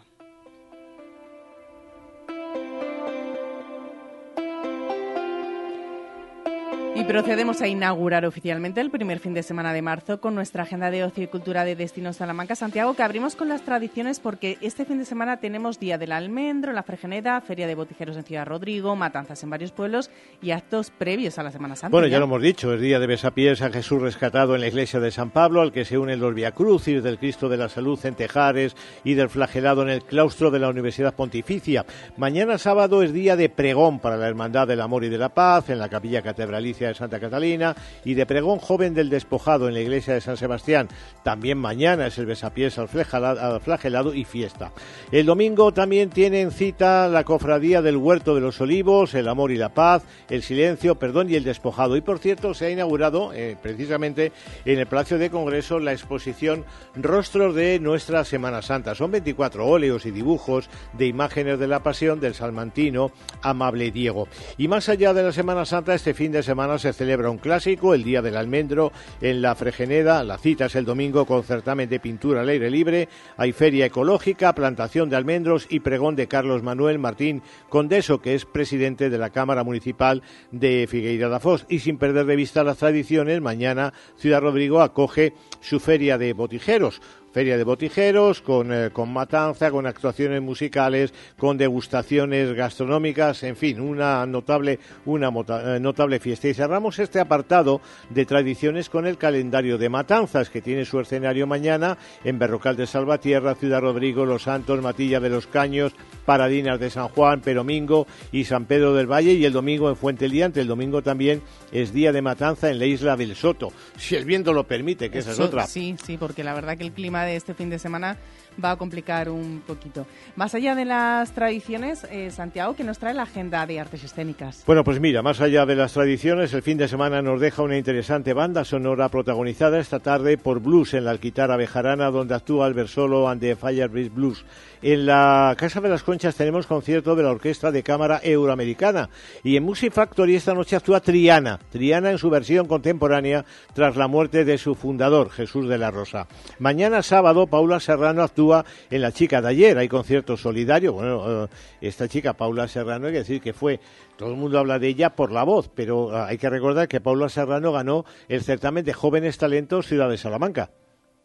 [7.11, 11.03] Procedemos a inaugurar oficialmente el primer fin de semana de marzo con nuestra agenda de
[11.03, 12.55] ocio y cultura de Destinos Salamanca.
[12.55, 16.71] Santiago, que abrimos con las tradiciones porque este fin de semana tenemos Día del Almendro
[16.71, 20.09] en la Fregeneda, Feria de Botijeros en Ciudad Rodrigo, matanzas en varios pueblos
[20.41, 21.91] y actos previos a la Semana Santa.
[21.91, 25.01] Bueno, ya, lo hemos dicho, es Día de Besapiés a Jesús rescatado en la iglesia
[25.01, 28.15] de San Pablo, al que se unen los Crucis del Cristo de la Salud en
[28.15, 28.73] Tejares
[29.03, 31.85] y del flagelado en el claustro de la Universidad Pontificia.
[32.15, 35.69] Mañana sábado es día de pregón para la Hermandad del Amor y de la Paz
[35.69, 37.75] en la capilla catedralicia de Santa Catalina
[38.05, 40.87] y de pregón joven del despojado en la iglesia de San Sebastián.
[41.23, 44.71] También mañana es el besapiés al flagelado y fiesta.
[45.11, 49.57] El domingo también tienen cita la cofradía del Huerto de los Olivos, el amor y
[49.57, 51.97] la paz, el silencio, perdón y el despojado.
[51.97, 54.31] Y por cierto, se ha inaugurado eh, precisamente
[54.65, 56.65] en el Palacio de Congreso la exposición
[56.95, 58.93] Rostros de nuestra Semana Santa.
[58.93, 63.11] Son 24 óleos y dibujos de imágenes de la pasión del salmantino
[63.41, 64.27] amable Diego.
[64.57, 67.93] Y más allá de la Semana Santa, este fin de semana se celebra un clásico,
[67.93, 68.91] el Día del Almendro,
[69.21, 70.23] en la Fregeneda.
[70.23, 73.07] La cita es el domingo con certamen de pintura al aire libre.
[73.37, 78.45] Hay feria ecológica, plantación de almendros y pregón de Carlos Manuel Martín Condeso, que es
[78.45, 81.65] presidente de la Cámara Municipal de Figueira da Foz.
[81.69, 87.01] Y sin perder de vista las tradiciones, mañana Ciudad Rodrigo acoge su feria de botijeros
[87.31, 93.79] feria de botijeros, con, eh, con, matanza, con actuaciones musicales, con degustaciones gastronómicas, en fin,
[93.79, 96.47] una notable, una eh, notable fiesta.
[96.47, 101.47] Y cerramos este apartado de tradiciones con el calendario de matanzas, que tiene su escenario
[101.47, 105.93] mañana en Berrocal de Salvatierra, Ciudad Rodrigo, Los Santos, Matilla de los Caños,
[106.25, 110.27] Paradinas de San Juan, Peromingo y San Pedro del Valle, y el domingo en Fuente
[110.27, 110.61] Liante.
[110.61, 111.41] El domingo también
[111.71, 115.19] es día de matanza en la isla del Soto, si el viento lo permite, que
[115.19, 115.67] esa es otra.
[115.67, 118.17] Sí, sí, porque la verdad que el clima de este fin de semana
[118.63, 120.05] va a complicar un poquito.
[120.35, 124.63] Más allá de las tradiciones, eh, Santiago, que nos trae la agenda de artes escénicas.
[124.65, 127.77] Bueno, pues mira, más allá de las tradiciones, el fin de semana nos deja una
[127.77, 132.89] interesante banda sonora protagonizada esta tarde por Blues en la Alquitara Bejarana, donde actúa Albert
[132.89, 134.45] Solo and the Firebreeze Blues.
[134.81, 139.09] En la Casa de las Conchas tenemos concierto de la Orquesta de Cámara Euroamericana
[139.43, 143.45] y en Music Factory esta noche actúa Triana, Triana en su versión contemporánea
[143.75, 146.27] tras la muerte de su fundador, Jesús de la Rosa.
[146.57, 148.40] Mañana sábado Paula Serrano actúa
[148.89, 151.47] en La Chica de ayer, hay concierto solidario, bueno, eh,
[151.81, 153.79] esta chica Paula Serrano hay que decir que fue
[154.17, 157.01] todo el mundo habla de ella por la voz, pero eh, hay que recordar que
[157.01, 160.71] Paula Serrano ganó el certamen de jóvenes talentos Ciudad de Salamanca.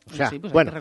[0.09, 0.73] O sea, pues bueno,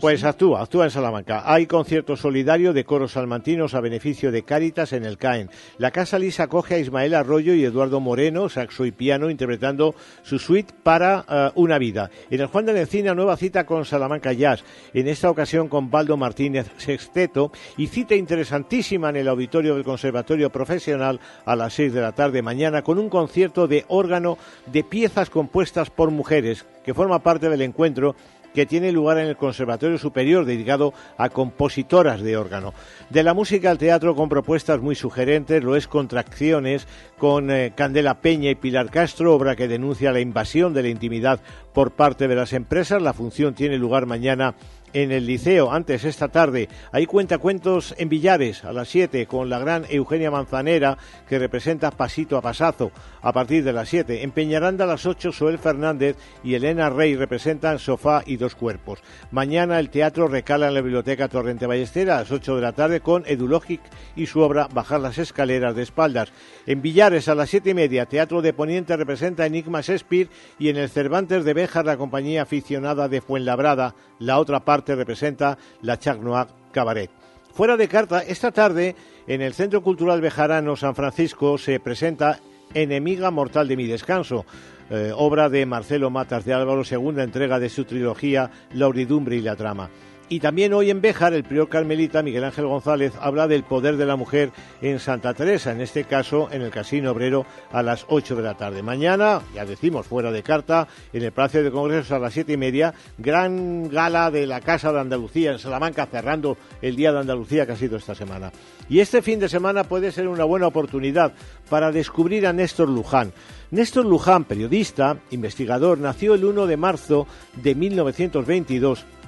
[0.00, 1.44] pues actúa, actúa en Salamanca.
[1.46, 5.50] Hay concierto solidario de coros salmantinos a beneficio de Cáritas en el CAEN.
[5.78, 10.40] La Casa Lisa acoge a Ismael Arroyo y Eduardo Moreno, saxo y piano, interpretando su
[10.40, 12.10] suite para eh, una vida.
[12.28, 14.64] En el Juan de la Encina, nueva cita con Salamanca Jazz.
[14.92, 20.50] En esta ocasión con Baldo Martínez Sexteto y cita interesantísima en el auditorio del Conservatorio
[20.50, 25.30] Profesional a las seis de la tarde mañana con un concierto de órgano de piezas
[25.30, 28.16] compuestas por mujeres que forma parte del encuentro
[28.54, 32.74] que tiene lugar en el Conservatorio Superior dedicado a compositoras de órgano.
[33.10, 36.86] De la música al teatro con propuestas muy sugerentes, lo es Contracciones
[37.18, 41.40] con eh, Candela Peña y Pilar Castro, obra que denuncia la invasión de la intimidad
[41.72, 43.02] por parte de las empresas.
[43.02, 44.54] La función tiene lugar mañana
[44.92, 46.68] en el Liceo, antes esta tarde.
[46.90, 50.98] Hay cuentacuentos en Villares a las 7 con la gran Eugenia Manzanera
[51.28, 54.22] que representa Pasito a Pasazo a partir de las 7.
[54.22, 59.00] En Peñaranda a las 8 Soel Fernández y Elena Rey representan Sofá y Dos Cuerpos.
[59.30, 63.00] Mañana el teatro recala en la Biblioteca Torrente Ballestera a las 8 de la tarde
[63.00, 63.80] con Edulogic
[64.16, 66.32] y su obra Bajar las escaleras de espaldas.
[66.66, 70.28] En Villares a las 7 y media Teatro de Poniente representa Enigma Shakespeare
[70.58, 75.58] y en el Cervantes de Béjar la compañía aficionada de Fuenlabrada, la otra parte representa
[75.82, 77.10] la Chac Noir Cabaret.
[77.52, 78.96] Fuera de carta, esta tarde
[79.26, 82.40] en el Centro Cultural Bejarano San Francisco se presenta
[82.74, 84.46] Enemiga Mortal de mi Descanso,
[84.90, 89.42] eh, obra de Marcelo Matas de Álvaro, segunda entrega de su trilogía La Uridumbre y
[89.42, 89.90] la Trama.
[90.32, 94.06] Y también hoy en Béjar, el prior carmelita Miguel Ángel González habla del poder de
[94.06, 94.50] la mujer
[94.80, 98.54] en Santa Teresa, en este caso en el Casino Obrero a las 8 de la
[98.54, 98.82] tarde.
[98.82, 102.56] Mañana, ya decimos, fuera de carta, en el Palacio de Congresos a las siete y
[102.56, 107.66] media, gran gala de la Casa de Andalucía en Salamanca, cerrando el Día de Andalucía
[107.66, 108.52] que ha sido esta semana.
[108.88, 111.34] Y este fin de semana puede ser una buena oportunidad
[111.68, 113.34] para descubrir a Néstor Luján.
[113.70, 117.26] Néstor Luján, periodista, investigador, nació el 1 de marzo
[117.62, 119.21] de 1922 o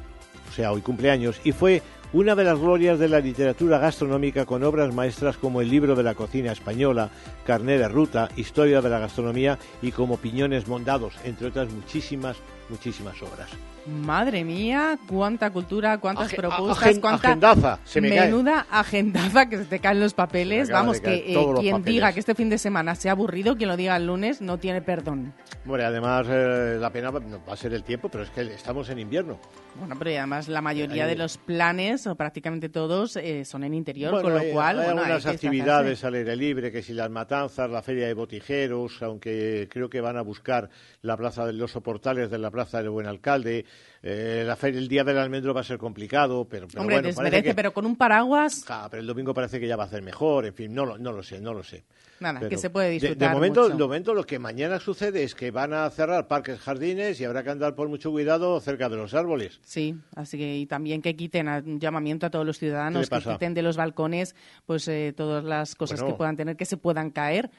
[0.54, 1.82] sea, hoy cumpleaños, y fue
[2.12, 6.04] una de las glorias de la literatura gastronómica con obras maestras como El libro de
[6.04, 7.10] la cocina española,
[7.44, 12.36] Carné de ruta, Historia de la gastronomía y como Piñones mondados, entre otras muchísimas,
[12.70, 13.50] muchísimas obras.
[13.86, 18.20] Madre mía, cuánta cultura, cuántas Agen- propuestas, agen- cuánta agendaza, se me cae.
[18.30, 20.68] menuda agendaza que se te caen los papeles.
[20.68, 21.22] Se Vamos, que eh,
[21.60, 21.84] quien papeles.
[21.84, 24.80] diga que este fin de semana sea aburrido, quien lo diga el lunes, no tiene
[24.80, 25.34] perdón.
[25.66, 28.88] Bueno, además eh, la pena va va a ser el tiempo, pero es que estamos
[28.88, 29.38] en invierno.
[29.76, 33.64] Bueno, pero y además la mayoría Hay- de los planes, o prácticamente todos, eh, son
[33.64, 36.80] en interior, Bueno, con lo hay- cual, hay bueno, algunas actividades al aire libre, que
[36.82, 40.70] si las matanzas, la feria de botijeros, aunque creo que van a buscar
[41.02, 43.64] la plaza de los soportales de la plaza del Buen Alcalde.
[44.02, 47.08] Eh, la feria, el día del almendro va a ser complicado, pero, pero Hombre, bueno,
[47.08, 49.86] desmerece, que- pero con un paraguas, Ja, pero el domingo parece que ya va a
[49.86, 51.84] hacer mejor, en fin, no lo, no lo sé, no lo sé.
[52.20, 53.76] nada, Pero que se puede de- disfrutar De, momento, mucho.
[53.76, 57.42] de momento lo que mañana sucede es que van a cerrar parques, jardines y habrá
[57.42, 59.58] que andar por mucho cuidado cerca de los árboles.
[59.64, 63.16] Sí, así que y también que quiten a- un llamamiento a todos los ciudadanos ¿Qué
[63.16, 64.36] le que quiten de los balcones
[64.66, 66.14] pues eh, todas las cosas Bueno.
[66.14, 67.50] que puedan tener que se puedan caer,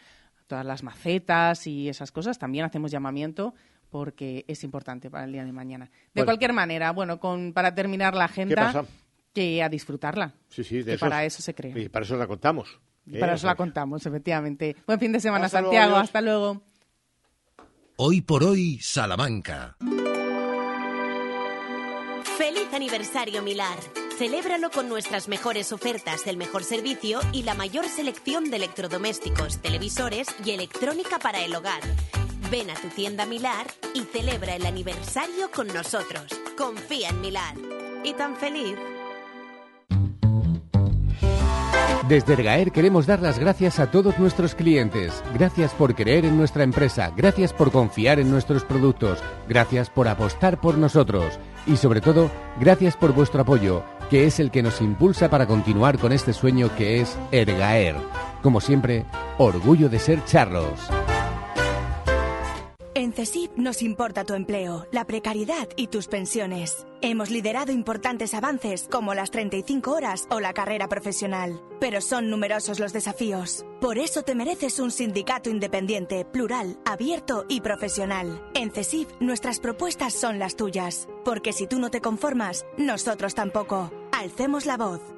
[0.47, 2.37] todas las macetas y esas cosas.
[2.39, 3.55] También hacemos llamamiento
[3.97, 5.85] porque es importante para el día de mañana.
[5.85, 6.26] De Bueno.
[6.26, 8.85] cualquier manera, bueno, con, para terminar la agenda,
[9.34, 10.34] que a disfrutarla.
[10.49, 11.77] Sí, sí, de que esos- para eso se crea.
[11.80, 12.77] Y para eso la contamos.
[13.05, 13.19] Y ¿eh?
[13.22, 14.76] para O eso la contamos, efectivamente.
[14.85, 15.95] Buen fin de semana, Hasta Santiago.
[15.95, 16.61] Hasta luego.
[17.95, 19.77] Hoy por hoy, Salamanca.
[22.38, 23.77] ¡Feliz aniversario Milar!
[24.17, 30.27] Celébralo con nuestras mejores ofertas, el mejor servicio y la mayor selección de electrodomésticos, televisores
[30.45, 31.80] y electrónica para el hogar.
[32.51, 36.26] Ven a tu tienda Milar y celebra el aniversario con nosotros.
[36.57, 37.55] Confía en Milar.
[38.03, 38.76] ¿Y tan feliz?
[42.07, 45.23] Desde Ergaer queremos dar las gracias a todos nuestros clientes.
[45.34, 50.61] Gracias por creer en nuestra empresa, gracias por confiar en nuestros productos, gracias por apostar
[50.61, 55.31] por nosotros y sobre todo, gracias por vuestro apoyo, que es el que nos impulsa
[55.31, 57.95] para continuar con este sueño que es Ergaer.
[58.43, 59.05] Como siempre,
[59.39, 60.80] orgullo de ser charros.
[63.06, 66.88] En CESIP nos importa tu empleo, la precariedad y tus pensiones.
[67.02, 72.80] Hemos liderado importantes avances como las 35 horas o la carrera profesional, pero son numerosos
[72.80, 73.64] los desafíos.
[73.80, 78.41] Por eso te mereces un sindicato independiente, plural, abierto y profesional.
[78.56, 83.91] En CESIP nuestras propuestas son las tuyas, porque si tú no te conformas, nosotros tampoco.
[84.14, 85.14] Alcemos la voz.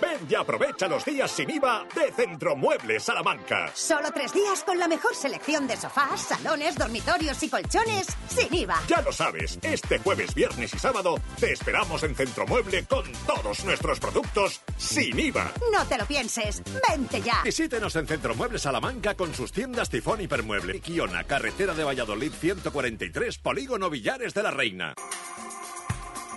[0.00, 3.70] Ven y aprovecha los días sin IVA de Centromuebles Salamanca.
[3.74, 8.80] Solo tres días con la mejor selección de sofás, salones, dormitorios y colchones sin IVA.
[8.86, 13.98] Ya lo sabes, este jueves, viernes y sábado te esperamos en Centromueble con todos nuestros
[13.98, 15.52] productos sin IVA.
[15.72, 17.42] No te lo pienses, vente ya.
[17.42, 20.80] Visítenos en Centromueble Salamanca con sus tiendas Tifón Hipermueble.
[20.80, 24.94] Quiona, carretera de Valladolid 143, Polígono Villares de la Reina.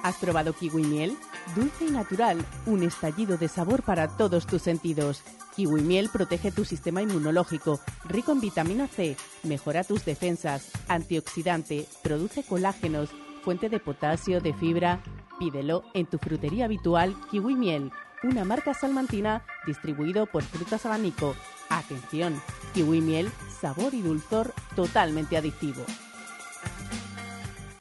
[0.04, 1.18] ¿Has probado kiwi miel?
[1.56, 5.22] Dulce y natural, un estallido de sabor para todos tus sentidos.
[5.56, 12.44] Kiwi miel protege tu sistema inmunológico, rico en vitamina C, mejora tus defensas, antioxidante, produce
[12.44, 13.10] colágenos,
[13.44, 15.02] fuente de potasio, de fibra.
[15.40, 17.92] Pídelo en tu frutería habitual Kiwi Miel,
[18.24, 21.36] una marca salmantina distribuido por Frutas Abanico.
[21.70, 22.40] Atención,
[22.74, 25.84] Kiwi Miel, sabor y dulzor totalmente adictivo.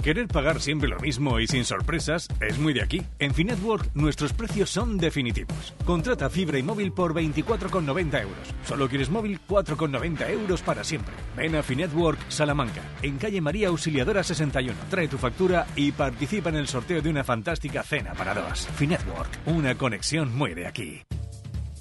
[0.02, 3.02] Querer pagar siempre lo mismo y sin sorpresas es muy de aquí.
[3.18, 5.74] En Finetwork nuestros precios son definitivos.
[5.84, 8.54] Contrata fibra y móvil por 24,90 euros.
[8.64, 11.12] Solo quieres móvil 4,90 euros para siempre.
[11.36, 14.74] Ven a Finetwork Salamanca, en calle María Auxiliadora 61.
[14.88, 18.68] Trae tu factura y participa en el sorteo de una fantástica cena para dos.
[18.76, 21.02] Finetwork, una conexión muy de aquí.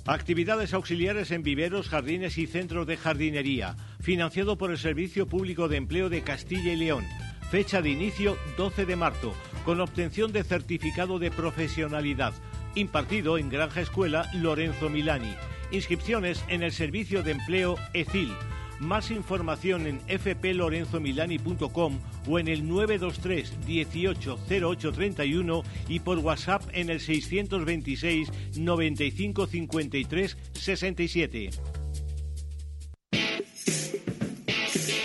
[0.06, 3.78] Actividades auxiliares en viveros, jardines y centros de jardinería.
[4.02, 7.06] Financiado por el Servicio Público de Empleo de Castilla y León.
[7.50, 9.34] Fecha de inicio 12 de marzo,
[9.66, 12.32] con obtención de certificado de profesionalidad.
[12.76, 15.34] Impartido en Granja Escuela Lorenzo Milani.
[15.72, 18.32] Inscripciones en el Servicio de Empleo ECIL.
[18.80, 28.32] Más información en fplorenzomilani.com o en el 923 180831 y por WhatsApp en el 626
[28.58, 31.50] 95 53 67.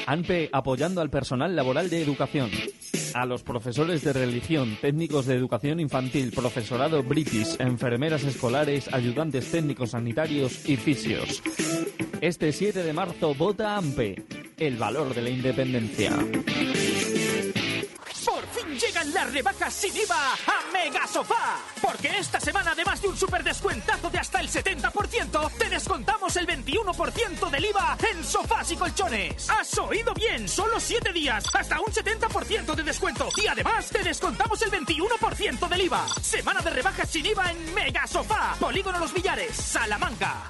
[0.06, 2.50] ANPE apoyando al personal laboral de educación.
[3.14, 9.90] A los profesores de religión, técnicos de educación infantil, profesorado british, enfermeras escolares, ayudantes técnicos
[9.90, 11.42] sanitarios y fisios.
[12.20, 14.24] Este 7 de marzo vota AMPE,
[14.58, 16.12] el valor de la independencia.
[19.04, 21.58] Llegan las rebajas sin IVA a Mega Sofá.
[21.82, 26.46] Porque esta semana, además de un super descuentazo de hasta el 70%, te descontamos el
[26.46, 29.50] 21% del IVA en sofás y colchones.
[29.50, 30.48] ¿Has oído bien?
[30.48, 33.28] Solo 7 días, hasta un 70% de descuento.
[33.42, 36.06] Y además, te descontamos el 21% del IVA.
[36.22, 38.56] Semana de rebajas sin IVA en Mega Sofá.
[38.58, 40.44] Polígono Los Villares, Salamanca.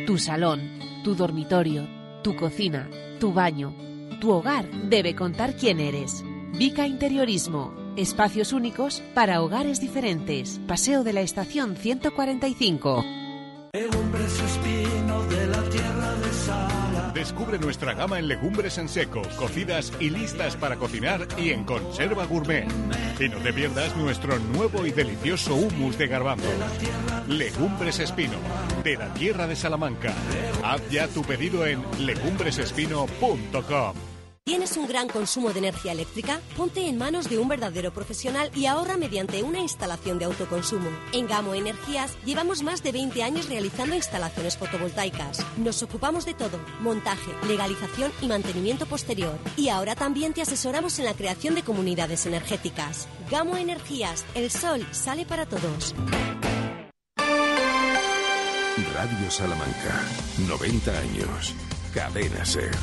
[0.05, 1.87] Tu salón, tu dormitorio,
[2.23, 2.89] tu cocina,
[3.21, 3.73] tu baño,
[4.19, 6.25] tu hogar debe contar quién eres.
[6.51, 7.84] Vica Interiorismo.
[7.97, 10.59] Espacios únicos para hogares diferentes.
[10.67, 13.05] Paseo de la Estación 145.
[17.13, 22.25] Descubre nuestra gama en legumbres en seco, cocidas y listas para cocinar y en conserva
[22.25, 22.67] gourmet.
[23.19, 26.49] Y no te pierdas nuestro nuevo y delicioso hummus de garbanzo.
[27.29, 28.37] Legumbres Espino,
[28.83, 30.13] de la tierra de Salamanca.
[30.63, 34.14] Haz ya tu pedido en legumbresespino.com.
[34.47, 36.39] ¿Tienes un gran consumo de energía eléctrica?
[36.55, 40.87] Ponte en manos de un verdadero profesional y ahorra mediante una instalación de autoconsumo.
[41.13, 45.43] En Gamo Energías llevamos más de 20 años realizando instalaciones fotovoltaicas.
[45.57, 49.35] Nos ocupamos de todo, montaje, legalización y mantenimiento posterior.
[49.57, 53.07] Y ahora también te asesoramos en la creación de comunidades energéticas.
[53.31, 55.95] Gamo Energías, el sol sale para todos.
[58.93, 60.03] Radio Salamanca,
[60.47, 61.55] 90 años.
[61.95, 62.75] Cadena Ser.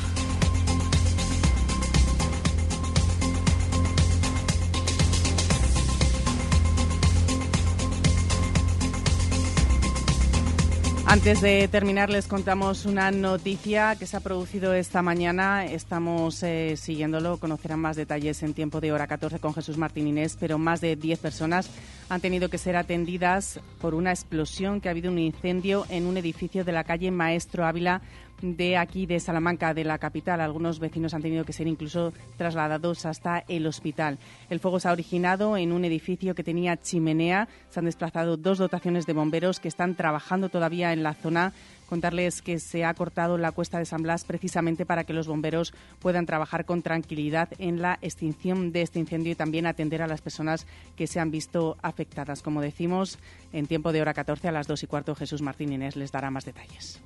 [11.13, 15.63] Antes de terminar, les contamos una noticia que se ha producido esta mañana.
[15.63, 20.35] Estamos eh, siguiéndolo, conocerán más detalles en tiempo de hora 14 con Jesús Martín Inés,
[20.39, 21.69] pero más de 10 personas
[22.09, 26.17] han tenido que ser atendidas por una explosión que ha habido un incendio en un
[26.17, 28.01] edificio de la calle Maestro Ávila
[28.41, 30.41] de aquí de Salamanca, de la capital.
[30.41, 34.19] Algunos vecinos han tenido que ser incluso trasladados hasta el hospital.
[34.49, 37.47] El fuego se ha originado en un edificio que tenía chimenea.
[37.69, 41.53] Se han desplazado dos dotaciones de bomberos que están trabajando todavía en la zona.
[41.87, 45.73] Contarles que se ha cortado la cuesta de San Blas precisamente para que los bomberos
[45.99, 50.21] puedan trabajar con tranquilidad en la extinción de este incendio y también atender a las
[50.21, 50.65] personas
[50.95, 52.41] que se han visto afectadas.
[52.41, 53.19] Como decimos,
[53.51, 56.31] en tiempo de hora 14 a las 2 y cuarto Jesús Martín Inés les dará
[56.31, 56.99] más detalles.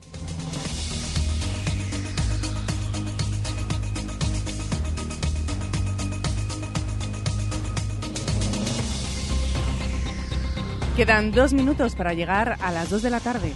[10.98, 13.54] Quedan dos minutos para llegar a las dos de la tarde.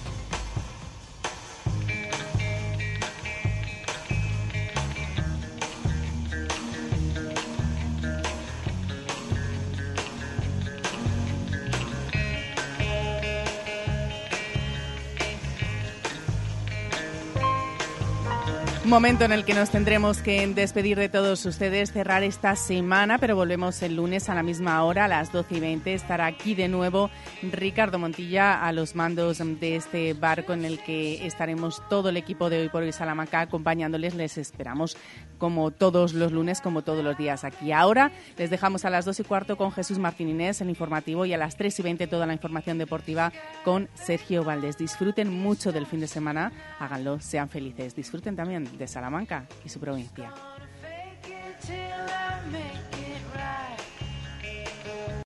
[18.91, 23.37] Momento en el que nos tendremos que despedir de todos ustedes, cerrar esta semana, pero
[23.37, 25.93] volvemos el lunes a la misma hora, a las 12 y 20.
[25.93, 27.09] Estará aquí de nuevo
[27.41, 32.49] Ricardo Montilla a los mandos de este barco en el que estaremos todo el equipo
[32.49, 34.13] de Hoy por Hoy Salamanca acompañándoles.
[34.13, 34.97] Les esperamos
[35.37, 37.71] como todos los lunes, como todos los días aquí.
[37.71, 41.31] Ahora les dejamos a las 2 y cuarto con Jesús Martín Inés, el informativo, y
[41.31, 43.31] a las 3 y 20 toda la información deportiva
[43.63, 44.77] con Sergio Valdés.
[44.77, 47.95] Disfruten mucho del fin de semana, háganlo, sean felices.
[47.95, 50.33] Disfruten también de Salamanca y su provincia.